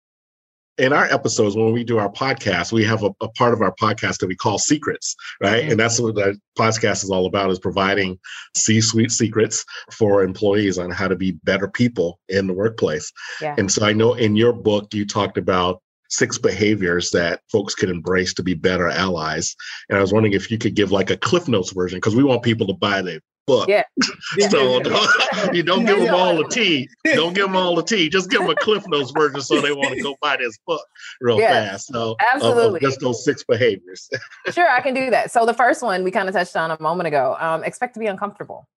in 0.78 0.92
our 0.92 1.04
episodes 1.04 1.54
when 1.54 1.70
we 1.72 1.84
do 1.84 1.98
our 1.98 2.10
podcast 2.10 2.72
we 2.72 2.82
have 2.82 3.02
a, 3.04 3.10
a 3.20 3.28
part 3.32 3.52
of 3.52 3.60
our 3.60 3.74
podcast 3.74 4.18
that 4.18 4.26
we 4.26 4.34
call 4.34 4.58
secrets 4.58 5.14
right 5.42 5.70
and 5.70 5.78
that's 5.78 6.00
what 6.00 6.14
the 6.14 6.34
podcast 6.58 7.04
is 7.04 7.10
all 7.10 7.26
about 7.26 7.50
is 7.50 7.58
providing 7.58 8.18
c-suite 8.56 9.12
secrets 9.12 9.66
for 9.92 10.22
employees 10.24 10.78
on 10.78 10.90
how 10.90 11.06
to 11.06 11.14
be 11.14 11.32
better 11.44 11.68
people 11.68 12.18
in 12.30 12.46
the 12.46 12.54
workplace 12.54 13.12
Yeah. 13.42 13.54
and 13.58 13.70
so 13.70 13.84
i 13.84 13.92
know 13.92 14.14
in 14.14 14.34
your 14.34 14.54
book 14.54 14.94
you 14.94 15.04
talked 15.06 15.36
about 15.36 15.81
six 16.12 16.36
behaviors 16.38 17.10
that 17.10 17.40
folks 17.50 17.74
could 17.74 17.88
embrace 17.88 18.34
to 18.34 18.42
be 18.42 18.54
better 18.54 18.88
allies 18.88 19.56
and 19.88 19.96
i 19.96 20.00
was 20.00 20.12
wondering 20.12 20.34
if 20.34 20.50
you 20.50 20.58
could 20.58 20.74
give 20.74 20.92
like 20.92 21.10
a 21.10 21.16
cliff 21.16 21.48
notes 21.48 21.72
version 21.72 21.96
because 21.96 22.14
we 22.14 22.22
want 22.22 22.42
people 22.42 22.66
to 22.66 22.74
buy 22.74 23.00
the 23.00 23.20
book 23.46 23.68
Yeah. 23.68 23.82
so 24.50 24.80
don't, 24.80 25.10
you 25.54 25.62
don't 25.62 25.84
give 25.84 25.98
them 25.98 26.14
all 26.14 26.36
the 26.36 26.46
tea. 26.48 26.88
Don't 27.04 27.34
give 27.34 27.46
them 27.46 27.56
all 27.56 27.74
the 27.74 27.82
tea. 27.82 28.08
Just 28.08 28.30
give 28.30 28.40
them 28.40 28.50
a 28.50 28.54
Cliff 28.54 28.84
Notes 28.86 29.10
version 29.10 29.40
so 29.40 29.60
they 29.60 29.72
want 29.72 29.96
to 29.96 30.00
go 30.00 30.14
buy 30.22 30.36
this 30.36 30.56
book 30.64 30.84
real 31.20 31.40
Yeah, 31.40 31.70
fast. 31.70 31.88
So 31.88 32.12
of- 32.12 32.12
of 32.12 32.16
absolutely. 32.34 32.80
just 32.80 33.00
those 33.00 33.24
six 33.24 33.42
behaviors. 33.42 34.08
sure, 34.52 34.68
I 34.68 34.80
can 34.80 34.94
do 34.94 35.10
that. 35.10 35.32
So 35.32 35.44
the 35.44 35.54
first 35.54 35.82
one 35.82 36.04
we 36.04 36.12
kind 36.12 36.28
of 36.28 36.34
touched 36.36 36.54
on 36.56 36.70
a 36.70 36.80
moment 36.80 37.08
ago. 37.08 37.36
Um, 37.40 37.64
expect 37.64 37.94
to 37.94 38.00
be 38.00 38.06
uncomfortable. 38.06 38.68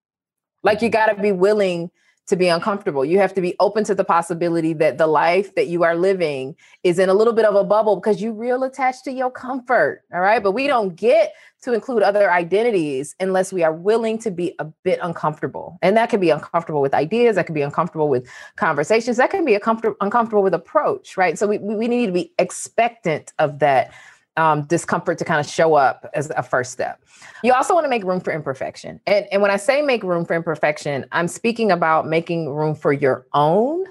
Like 0.64 0.82
you 0.82 0.90
got 0.90 1.16
to 1.16 1.22
be 1.22 1.32
willing 1.32 1.92
to 2.28 2.36
be 2.36 2.48
uncomfortable. 2.48 3.06
You 3.06 3.20
have 3.20 3.34
to 3.36 3.42
be 3.42 3.56
open 3.60 3.84
to 3.86 3.96
the 3.96 4.04
possibility 4.04 4.74
that 4.74 4.98
the 4.98 5.08
life 5.08 5.54
that 5.56 5.68
you 5.68 5.84
are 5.84 5.96
living 5.96 6.56
is 6.84 6.98
in 6.98 7.10
a 7.10 7.14
little 7.14 7.34
bit 7.34 7.46
of 7.46 7.56
a 7.56 7.64
bubble 7.64 7.96
because 7.98 8.22
you 8.22 8.32
real 8.34 8.64
attached 8.64 9.04
to 9.06 9.12
your 9.12 9.30
comfort. 9.30 10.04
All 10.14 10.22
right. 10.22 10.42
But 10.42 10.52
we 10.52 10.68
don't 10.68 10.96
get 10.96 11.34
to 11.62 11.74
include 11.74 12.04
other 12.04 12.32
identities 12.32 13.16
unless 13.20 13.52
we 13.54 13.64
are 13.64 13.74
willing 13.74 14.18
to 14.20 14.32
be 14.32 14.56
a 14.60 14.66
bit 14.66 15.00
uncomfortable. 15.02 15.78
And 15.82 15.96
that 15.98 16.10
can 16.10 16.20
be 16.20 16.30
uncomfortable 16.30 16.82
with 16.82 16.94
ideas, 16.94 17.36
that 17.36 17.46
can 17.46 17.56
be 17.56 17.62
uncomfortable 17.62 18.10
with 18.10 18.28
conversations, 18.56 19.18
that 19.18 19.30
can 19.30 19.46
be 19.46 19.56
a 19.56 19.60
comfort- 19.60 19.98
uncomfortable 20.02 20.44
with 20.44 20.54
approach, 20.54 21.18
right? 21.18 21.38
So 21.38 21.48
we 21.48 21.58
we 21.60 21.88
need 21.88 22.08
to 22.08 22.12
be 22.12 22.34
expectant 22.40 23.34
of 23.40 23.60
that 23.60 23.92
um, 24.38 24.64
discomfort 24.64 25.18
to 25.20 25.26
kind 25.26 25.40
of 25.40 25.48
show 25.48 25.76
up 25.76 26.10
as 26.14 26.32
a 26.36 26.44
first 26.44 26.72
step. 26.72 27.02
You 27.44 27.54
also 27.54 27.74
want 27.74 27.86
to 27.86 27.90
make 27.90 28.04
room 28.04 28.20
for 28.20 28.34
imperfection. 28.34 29.00
And, 29.08 29.26
and 29.32 29.42
when 29.42 29.52
I 29.52 29.58
say 29.58 29.82
make 29.82 30.04
room 30.04 30.26
for 30.26 30.36
imperfection, 30.36 31.06
I'm 31.12 31.28
speaking 31.28 31.72
about 31.72 32.08
making 32.08 32.50
room 32.50 32.76
for 32.76 32.92
your 32.92 33.26
own 33.34 33.86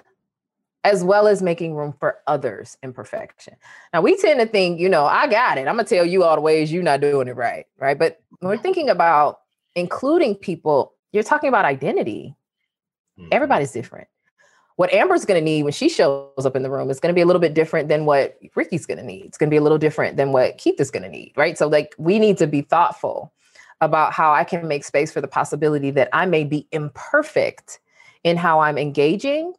as 0.84 1.02
well 1.02 1.26
as 1.26 1.42
making 1.42 1.74
room 1.74 1.94
for 1.98 2.18
others' 2.26 2.76
imperfection. 2.82 3.54
Now, 3.94 4.02
we 4.02 4.16
tend 4.18 4.38
to 4.40 4.46
think, 4.46 4.78
you 4.78 4.88
know, 4.88 5.06
I 5.06 5.26
got 5.26 5.56
it. 5.56 5.66
I'm 5.66 5.76
going 5.76 5.86
to 5.86 5.94
tell 5.94 6.04
you 6.04 6.24
all 6.24 6.34
the 6.34 6.42
ways 6.42 6.70
you're 6.70 6.82
not 6.82 7.00
doing 7.00 7.26
it 7.26 7.36
right. 7.36 7.64
Right. 7.78 7.98
But 7.98 8.20
when 8.40 8.50
we're 8.50 8.62
thinking 8.62 8.90
about 8.90 9.40
including 9.74 10.34
people, 10.34 10.92
you're 11.12 11.22
talking 11.22 11.48
about 11.48 11.64
identity. 11.64 12.36
Everybody's 13.32 13.72
different. 13.72 14.08
What 14.76 14.92
Amber's 14.92 15.24
going 15.24 15.40
to 15.40 15.44
need 15.44 15.62
when 15.62 15.72
she 15.72 15.88
shows 15.88 16.44
up 16.44 16.56
in 16.56 16.62
the 16.62 16.70
room 16.70 16.90
is 16.90 16.98
going 16.98 17.12
to 17.12 17.14
be 17.14 17.20
a 17.20 17.26
little 17.26 17.40
bit 17.40 17.54
different 17.54 17.88
than 17.88 18.06
what 18.06 18.36
Ricky's 18.56 18.86
going 18.86 18.98
to 18.98 19.04
need. 19.04 19.26
It's 19.26 19.38
going 19.38 19.48
to 19.48 19.54
be 19.54 19.58
a 19.58 19.62
little 19.62 19.78
different 19.78 20.16
than 20.16 20.32
what 20.32 20.58
Keith 20.58 20.80
is 20.80 20.90
going 20.90 21.04
to 21.04 21.08
need, 21.08 21.32
right? 21.36 21.56
So, 21.56 21.68
like, 21.68 21.94
we 21.96 22.18
need 22.18 22.38
to 22.38 22.46
be 22.48 22.62
thoughtful 22.62 23.32
about 23.80 24.12
how 24.12 24.32
I 24.32 24.42
can 24.42 24.66
make 24.66 24.84
space 24.84 25.12
for 25.12 25.20
the 25.20 25.28
possibility 25.28 25.90
that 25.92 26.08
I 26.12 26.26
may 26.26 26.44
be 26.44 26.66
imperfect 26.72 27.78
in 28.24 28.36
how 28.36 28.60
I'm 28.60 28.78
engaging. 28.78 29.54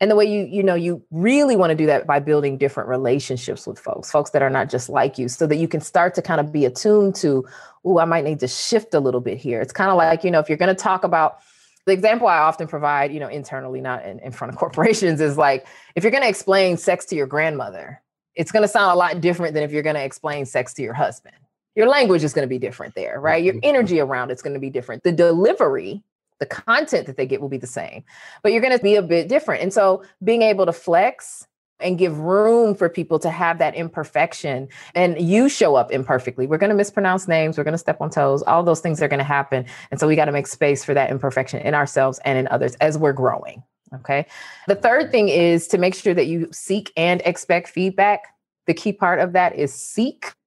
And 0.00 0.10
the 0.10 0.16
way 0.16 0.24
you, 0.26 0.44
you 0.44 0.62
know, 0.62 0.74
you 0.74 1.02
really 1.10 1.56
want 1.56 1.70
to 1.70 1.76
do 1.76 1.86
that 1.86 2.06
by 2.06 2.18
building 2.18 2.58
different 2.58 2.88
relationships 2.88 3.66
with 3.66 3.78
folks, 3.78 4.10
folks 4.10 4.30
that 4.30 4.42
are 4.42 4.50
not 4.50 4.68
just 4.68 4.88
like 4.88 5.16
you, 5.16 5.28
so 5.28 5.46
that 5.46 5.56
you 5.56 5.68
can 5.68 5.80
start 5.80 6.14
to 6.14 6.22
kind 6.22 6.40
of 6.40 6.52
be 6.52 6.64
attuned 6.64 7.14
to, 7.16 7.46
oh, 7.84 7.98
I 7.98 8.04
might 8.04 8.24
need 8.24 8.40
to 8.40 8.48
shift 8.48 8.92
a 8.94 9.00
little 9.00 9.20
bit 9.20 9.38
here. 9.38 9.60
It's 9.60 9.72
kind 9.72 9.90
of 9.90 9.96
like, 9.96 10.22
you 10.22 10.30
know, 10.30 10.38
if 10.38 10.48
you're 10.48 10.58
going 10.58 10.74
to 10.74 10.82
talk 10.82 11.04
about 11.04 11.38
the 11.86 11.92
example 11.92 12.26
I 12.26 12.38
often 12.38 12.66
provide, 12.66 13.12
you 13.12 13.20
know, 13.20 13.28
internally, 13.28 13.80
not 13.80 14.04
in, 14.04 14.18
in 14.18 14.32
front 14.32 14.52
of 14.52 14.58
corporations, 14.58 15.20
is 15.20 15.38
like 15.38 15.66
if 15.94 16.04
you're 16.04 16.10
going 16.10 16.22
to 16.22 16.28
explain 16.28 16.76
sex 16.76 17.04
to 17.06 17.16
your 17.16 17.26
grandmother, 17.26 18.02
it's 18.34 18.52
going 18.52 18.62
to 18.62 18.68
sound 18.68 18.92
a 18.92 18.96
lot 18.96 19.20
different 19.20 19.54
than 19.54 19.62
if 19.62 19.72
you're 19.72 19.82
going 19.82 19.96
to 19.96 20.04
explain 20.04 20.44
sex 20.44 20.74
to 20.74 20.82
your 20.82 20.92
husband. 20.92 21.36
Your 21.74 21.88
language 21.88 22.24
is 22.24 22.32
going 22.32 22.46
to 22.46 22.48
be 22.48 22.58
different 22.58 22.94
there, 22.94 23.20
right? 23.20 23.42
Your 23.42 23.54
mm-hmm. 23.54 23.68
energy 23.68 24.00
around 24.00 24.30
it's 24.30 24.42
going 24.42 24.54
to 24.54 24.60
be 24.60 24.70
different. 24.70 25.02
The 25.02 25.12
delivery, 25.12 26.02
the 26.38 26.46
content 26.46 27.06
that 27.06 27.16
they 27.16 27.26
get 27.26 27.40
will 27.40 27.48
be 27.48 27.58
the 27.58 27.66
same, 27.66 28.02
but 28.42 28.52
you're 28.52 28.62
going 28.62 28.76
to 28.76 28.82
be 28.82 28.96
a 28.96 29.02
bit 29.02 29.28
different. 29.28 29.62
And 29.62 29.72
so 29.72 30.02
being 30.24 30.42
able 30.42 30.66
to 30.66 30.72
flex 30.72 31.46
and 31.80 31.98
give 31.98 32.18
room 32.18 32.74
for 32.74 32.88
people 32.88 33.18
to 33.18 33.30
have 33.30 33.58
that 33.58 33.74
imperfection 33.74 34.68
and 34.94 35.20
you 35.20 35.48
show 35.48 35.74
up 35.76 35.90
imperfectly. 35.90 36.46
We're 36.46 36.58
going 36.58 36.70
to 36.70 36.76
mispronounce 36.76 37.28
names, 37.28 37.58
we're 37.58 37.64
going 37.64 37.72
to 37.72 37.78
step 37.78 38.00
on 38.00 38.10
toes, 38.10 38.42
all 38.42 38.62
those 38.62 38.80
things 38.80 39.02
are 39.02 39.08
going 39.08 39.18
to 39.18 39.24
happen. 39.24 39.66
And 39.90 40.00
so 40.00 40.06
we 40.06 40.16
got 40.16 40.24
to 40.26 40.32
make 40.32 40.46
space 40.46 40.84
for 40.84 40.94
that 40.94 41.10
imperfection 41.10 41.60
in 41.60 41.74
ourselves 41.74 42.18
and 42.24 42.38
in 42.38 42.48
others 42.48 42.74
as 42.76 42.96
we're 42.96 43.12
growing. 43.12 43.62
Okay. 43.94 44.26
The 44.66 44.74
third 44.74 45.10
thing 45.10 45.28
is 45.28 45.68
to 45.68 45.78
make 45.78 45.94
sure 45.94 46.14
that 46.14 46.26
you 46.26 46.48
seek 46.52 46.92
and 46.96 47.22
expect 47.24 47.68
feedback. 47.68 48.34
The 48.66 48.74
key 48.74 48.92
part 48.92 49.20
of 49.20 49.32
that 49.32 49.54
is 49.56 49.72
seek. 49.72 50.32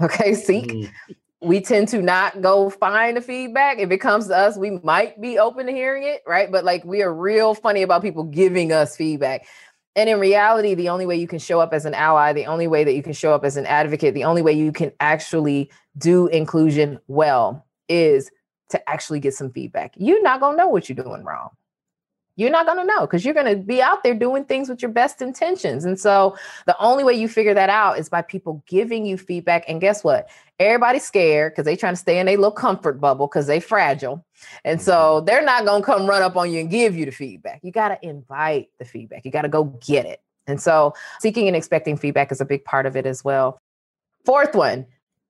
Okay. 0.00 0.32
Seek. 0.32 0.68
Mm. 0.68 0.90
We 1.42 1.60
tend 1.60 1.88
to 1.88 2.00
not 2.00 2.40
go 2.40 2.70
find 2.70 3.18
the 3.18 3.20
feedback. 3.20 3.78
If 3.78 3.90
it 3.90 3.98
comes 3.98 4.28
to 4.28 4.36
us, 4.36 4.56
we 4.56 4.78
might 4.82 5.20
be 5.20 5.38
open 5.38 5.66
to 5.66 5.72
hearing 5.72 6.04
it, 6.04 6.22
right? 6.26 6.50
But 6.50 6.64
like 6.64 6.86
we 6.86 7.02
are 7.02 7.12
real 7.12 7.54
funny 7.54 7.82
about 7.82 8.00
people 8.00 8.24
giving 8.24 8.72
us 8.72 8.96
feedback. 8.96 9.46
And 9.96 10.08
in 10.08 10.20
reality, 10.20 10.74
the 10.74 10.88
only 10.88 11.06
way 11.06 11.16
you 11.16 11.26
can 11.26 11.38
show 11.38 11.60
up 11.60 11.72
as 11.72 11.84
an 11.84 11.94
ally, 11.94 12.32
the 12.32 12.46
only 12.46 12.68
way 12.68 12.84
that 12.84 12.94
you 12.94 13.02
can 13.02 13.12
show 13.12 13.32
up 13.34 13.44
as 13.44 13.56
an 13.56 13.66
advocate, 13.66 14.14
the 14.14 14.24
only 14.24 14.42
way 14.42 14.52
you 14.52 14.72
can 14.72 14.92
actually 15.00 15.70
do 15.98 16.28
inclusion 16.28 16.98
well 17.08 17.66
is 17.88 18.30
to 18.70 18.88
actually 18.88 19.18
get 19.18 19.34
some 19.34 19.50
feedback. 19.50 19.94
You're 19.96 20.22
not 20.22 20.40
going 20.40 20.56
to 20.56 20.62
know 20.62 20.68
what 20.68 20.88
you're 20.88 20.96
doing 20.96 21.24
wrong 21.24 21.50
you're 22.36 22.50
not 22.50 22.66
going 22.66 22.78
to 22.78 22.84
know 22.84 23.02
because 23.02 23.24
you're 23.24 23.34
going 23.34 23.54
to 23.54 23.56
be 23.56 23.82
out 23.82 24.02
there 24.02 24.14
doing 24.14 24.44
things 24.44 24.68
with 24.68 24.80
your 24.80 24.90
best 24.90 25.20
intentions. 25.20 25.84
And 25.84 25.98
so 26.00 26.36
the 26.66 26.76
only 26.78 27.04
way 27.04 27.14
you 27.14 27.28
figure 27.28 27.54
that 27.54 27.68
out 27.68 27.98
is 27.98 28.08
by 28.08 28.22
people 28.22 28.62
giving 28.66 29.04
you 29.04 29.18
feedback. 29.18 29.64
And 29.68 29.80
guess 29.80 30.02
what? 30.02 30.28
Everybody's 30.58 31.04
scared 31.04 31.52
because 31.52 31.64
they 31.64 31.76
trying 31.76 31.94
to 31.94 32.00
stay 32.00 32.18
in 32.18 32.28
a 32.28 32.36
little 32.36 32.50
comfort 32.50 33.00
bubble 33.00 33.26
because 33.26 33.46
they 33.46 33.60
fragile. 33.60 34.24
And 34.64 34.80
so 34.80 34.92
mm-hmm. 34.92 35.26
they're 35.26 35.44
not 35.44 35.64
going 35.64 35.82
to 35.82 35.86
come 35.86 36.06
run 36.06 36.22
up 36.22 36.36
on 36.36 36.50
you 36.50 36.60
and 36.60 36.70
give 36.70 36.96
you 36.96 37.04
the 37.04 37.12
feedback. 37.12 37.60
You 37.62 37.72
got 37.72 37.88
to 37.88 38.08
invite 38.08 38.70
the 38.78 38.84
feedback. 38.84 39.24
You 39.24 39.30
got 39.30 39.42
to 39.42 39.48
go 39.48 39.64
get 39.64 40.06
it. 40.06 40.22
And 40.46 40.60
so 40.60 40.94
seeking 41.20 41.46
and 41.46 41.56
expecting 41.56 41.96
feedback 41.96 42.32
is 42.32 42.40
a 42.40 42.44
big 42.44 42.64
part 42.64 42.86
of 42.86 42.96
it 42.96 43.06
as 43.06 43.22
well. 43.22 43.60
Fourth 44.24 44.54
one, 44.54 44.86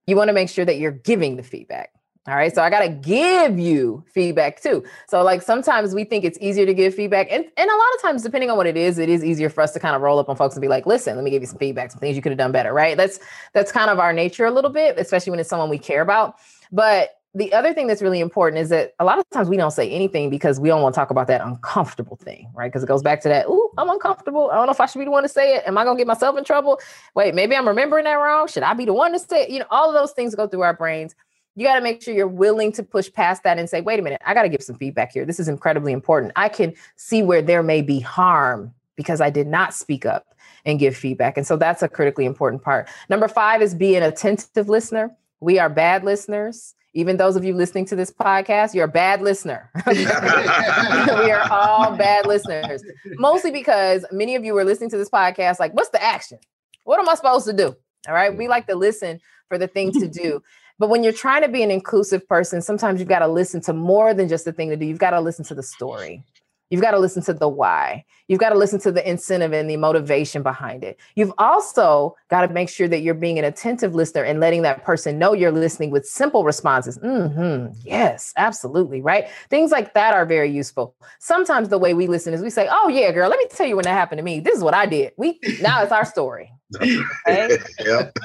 you 0.07 0.15
want 0.15 0.29
to 0.29 0.33
make 0.33 0.49
sure 0.49 0.65
that 0.65 0.77
you're 0.77 0.91
giving 0.91 1.35
the 1.37 1.43
feedback. 1.43 1.93
All 2.27 2.35
right. 2.35 2.53
So 2.53 2.61
I 2.61 2.69
got 2.69 2.81
to 2.81 2.89
give 2.89 3.57
you 3.57 4.03
feedback 4.07 4.61
too. 4.61 4.83
So 5.07 5.23
like 5.23 5.41
sometimes 5.41 5.95
we 5.95 6.03
think 6.03 6.23
it's 6.23 6.37
easier 6.39 6.67
to 6.67 6.73
give 6.73 6.93
feedback. 6.93 7.27
And, 7.31 7.45
and 7.57 7.69
a 7.69 7.73
lot 7.73 7.87
of 7.95 8.01
times, 8.03 8.21
depending 8.21 8.51
on 8.51 8.57
what 8.57 8.67
it 8.67 8.77
is, 8.77 8.99
it 8.99 9.09
is 9.09 9.23
easier 9.23 9.49
for 9.49 9.61
us 9.61 9.71
to 9.71 9.79
kind 9.79 9.95
of 9.95 10.03
roll 10.03 10.19
up 10.19 10.29
on 10.29 10.35
folks 10.35 10.53
and 10.53 10.61
be 10.61 10.67
like, 10.67 10.85
listen, 10.85 11.15
let 11.15 11.23
me 11.23 11.31
give 11.31 11.41
you 11.41 11.47
some 11.47 11.57
feedback, 11.57 11.91
some 11.91 11.99
things 11.99 12.15
you 12.15 12.21
could 12.21 12.31
have 12.31 12.37
done 12.37 12.51
better. 12.51 12.73
Right. 12.73 12.95
That's, 12.95 13.19
that's 13.53 13.71
kind 13.71 13.89
of 13.89 13.97
our 13.97 14.13
nature 14.13 14.45
a 14.45 14.51
little 14.51 14.69
bit, 14.69 14.99
especially 14.99 15.31
when 15.31 15.39
it's 15.39 15.49
someone 15.49 15.67
we 15.67 15.79
care 15.79 16.01
about. 16.01 16.35
But 16.71 17.09
the 17.33 17.51
other 17.53 17.73
thing 17.73 17.87
that's 17.87 18.03
really 18.03 18.19
important 18.19 18.61
is 18.61 18.69
that 18.69 18.93
a 18.99 19.05
lot 19.05 19.17
of 19.17 19.27
times 19.31 19.49
we 19.49 19.57
don't 19.57 19.71
say 19.71 19.89
anything 19.89 20.29
because 20.29 20.59
we 20.59 20.69
don't 20.69 20.83
want 20.83 20.93
to 20.93 20.99
talk 20.99 21.09
about 21.09 21.25
that 21.27 21.41
uncomfortable 21.41 22.17
thing, 22.17 22.51
right? 22.53 22.69
Because 22.69 22.83
it 22.83 22.87
goes 22.87 23.01
back 23.01 23.21
to 23.21 23.29
that, 23.29 23.47
ooh, 23.47 23.69
I'm 23.79 23.89
uncomfortable. 23.89 24.51
I 24.51 24.55
don't 24.55 24.67
know 24.67 24.73
if 24.73 24.81
I 24.81 24.85
should 24.85 24.99
be 24.99 25.05
the 25.05 25.11
one 25.11 25.23
to 25.23 25.29
say 25.29 25.55
it. 25.55 25.63
Am 25.65 25.75
I 25.75 25.85
going 25.85 25.97
to 25.97 25.99
get 25.99 26.07
myself 26.07 26.37
in 26.37 26.43
trouble? 26.43 26.79
Wait, 27.15 27.33
maybe 27.33 27.55
I'm 27.55 27.67
remembering 27.67 28.03
that 28.03 28.13
wrong. 28.13 28.47
Should 28.47 28.63
I 28.63 28.75
be 28.75 28.85
the 28.85 28.93
one 28.93 29.13
to 29.13 29.19
say 29.19 29.43
it? 29.43 29.49
You 29.49 29.59
know, 29.59 29.65
all 29.71 29.89
of 29.89 29.95
those 29.95 30.11
things 30.11 30.35
go 30.35 30.45
through 30.45 30.61
our 30.61 30.75
brains 30.75 31.15
you 31.55 31.65
got 31.65 31.75
to 31.75 31.81
make 31.81 32.01
sure 32.01 32.13
you're 32.13 32.27
willing 32.27 32.71
to 32.73 32.83
push 32.83 33.11
past 33.11 33.43
that 33.43 33.59
and 33.59 33.69
say, 33.69 33.81
wait 33.81 33.99
a 33.99 34.01
minute, 34.01 34.21
I 34.25 34.33
got 34.33 34.43
to 34.43 34.49
give 34.49 34.63
some 34.63 34.77
feedback 34.77 35.11
here. 35.11 35.25
This 35.25 35.39
is 35.39 35.47
incredibly 35.47 35.91
important. 35.91 36.31
I 36.35 36.49
can 36.49 36.73
see 36.95 37.23
where 37.23 37.41
there 37.41 37.63
may 37.63 37.81
be 37.81 37.99
harm 37.99 38.73
because 38.95 39.19
I 39.21 39.29
did 39.29 39.47
not 39.47 39.73
speak 39.73 40.05
up 40.05 40.35
and 40.65 40.79
give 40.79 40.95
feedback. 40.95 41.37
And 41.37 41.45
so 41.45 41.57
that's 41.57 41.81
a 41.81 41.89
critically 41.89 42.25
important 42.25 42.61
part. 42.63 42.87
Number 43.09 43.27
five 43.27 43.61
is 43.61 43.73
be 43.73 43.95
an 43.95 44.03
attentive 44.03 44.69
listener. 44.69 45.15
We 45.39 45.59
are 45.59 45.69
bad 45.69 46.03
listeners. 46.03 46.75
Even 46.93 47.17
those 47.17 47.35
of 47.35 47.43
you 47.43 47.53
listening 47.53 47.85
to 47.85 47.95
this 47.95 48.11
podcast, 48.11 48.73
you're 48.73 48.85
a 48.85 48.87
bad 48.89 49.21
listener. 49.21 49.71
we 49.87 50.05
are 50.05 51.47
all 51.49 51.95
bad 51.95 52.27
listeners. 52.27 52.83
Mostly 53.17 53.49
because 53.49 54.05
many 54.11 54.35
of 54.35 54.43
you 54.43 54.55
are 54.57 54.65
listening 54.65 54.89
to 54.89 54.97
this 54.97 55.09
podcast, 55.09 55.59
like, 55.59 55.73
what's 55.73 55.89
the 55.89 56.03
action? 56.03 56.37
What 56.83 56.99
am 56.99 57.07
I 57.07 57.15
supposed 57.15 57.45
to 57.47 57.53
do? 57.53 57.75
All 58.07 58.13
right. 58.13 58.35
We 58.35 58.47
like 58.47 58.67
to 58.67 58.75
listen 58.75 59.19
for 59.47 59.57
the 59.57 59.67
thing 59.67 59.91
to 59.93 60.07
do. 60.21 60.43
But 60.81 60.89
when 60.89 61.03
you're 61.03 61.13
trying 61.13 61.43
to 61.43 61.47
be 61.47 61.61
an 61.61 61.69
inclusive 61.69 62.27
person, 62.27 62.59
sometimes 62.59 62.99
you've 62.99 63.07
got 63.07 63.19
to 63.19 63.27
listen 63.27 63.61
to 63.61 63.71
more 63.71 64.15
than 64.15 64.27
just 64.27 64.45
the 64.45 64.51
thing 64.51 64.71
to 64.71 64.75
do. 64.75 64.83
You've 64.83 64.97
got 64.97 65.11
to 65.11 65.21
listen 65.21 65.45
to 65.45 65.53
the 65.53 65.61
story. 65.61 66.23
You've 66.71 66.81
got 66.81 66.91
to 66.91 66.97
listen 66.97 67.21
to 67.25 67.35
the 67.35 67.47
why. 67.47 68.03
You've 68.27 68.39
got 68.39 68.49
to 68.49 68.57
listen 68.57 68.79
to 68.79 68.91
the 68.91 69.07
incentive 69.07 69.53
and 69.53 69.69
the 69.69 69.77
motivation 69.77 70.41
behind 70.41 70.83
it. 70.83 70.97
You've 71.13 71.33
also 71.37 72.15
got 72.31 72.47
to 72.47 72.51
make 72.51 72.67
sure 72.67 72.87
that 72.87 73.01
you're 73.01 73.13
being 73.13 73.37
an 73.37 73.45
attentive 73.45 73.93
listener 73.93 74.23
and 74.23 74.39
letting 74.39 74.63
that 74.63 74.83
person 74.83 75.19
know 75.19 75.33
you're 75.33 75.51
listening 75.51 75.91
with 75.91 76.07
simple 76.07 76.43
responses. 76.43 76.97
Mm-hmm. 76.97 77.73
Yes, 77.83 78.33
absolutely. 78.35 79.01
Right. 79.01 79.29
Things 79.51 79.69
like 79.69 79.93
that 79.93 80.15
are 80.15 80.25
very 80.25 80.49
useful. 80.49 80.95
Sometimes 81.19 81.69
the 81.69 81.77
way 81.77 81.93
we 81.93 82.07
listen 82.07 82.33
is 82.33 82.41
we 82.41 82.49
say, 82.49 82.67
Oh, 82.71 82.87
yeah, 82.87 83.11
girl, 83.11 83.29
let 83.29 83.37
me 83.37 83.45
tell 83.51 83.67
you 83.67 83.75
when 83.75 83.83
that 83.83 83.93
happened 83.93 84.17
to 84.17 84.23
me. 84.23 84.39
This 84.39 84.55
is 84.55 84.63
what 84.63 84.73
I 84.73 84.87
did. 84.87 85.13
We 85.15 85.39
now 85.61 85.83
it's 85.83 85.91
our 85.91 86.05
story. 86.05 86.51
Okay? 87.27 87.57
yep. 87.79 88.15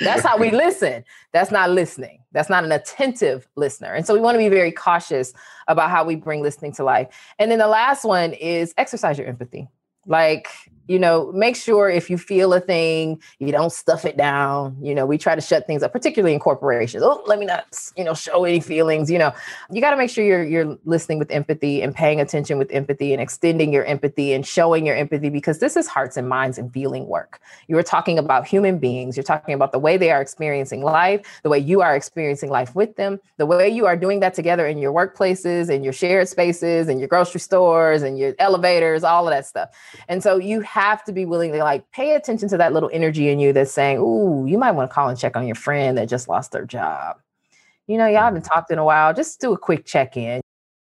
That's 0.00 0.22
how 0.22 0.36
we 0.36 0.50
listen. 0.50 1.04
That's 1.32 1.50
not 1.50 1.70
listening. 1.70 2.20
That's 2.32 2.50
not 2.50 2.64
an 2.64 2.72
attentive 2.72 3.48
listener. 3.56 3.92
And 3.92 4.06
so 4.06 4.14
we 4.14 4.20
want 4.20 4.34
to 4.34 4.38
be 4.38 4.48
very 4.48 4.72
cautious 4.72 5.32
about 5.68 5.90
how 5.90 6.04
we 6.04 6.16
bring 6.16 6.42
listening 6.42 6.72
to 6.72 6.84
life. 6.84 7.08
And 7.38 7.50
then 7.50 7.58
the 7.58 7.68
last 7.68 8.04
one 8.04 8.32
is 8.34 8.74
exercise 8.76 9.18
your 9.18 9.26
empathy. 9.26 9.68
Like 10.06 10.48
you 10.86 10.98
know, 10.98 11.32
make 11.32 11.56
sure 11.56 11.88
if 11.88 12.10
you 12.10 12.18
feel 12.18 12.52
a 12.52 12.60
thing, 12.60 13.20
you 13.38 13.50
don't 13.52 13.72
stuff 13.72 14.04
it 14.04 14.16
down. 14.16 14.76
You 14.82 14.94
know, 14.94 15.06
we 15.06 15.16
try 15.16 15.34
to 15.34 15.40
shut 15.40 15.66
things 15.66 15.82
up, 15.82 15.92
particularly 15.92 16.34
in 16.34 16.40
corporations. 16.40 17.02
Oh, 17.02 17.22
let 17.26 17.38
me 17.38 17.46
not, 17.46 17.64
you 17.96 18.04
know, 18.04 18.14
show 18.14 18.44
any 18.44 18.60
feelings. 18.60 19.10
You 19.10 19.18
know, 19.18 19.32
you 19.70 19.80
got 19.80 19.92
to 19.92 19.96
make 19.96 20.10
sure 20.10 20.24
you're 20.24 20.44
you're 20.44 20.78
listening 20.84 21.18
with 21.18 21.30
empathy 21.30 21.80
and 21.82 21.94
paying 21.94 22.20
attention 22.20 22.58
with 22.58 22.70
empathy 22.70 23.12
and 23.12 23.22
extending 23.22 23.72
your 23.72 23.84
empathy 23.84 24.32
and 24.32 24.46
showing 24.46 24.84
your 24.84 24.96
empathy 24.96 25.30
because 25.30 25.58
this 25.58 25.76
is 25.76 25.86
hearts 25.86 26.16
and 26.16 26.28
minds 26.28 26.58
and 26.58 26.72
feeling 26.72 27.06
work. 27.06 27.40
You 27.66 27.78
are 27.78 27.82
talking 27.82 28.18
about 28.18 28.46
human 28.46 28.78
beings. 28.78 29.16
You're 29.16 29.24
talking 29.24 29.54
about 29.54 29.72
the 29.72 29.78
way 29.78 29.96
they 29.96 30.10
are 30.10 30.20
experiencing 30.20 30.82
life, 30.82 31.40
the 31.42 31.48
way 31.48 31.58
you 31.58 31.80
are 31.80 31.96
experiencing 31.96 32.50
life 32.50 32.74
with 32.74 32.96
them, 32.96 33.20
the 33.38 33.46
way 33.46 33.68
you 33.68 33.86
are 33.86 33.96
doing 33.96 34.20
that 34.20 34.34
together 34.34 34.66
in 34.66 34.78
your 34.78 34.92
workplaces 34.92 35.70
and 35.70 35.82
your 35.82 35.92
shared 35.92 36.28
spaces 36.28 36.88
and 36.88 36.98
your 36.98 37.08
grocery 37.08 37.40
stores 37.40 38.02
and 38.02 38.18
your 38.18 38.34
elevators, 38.38 39.02
all 39.02 39.26
of 39.26 39.32
that 39.32 39.46
stuff. 39.46 39.70
And 40.08 40.22
so 40.22 40.36
you 40.36 40.60
have 40.74 41.04
to 41.04 41.12
be 41.12 41.24
willing 41.24 41.52
to 41.52 41.58
like 41.58 41.88
pay 41.92 42.16
attention 42.16 42.48
to 42.48 42.56
that 42.56 42.72
little 42.72 42.90
energy 42.92 43.28
in 43.28 43.38
you 43.38 43.52
that's 43.52 43.70
saying, 43.70 43.98
Ooh, 43.98 44.44
you 44.44 44.58
might 44.58 44.72
want 44.72 44.90
to 44.90 44.94
call 44.94 45.08
and 45.08 45.16
check 45.16 45.36
on 45.36 45.46
your 45.46 45.54
friend 45.54 45.96
that 45.96 46.08
just 46.08 46.28
lost 46.28 46.50
their 46.50 46.64
job. 46.64 47.16
You 47.86 47.96
know, 47.96 48.06
y'all 48.08 48.22
haven't 48.22 48.42
mm-hmm. 48.42 48.52
talked 48.52 48.72
in 48.72 48.78
a 48.78 48.84
while. 48.84 49.14
Just 49.14 49.40
do 49.40 49.52
a 49.52 49.58
quick 49.58 49.84
check 49.84 50.16
in. 50.16 50.40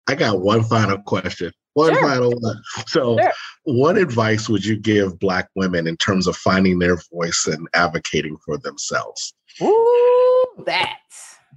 I 0.08 0.16
got 0.16 0.40
one 0.40 0.64
final 0.64 0.98
question. 1.00 1.52
One 1.74 1.94
sure. 1.94 2.02
final 2.02 2.32
one. 2.32 2.62
So, 2.88 3.18
sure. 3.18 3.32
what 3.64 3.98
advice 3.98 4.48
would 4.48 4.66
you 4.66 4.78
give 4.78 5.20
Black 5.20 5.50
women 5.56 5.88
in 5.88 5.98
terms 5.98 6.26
of 6.26 6.38
finding 6.38 6.80
their 6.80 6.98
voice 7.12 7.48
and 7.52 7.68
advocating 7.74 8.38
for 8.46 8.58
themselves? 8.58 9.34
Ooh, 9.62 10.46
that. 10.66 11.00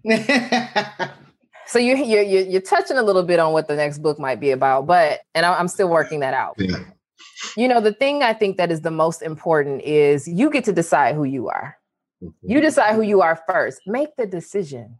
so 1.66 1.78
you 1.78 1.96
you're, 1.96 2.22
you're 2.22 2.60
touching 2.60 2.96
a 2.96 3.02
little 3.02 3.22
bit 3.22 3.38
on 3.38 3.52
what 3.52 3.68
the 3.68 3.76
next 3.76 3.98
book 3.98 4.18
might 4.18 4.40
be 4.40 4.50
about, 4.50 4.88
but 4.88 5.20
and 5.36 5.46
I'm 5.46 5.68
still 5.68 5.88
working 5.88 6.18
that 6.20 6.34
out. 6.34 6.54
Yeah. 6.58 6.78
You 7.56 7.68
know, 7.68 7.80
the 7.80 7.92
thing 7.92 8.22
I 8.22 8.32
think 8.32 8.56
that 8.56 8.70
is 8.70 8.80
the 8.80 8.90
most 8.90 9.22
important 9.22 9.82
is 9.82 10.26
you 10.26 10.50
get 10.50 10.64
to 10.64 10.72
decide 10.72 11.14
who 11.14 11.24
you 11.24 11.48
are. 11.48 11.76
Mm-hmm. 12.22 12.50
You 12.50 12.60
decide 12.60 12.94
who 12.94 13.02
you 13.02 13.20
are 13.22 13.40
first. 13.48 13.80
Make 13.86 14.10
the 14.16 14.26
decision. 14.26 14.98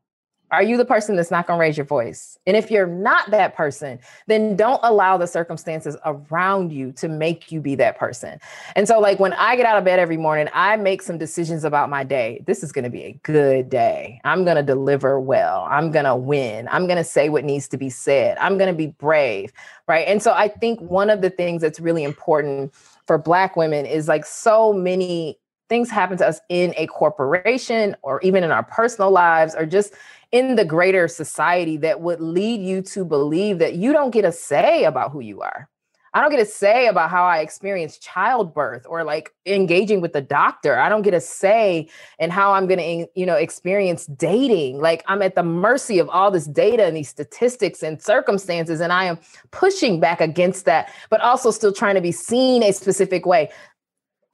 Are 0.54 0.62
you 0.62 0.76
the 0.76 0.84
person 0.84 1.16
that's 1.16 1.30
not 1.30 1.46
going 1.46 1.58
to 1.58 1.60
raise 1.60 1.76
your 1.76 1.84
voice? 1.84 2.38
And 2.46 2.56
if 2.56 2.70
you're 2.70 2.86
not 2.86 3.30
that 3.30 3.56
person, 3.56 3.98
then 4.28 4.54
don't 4.54 4.80
allow 4.84 5.16
the 5.16 5.26
circumstances 5.26 5.96
around 6.04 6.72
you 6.72 6.92
to 6.92 7.08
make 7.08 7.50
you 7.50 7.60
be 7.60 7.74
that 7.74 7.98
person. 7.98 8.38
And 8.76 8.86
so, 8.86 9.00
like 9.00 9.18
when 9.18 9.32
I 9.32 9.56
get 9.56 9.66
out 9.66 9.76
of 9.76 9.84
bed 9.84 9.98
every 9.98 10.16
morning, 10.16 10.48
I 10.54 10.76
make 10.76 11.02
some 11.02 11.18
decisions 11.18 11.64
about 11.64 11.90
my 11.90 12.04
day. 12.04 12.42
This 12.46 12.62
is 12.62 12.70
going 12.70 12.84
to 12.84 12.90
be 12.90 13.02
a 13.02 13.12
good 13.24 13.68
day. 13.68 14.20
I'm 14.24 14.44
going 14.44 14.56
to 14.56 14.62
deliver 14.62 15.18
well. 15.18 15.66
I'm 15.68 15.90
going 15.90 16.04
to 16.04 16.14
win. 16.14 16.68
I'm 16.70 16.86
going 16.86 16.98
to 16.98 17.04
say 17.04 17.28
what 17.28 17.44
needs 17.44 17.66
to 17.68 17.76
be 17.76 17.90
said. 17.90 18.38
I'm 18.38 18.56
going 18.56 18.70
to 18.70 18.76
be 18.76 18.86
brave. 18.86 19.52
Right. 19.88 20.06
And 20.06 20.22
so, 20.22 20.32
I 20.32 20.48
think 20.48 20.80
one 20.80 21.10
of 21.10 21.20
the 21.20 21.30
things 21.30 21.62
that's 21.62 21.80
really 21.80 22.04
important 22.04 22.72
for 23.06 23.18
Black 23.18 23.56
women 23.56 23.86
is 23.86 24.06
like 24.06 24.24
so 24.24 24.72
many 24.72 25.38
things 25.68 25.90
happen 25.90 26.16
to 26.18 26.26
us 26.26 26.40
in 26.48 26.74
a 26.76 26.86
corporation 26.86 27.96
or 28.02 28.20
even 28.20 28.44
in 28.44 28.50
our 28.50 28.62
personal 28.64 29.10
lives 29.10 29.54
or 29.54 29.66
just 29.66 29.94
in 30.34 30.56
the 30.56 30.64
greater 30.64 31.06
society 31.06 31.76
that 31.76 32.00
would 32.00 32.20
lead 32.20 32.60
you 32.60 32.82
to 32.82 33.04
believe 33.04 33.60
that 33.60 33.76
you 33.76 33.92
don't 33.92 34.10
get 34.10 34.24
a 34.24 34.32
say 34.32 34.82
about 34.82 35.12
who 35.12 35.20
you 35.20 35.40
are. 35.42 35.68
I 36.12 36.20
don't 36.20 36.30
get 36.32 36.40
a 36.40 36.44
say 36.44 36.88
about 36.88 37.08
how 37.08 37.22
I 37.22 37.38
experience 37.38 37.98
childbirth 37.98 38.84
or 38.88 39.04
like 39.04 39.30
engaging 39.46 40.00
with 40.00 40.12
the 40.12 40.20
doctor. 40.20 40.76
I 40.76 40.88
don't 40.88 41.02
get 41.02 41.14
a 41.14 41.20
say 41.20 41.88
in 42.18 42.30
how 42.30 42.52
I'm 42.52 42.66
going 42.66 42.80
to, 42.80 43.08
you 43.14 43.24
know, 43.24 43.36
experience 43.36 44.06
dating. 44.06 44.80
Like 44.80 45.04
I'm 45.06 45.22
at 45.22 45.36
the 45.36 45.44
mercy 45.44 46.00
of 46.00 46.08
all 46.08 46.32
this 46.32 46.46
data 46.46 46.84
and 46.84 46.96
these 46.96 47.08
statistics 47.08 47.84
and 47.84 48.02
circumstances, 48.02 48.80
and 48.80 48.92
I 48.92 49.04
am 49.04 49.20
pushing 49.52 50.00
back 50.00 50.20
against 50.20 50.64
that, 50.64 50.92
but 51.10 51.20
also 51.20 51.52
still 51.52 51.72
trying 51.72 51.94
to 51.94 52.00
be 52.00 52.12
seen 52.12 52.64
a 52.64 52.72
specific 52.72 53.24
way. 53.24 53.50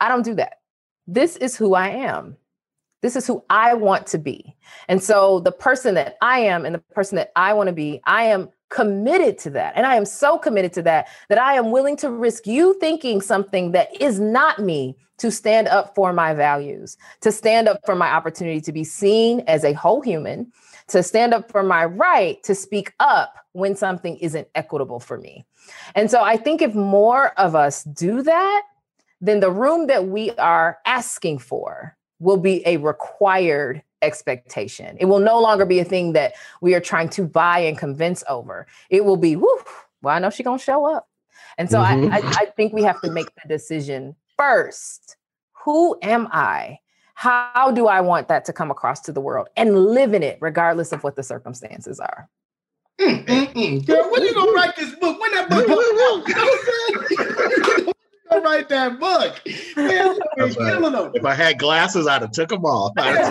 I 0.00 0.08
don't 0.08 0.24
do 0.24 0.34
that. 0.36 0.60
This 1.06 1.36
is 1.36 1.56
who 1.56 1.74
I 1.74 1.88
am. 1.88 2.38
This 3.02 3.16
is 3.16 3.26
who 3.26 3.42
I 3.48 3.74
want 3.74 4.06
to 4.08 4.18
be. 4.18 4.56
And 4.88 5.02
so 5.02 5.40
the 5.40 5.52
person 5.52 5.94
that 5.94 6.16
I 6.20 6.40
am 6.40 6.64
and 6.64 6.74
the 6.74 6.80
person 6.80 7.16
that 7.16 7.32
I 7.34 7.54
want 7.54 7.68
to 7.68 7.72
be, 7.72 8.00
I 8.04 8.24
am 8.24 8.50
committed 8.68 9.36
to 9.38 9.50
that. 9.50 9.72
And 9.76 9.86
I 9.86 9.96
am 9.96 10.04
so 10.04 10.38
committed 10.38 10.72
to 10.74 10.82
that 10.82 11.08
that 11.28 11.38
I 11.38 11.54
am 11.54 11.70
willing 11.70 11.96
to 11.98 12.10
risk 12.10 12.46
you 12.46 12.78
thinking 12.78 13.20
something 13.20 13.72
that 13.72 14.00
is 14.00 14.20
not 14.20 14.58
me 14.58 14.96
to 15.18 15.30
stand 15.30 15.68
up 15.68 15.94
for 15.94 16.12
my 16.12 16.32
values, 16.32 16.96
to 17.20 17.30
stand 17.32 17.68
up 17.68 17.80
for 17.84 17.94
my 17.94 18.08
opportunity 18.10 18.60
to 18.60 18.72
be 18.72 18.84
seen 18.84 19.40
as 19.40 19.64
a 19.64 19.74
whole 19.74 20.00
human, 20.00 20.50
to 20.88 21.02
stand 21.02 21.34
up 21.34 21.50
for 21.50 21.62
my 21.62 21.84
right 21.84 22.42
to 22.42 22.54
speak 22.54 22.94
up 23.00 23.34
when 23.52 23.76
something 23.76 24.16
isn't 24.18 24.48
equitable 24.54 25.00
for 25.00 25.18
me. 25.18 25.44
And 25.94 26.10
so 26.10 26.22
I 26.22 26.36
think 26.36 26.62
if 26.62 26.74
more 26.74 27.38
of 27.38 27.54
us 27.54 27.84
do 27.84 28.22
that, 28.22 28.62
then 29.20 29.40
the 29.40 29.50
room 29.50 29.88
that 29.88 30.06
we 30.06 30.30
are 30.32 30.78
asking 30.86 31.38
for 31.38 31.96
will 32.20 32.36
be 32.36 32.62
a 32.66 32.76
required 32.76 33.82
expectation. 34.02 34.96
It 35.00 35.06
will 35.06 35.18
no 35.18 35.40
longer 35.40 35.66
be 35.66 35.80
a 35.80 35.84
thing 35.84 36.12
that 36.12 36.34
we 36.60 36.74
are 36.74 36.80
trying 36.80 37.08
to 37.10 37.24
buy 37.24 37.58
and 37.60 37.76
convince 37.76 38.22
over. 38.28 38.66
It 38.88 39.04
will 39.04 39.16
be, 39.16 39.36
whoo, 39.36 39.58
well, 40.02 40.14
I 40.14 40.18
know 40.18 40.30
she's 40.30 40.44
gonna 40.44 40.58
show 40.58 40.86
up. 40.86 41.08
And 41.58 41.70
so 41.70 41.78
mm-hmm. 41.78 42.12
I, 42.12 42.18
I, 42.18 42.32
I 42.42 42.46
think 42.56 42.72
we 42.72 42.82
have 42.84 43.00
to 43.02 43.10
make 43.10 43.28
the 43.42 43.48
decision 43.48 44.14
first. 44.38 45.16
Who 45.64 45.98
am 46.02 46.28
I? 46.30 46.78
How 47.14 47.70
do 47.70 47.86
I 47.86 48.00
want 48.00 48.28
that 48.28 48.46
to 48.46 48.52
come 48.52 48.70
across 48.70 49.00
to 49.00 49.12
the 49.12 49.20
world 49.20 49.48
and 49.56 49.76
live 49.76 50.14
in 50.14 50.22
it 50.22 50.38
regardless 50.40 50.92
of 50.92 51.04
what 51.04 51.16
the 51.16 51.22
circumstances 51.22 52.00
are? 52.00 52.30
Mm, 52.98 53.26
mm, 53.26 53.52
mm. 53.52 53.86
Girl, 53.86 54.10
when 54.10 54.22
you 54.22 54.34
gonna 54.34 54.52
write 54.52 54.76
this 54.76 54.94
book? 54.94 55.20
When 55.20 55.30
that 55.32 55.48
book 55.50 55.66
comes 56.26 57.20
out? 57.20 57.26
gonna 58.30 58.44
write 58.44 58.68
that 58.68 58.98
book. 58.98 59.40
Man, 59.76 60.18
if 61.14 61.24
I 61.24 61.34
had 61.34 61.58
glasses, 61.58 62.06
I'd 62.06 62.22
have 62.22 62.32
took 62.32 62.48
them 62.48 62.64
off. 62.64 62.92
I, 62.98 63.30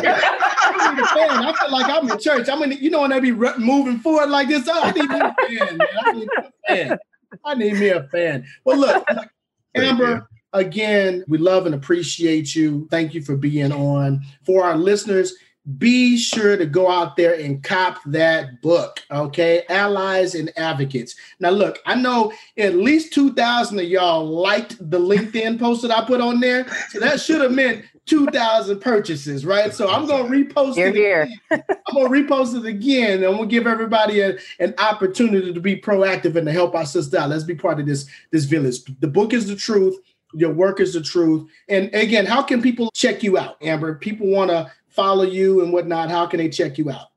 I 0.71 1.53
feel 1.59 1.71
like 1.71 1.89
I'm 1.89 2.09
in 2.09 2.19
church. 2.19 2.49
I'm 2.49 2.61
in, 2.63 2.71
you 2.73 2.89
know, 2.89 3.01
when 3.01 3.11
they 3.11 3.19
be 3.19 3.31
moving 3.31 3.99
forward 3.99 4.29
like 4.29 4.47
this. 4.47 4.67
Oh, 4.67 4.81
I 4.83 4.91
need 4.91 5.09
me 5.09 5.19
a 5.19 5.35
fan, 5.65 5.77
man. 5.77 5.87
I 6.05 6.11
need 6.11 6.27
me 6.27 6.29
a 6.37 6.67
fan. 6.67 6.97
I 7.45 7.55
need 7.55 7.73
me 7.73 7.89
a 7.89 8.03
fan. 8.03 8.45
Well, 8.65 8.77
look, 8.77 9.07
Amber. 9.75 10.27
Again, 10.51 11.23
we 11.27 11.37
love 11.37 11.67
and 11.67 11.75
appreciate 11.75 12.55
you. 12.55 12.87
Thank 12.89 13.13
you 13.13 13.21
for 13.21 13.37
being 13.37 13.71
on. 13.71 14.21
For 14.47 14.63
our 14.63 14.75
listeners, 14.75 15.35
be 15.77 16.17
sure 16.17 16.57
to 16.57 16.65
go 16.65 16.89
out 16.89 17.15
there 17.15 17.33
and 17.33 17.61
cop 17.61 17.99
that 18.05 18.61
book, 18.61 19.01
okay? 19.11 19.63
Allies 19.69 20.33
and 20.33 20.51
Advocates. 20.57 21.15
Now, 21.39 21.49
look, 21.49 21.79
I 21.85 21.95
know 21.95 22.31
at 22.57 22.75
least 22.75 23.13
2,000 23.13 23.77
of 23.77 23.85
y'all 23.85 24.25
liked 24.25 24.77
the 24.89 24.99
LinkedIn 24.99 25.59
post 25.59 25.81
that 25.83 25.91
I 25.91 26.05
put 26.05 26.21
on 26.21 26.39
there. 26.39 26.65
So 26.89 26.99
that 26.99 27.19
should 27.19 27.41
have 27.41 27.51
meant 27.51 27.85
2,000 28.05 28.79
purchases, 28.79 29.45
right? 29.45 29.73
So 29.73 29.89
I'm 29.89 30.07
going 30.07 30.31
to 30.31 30.53
repost 30.53 30.77
it. 30.77 30.95
Here. 30.95 31.29
I'm 31.51 31.61
going 31.93 32.11
to 32.11 32.33
repost 32.33 32.57
it 32.57 32.65
again. 32.65 33.17
And 33.17 33.25
I'm 33.25 33.35
going 33.35 33.49
to 33.49 33.55
give 33.55 33.67
everybody 33.67 34.21
a, 34.21 34.37
an 34.59 34.73
opportunity 34.79 35.53
to 35.53 35.61
be 35.61 35.79
proactive 35.79 36.35
and 36.35 36.47
to 36.47 36.51
help 36.51 36.73
our 36.73 36.85
sister 36.85 37.19
out. 37.19 37.29
Let's 37.29 37.43
be 37.43 37.55
part 37.55 37.79
of 37.79 37.85
this, 37.85 38.07
this 38.31 38.45
village. 38.45 38.83
The 38.99 39.07
book 39.07 39.33
is 39.33 39.47
the 39.47 39.55
truth. 39.55 39.95
Your 40.33 40.53
work 40.53 40.79
is 40.79 40.93
the 40.93 41.01
truth. 41.01 41.49
And 41.69 41.93
again, 41.93 42.25
how 42.25 42.41
can 42.41 42.61
people 42.61 42.89
check 42.93 43.23
you 43.23 43.37
out, 43.37 43.57
Amber? 43.61 43.95
People 43.95 44.27
want 44.27 44.51
to 44.51 44.71
follow 44.99 45.23
you 45.23 45.63
and 45.63 45.71
whatnot, 45.71 46.09
how 46.09 46.25
can 46.25 46.39
they 46.39 46.49
check 46.49 46.77
you 46.77 46.89
out? 46.91 47.07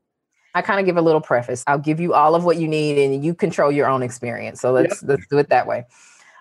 I 0.54 0.62
kind 0.62 0.78
of 0.78 0.86
give 0.86 0.96
a 0.96 1.02
little 1.02 1.20
preface. 1.20 1.64
I'll 1.66 1.78
give 1.78 1.98
you 1.98 2.12
all 2.14 2.34
of 2.34 2.44
what 2.44 2.58
you 2.58 2.68
need 2.68 2.98
and 2.98 3.24
you 3.24 3.34
control 3.34 3.72
your 3.72 3.88
own 3.88 4.02
experience. 4.02 4.60
So 4.60 4.72
let's 4.72 5.02
yep. 5.02 5.10
let's 5.10 5.26
do 5.28 5.38
it 5.38 5.48
that 5.48 5.66
way. 5.66 5.86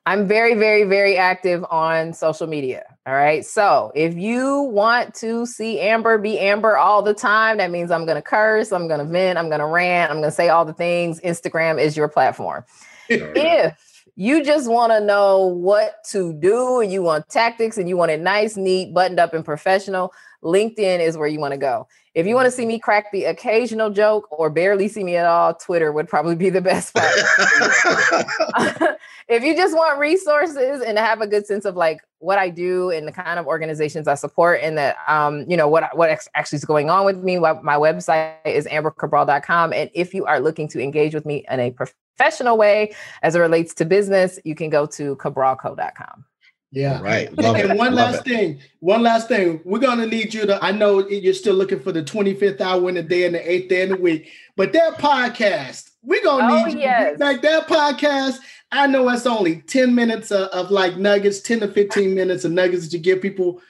I'm 0.06 0.28
very, 0.28 0.56
very, 0.56 0.84
very 0.84 1.16
active 1.16 1.64
on 1.70 2.14
social 2.14 2.48
media. 2.48 2.84
All 3.06 3.14
right. 3.14 3.46
So 3.46 3.92
if 3.94 4.16
you 4.16 4.62
want 4.62 5.14
to 5.16 5.46
see 5.46 5.80
Amber 5.80 6.18
be 6.18 6.40
Amber 6.40 6.76
all 6.76 7.04
the 7.04 7.14
time, 7.14 7.58
that 7.58 7.70
means 7.70 7.92
I'm 7.92 8.06
going 8.06 8.16
to 8.16 8.22
curse, 8.22 8.72
I'm 8.72 8.88
going 8.88 9.00
to 9.00 9.06
vent, 9.06 9.38
I'm 9.38 9.48
going 9.48 9.60
to 9.60 9.68
rant, 9.68 10.10
I'm 10.10 10.18
going 10.18 10.30
to 10.30 10.36
say 10.36 10.50
all 10.50 10.66
the 10.66 10.74
things. 10.74 11.20
Instagram 11.22 11.80
is 11.80 11.96
your 11.96 12.08
platform. 12.08 12.66
Oh, 13.14 13.34
if 13.36 14.06
you 14.16 14.42
just 14.42 14.70
want 14.70 14.94
to 14.94 15.02
know 15.02 15.46
what 15.46 16.04
to 16.12 16.32
do 16.32 16.80
and 16.80 16.92
you 16.92 17.02
want 17.02 17.28
tactics 17.28 17.78
and 17.78 17.90
you 17.90 17.98
want 17.98 18.12
it 18.12 18.22
nice, 18.22 18.56
neat, 18.56 18.94
buttoned 18.94 19.20
up, 19.20 19.34
and 19.34 19.44
professional, 19.44 20.14
LinkedIn 20.44 21.00
is 21.00 21.18
where 21.18 21.28
you 21.28 21.40
want 21.40 21.54
to 21.54 21.58
go. 21.58 21.88
If 22.14 22.28
you 22.28 22.36
want 22.36 22.46
to 22.46 22.52
see 22.52 22.66
me 22.66 22.78
crack 22.78 23.12
the 23.12 23.26
occasional 23.26 23.90
joke 23.90 24.28
or 24.32 24.50
barely 24.50 24.90
see 24.90 25.04
me 25.04 25.16
at 25.16 25.26
all, 25.26 25.54
Twitter 25.54 25.94
would 25.94 26.10
probably 26.10 26.36
be 26.36 26.50
the 26.50 26.60
best 26.60 26.90
spot. 26.90 27.04
if 29.30 29.44
you 29.44 29.56
just 29.56 29.76
want 29.76 29.98
resources 29.98 30.82
and 30.82 30.98
to 30.98 31.02
have 31.02 31.22
a 31.22 31.28
good 31.28 31.46
sense 31.48 31.64
of 31.64 31.78
like 31.78 32.02
what 32.20 32.38
I 32.38 32.50
do 32.50 32.90
and 32.90 33.08
the 33.08 33.14
kind 33.14 33.40
of 33.40 33.48
organizations 33.48 34.10
I 34.10 34.16
support 34.16 34.60
and 34.62 34.78
that 34.78 34.98
um, 35.08 35.46
you 35.48 35.56
know 35.56 35.70
what 35.70 35.96
what 35.96 36.10
actually 36.36 36.58
is 36.58 36.66
going 36.66 36.90
on 36.90 37.06
with 37.06 37.24
me, 37.24 37.40
my 37.40 37.76
website 37.76 38.36
is 38.46 38.68
ambercabral.com. 38.68 39.72
And 39.72 39.90
if 39.94 40.14
you 40.14 40.26
are 40.26 40.42
looking 40.42 40.68
to 40.70 40.82
engage 40.82 41.14
with 41.14 41.26
me 41.26 41.46
in 41.50 41.60
a 41.62 41.72
professional 41.72 42.58
way 42.58 42.94
as 43.24 43.36
it 43.36 43.40
relates 43.40 43.74
to 43.76 43.86
business, 43.86 44.38
you 44.44 44.56
can 44.56 44.70
go 44.70 44.86
to 44.88 45.16
cabralco.com. 45.16 46.26
Yeah. 46.72 47.02
Right. 47.02 47.36
Love 47.38 47.58
and, 47.58 47.78
one 47.78 47.94
Love 47.94 48.14
last 48.14 48.28
it. 48.28 48.30
thing, 48.30 48.60
one 48.80 49.04
last 49.04 49.28
thing. 49.28 49.60
We're 49.66 49.80
gonna 49.80 50.06
need 50.08 50.34
you 50.34 50.46
to. 50.46 50.64
I 50.64 50.72
know 50.72 51.08
you're 51.08 51.34
still 51.34 51.56
looking 51.56 51.82
for 51.82 51.92
the 51.92 52.02
25th 52.02 52.62
hour 52.62 52.88
in 52.88 52.96
the 52.96 53.04
day 53.04 53.26
and 53.26 53.36
the 53.36 53.52
eighth 53.52 53.70
day 53.70 53.82
in 53.82 53.90
the 53.90 53.98
week, 53.98 54.32
but 54.56 54.72
that 54.72 54.98
podcast, 54.98 55.92
we're 56.02 56.24
gonna 56.24 56.54
oh, 56.54 56.66
need 56.66 56.80
yes. 56.80 57.12
you 57.12 57.18
back 57.18 57.42
that 57.42 57.68
podcast. 57.68 58.40
I 58.72 58.88
know 58.88 59.10
it's 59.10 59.26
only 59.26 59.58
10 59.58 59.94
minutes 59.94 60.32
of, 60.32 60.48
of 60.50 60.72
like 60.72 60.96
nuggets, 60.96 61.42
10 61.42 61.60
to 61.60 61.68
15 61.68 62.16
minutes 62.16 62.46
of 62.46 62.54
nuggets 62.54 62.86
that 62.86 62.94
you 62.94 63.00
give 63.00 63.22
people 63.22 63.62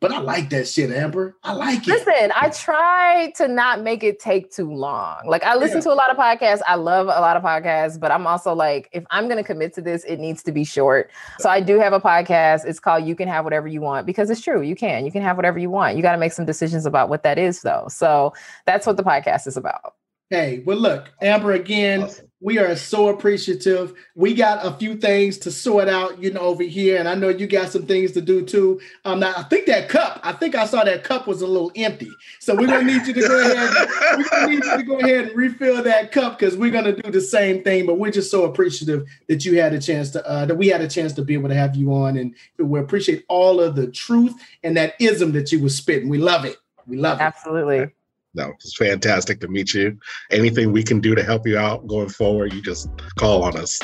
but 0.00 0.12
I 0.12 0.18
like 0.18 0.48
that 0.50 0.66
shit, 0.66 0.90
Amber. 0.90 1.36
I 1.44 1.52
like 1.52 1.86
it. 1.86 1.88
Listen, 1.88 2.32
I 2.34 2.48
try 2.48 3.32
to 3.36 3.46
not 3.46 3.82
make 3.82 4.02
it 4.02 4.18
take 4.18 4.50
too 4.50 4.72
long. 4.72 5.26
Like 5.26 5.44
I 5.44 5.56
listen 5.56 5.76
yeah. 5.78 5.82
to 5.82 5.92
a 5.92 5.94
lot 5.94 6.10
of 6.10 6.16
podcasts. 6.16 6.60
I 6.66 6.76
love 6.76 7.06
a 7.06 7.20
lot 7.20 7.36
of 7.36 7.42
podcasts, 7.42 8.00
but 8.00 8.10
I'm 8.10 8.26
also 8.26 8.54
like, 8.54 8.88
if 8.92 9.04
I'm 9.10 9.26
going 9.26 9.36
to 9.36 9.44
commit 9.44 9.74
to 9.74 9.82
this, 9.82 10.02
it 10.04 10.16
needs 10.16 10.42
to 10.44 10.52
be 10.52 10.64
short. 10.64 11.10
So 11.38 11.50
I 11.50 11.60
do 11.60 11.78
have 11.78 11.92
a 11.92 12.00
podcast. 12.00 12.64
It's 12.64 12.80
called 12.80 13.04
You 13.04 13.14
Can 13.14 13.28
Have 13.28 13.44
Whatever 13.44 13.68
You 13.68 13.82
Want 13.82 14.06
because 14.06 14.30
it's 14.30 14.40
true. 14.40 14.62
You 14.62 14.74
can. 14.74 15.04
You 15.04 15.12
can 15.12 15.22
have 15.22 15.36
whatever 15.36 15.58
you 15.58 15.68
want. 15.68 15.96
You 15.96 16.02
got 16.02 16.12
to 16.12 16.18
make 16.18 16.32
some 16.32 16.46
decisions 16.46 16.86
about 16.86 17.10
what 17.10 17.22
that 17.24 17.38
is, 17.38 17.60
though. 17.60 17.84
So 17.88 18.32
that's 18.64 18.86
what 18.86 18.96
the 18.96 19.02
podcast 19.02 19.46
is 19.46 19.58
about. 19.58 19.94
Hey, 20.30 20.62
well, 20.64 20.78
look, 20.78 21.12
Amber, 21.20 21.52
again, 21.52 22.04
awesome. 22.04 22.29
We 22.40 22.58
are 22.58 22.74
so 22.74 23.08
appreciative. 23.08 23.92
We 24.14 24.34
got 24.34 24.64
a 24.64 24.72
few 24.72 24.96
things 24.96 25.36
to 25.38 25.50
sort 25.50 25.88
out, 25.88 26.22
you 26.22 26.32
know, 26.32 26.40
over 26.40 26.62
here, 26.62 26.98
and 26.98 27.06
I 27.06 27.14
know 27.14 27.28
you 27.28 27.46
got 27.46 27.70
some 27.70 27.84
things 27.84 28.12
to 28.12 28.22
do 28.22 28.44
too. 28.44 28.80
Um, 29.04 29.22
I 29.22 29.42
think 29.44 29.66
that 29.66 29.88
cup, 29.88 30.20
I 30.22 30.32
think 30.32 30.54
I 30.54 30.64
saw 30.64 30.82
that 30.82 31.04
cup 31.04 31.26
was 31.26 31.42
a 31.42 31.46
little 31.46 31.70
empty, 31.76 32.10
so 32.38 32.54
we're 32.54 32.66
gonna 32.66 32.84
need 32.84 33.06
you 33.06 33.12
to 33.12 33.20
go 33.20 33.40
ahead. 33.40 33.88
we're 34.16 34.28
gonna 34.28 34.46
need 34.48 34.64
you 34.64 34.76
to 34.78 34.82
go 34.82 34.98
ahead 34.98 35.28
and 35.28 35.36
refill 35.36 35.82
that 35.82 36.12
cup 36.12 36.38
because 36.38 36.56
we're 36.56 36.70
gonna 36.70 36.96
do 36.96 37.10
the 37.10 37.20
same 37.20 37.62
thing. 37.62 37.84
But 37.84 37.98
we're 37.98 38.10
just 38.10 38.30
so 38.30 38.44
appreciative 38.44 39.06
that 39.28 39.44
you 39.44 39.60
had 39.60 39.74
a 39.74 39.80
chance 39.80 40.10
to, 40.10 40.26
uh, 40.26 40.46
that 40.46 40.56
we 40.56 40.68
had 40.68 40.80
a 40.80 40.88
chance 40.88 41.12
to 41.14 41.22
be 41.22 41.34
able 41.34 41.50
to 41.50 41.54
have 41.54 41.76
you 41.76 41.92
on, 41.92 42.16
and 42.16 42.34
we 42.58 42.80
appreciate 42.80 43.24
all 43.28 43.60
of 43.60 43.76
the 43.76 43.86
truth 43.88 44.34
and 44.62 44.76
that 44.76 44.94
ism 44.98 45.32
that 45.32 45.52
you 45.52 45.62
were 45.62 45.68
spitting. 45.68 46.08
We 46.08 46.18
love 46.18 46.44
it. 46.46 46.56
We 46.86 46.96
love 46.96 47.20
it. 47.20 47.22
Absolutely 47.22 47.90
no, 48.34 48.50
it's 48.50 48.76
fantastic 48.76 49.40
to 49.40 49.48
meet 49.48 49.74
you. 49.74 49.98
Anything 50.30 50.72
we 50.72 50.82
can 50.82 51.00
do 51.00 51.14
to 51.14 51.22
help 51.22 51.46
you 51.46 51.58
out 51.58 51.86
going 51.86 52.08
forward, 52.08 52.52
you 52.52 52.62
just 52.62 52.88
call 53.18 53.42
on 53.42 53.56
us. 53.56 53.78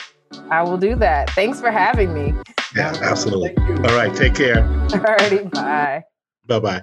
I 0.50 0.62
will 0.62 0.78
do 0.78 0.94
that. 0.96 1.30
Thanks 1.30 1.60
for 1.60 1.70
having 1.70 2.12
me. 2.14 2.34
Yeah, 2.74 2.94
absolutely. 3.02 3.56
All 3.56 3.96
right, 3.96 4.14
take 4.14 4.34
care. 4.34 4.64
All 4.92 5.00
righty, 5.00 5.44
bye. 5.44 6.02
Bye 6.46 6.60
bye. 6.60 6.82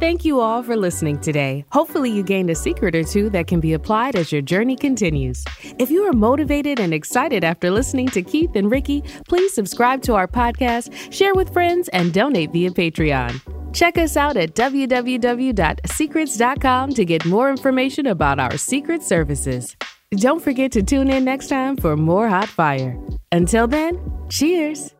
Thank 0.00 0.24
you 0.24 0.40
all 0.40 0.62
for 0.62 0.76
listening 0.76 1.18
today. 1.18 1.64
Hopefully, 1.72 2.08
you 2.08 2.22
gained 2.22 2.50
a 2.50 2.54
secret 2.54 2.94
or 2.94 3.02
two 3.02 3.28
that 3.30 3.48
can 3.48 3.58
be 3.58 3.72
applied 3.72 4.14
as 4.14 4.30
your 4.30 4.42
journey 4.42 4.76
continues. 4.76 5.44
If 5.80 5.90
you 5.90 6.04
are 6.04 6.12
motivated 6.12 6.78
and 6.78 6.94
excited 6.94 7.42
after 7.42 7.68
listening 7.68 8.06
to 8.10 8.22
Keith 8.22 8.54
and 8.54 8.70
Ricky, 8.70 9.02
please 9.28 9.52
subscribe 9.52 10.02
to 10.02 10.14
our 10.14 10.28
podcast, 10.28 11.12
share 11.12 11.34
with 11.34 11.52
friends, 11.52 11.88
and 11.88 12.12
donate 12.12 12.52
via 12.52 12.70
Patreon. 12.70 13.40
Check 13.74 13.98
us 13.98 14.16
out 14.16 14.36
at 14.36 14.54
www.secrets.com 14.54 16.94
to 16.94 17.04
get 17.04 17.26
more 17.26 17.50
information 17.50 18.06
about 18.06 18.38
our 18.38 18.56
secret 18.56 19.02
services. 19.02 19.76
Don't 20.12 20.40
forget 20.40 20.70
to 20.72 20.82
tune 20.84 21.10
in 21.10 21.24
next 21.24 21.48
time 21.48 21.76
for 21.76 21.96
more 21.96 22.28
hot 22.28 22.48
fire. 22.48 22.96
Until 23.32 23.66
then, 23.66 24.00
cheers. 24.30 24.94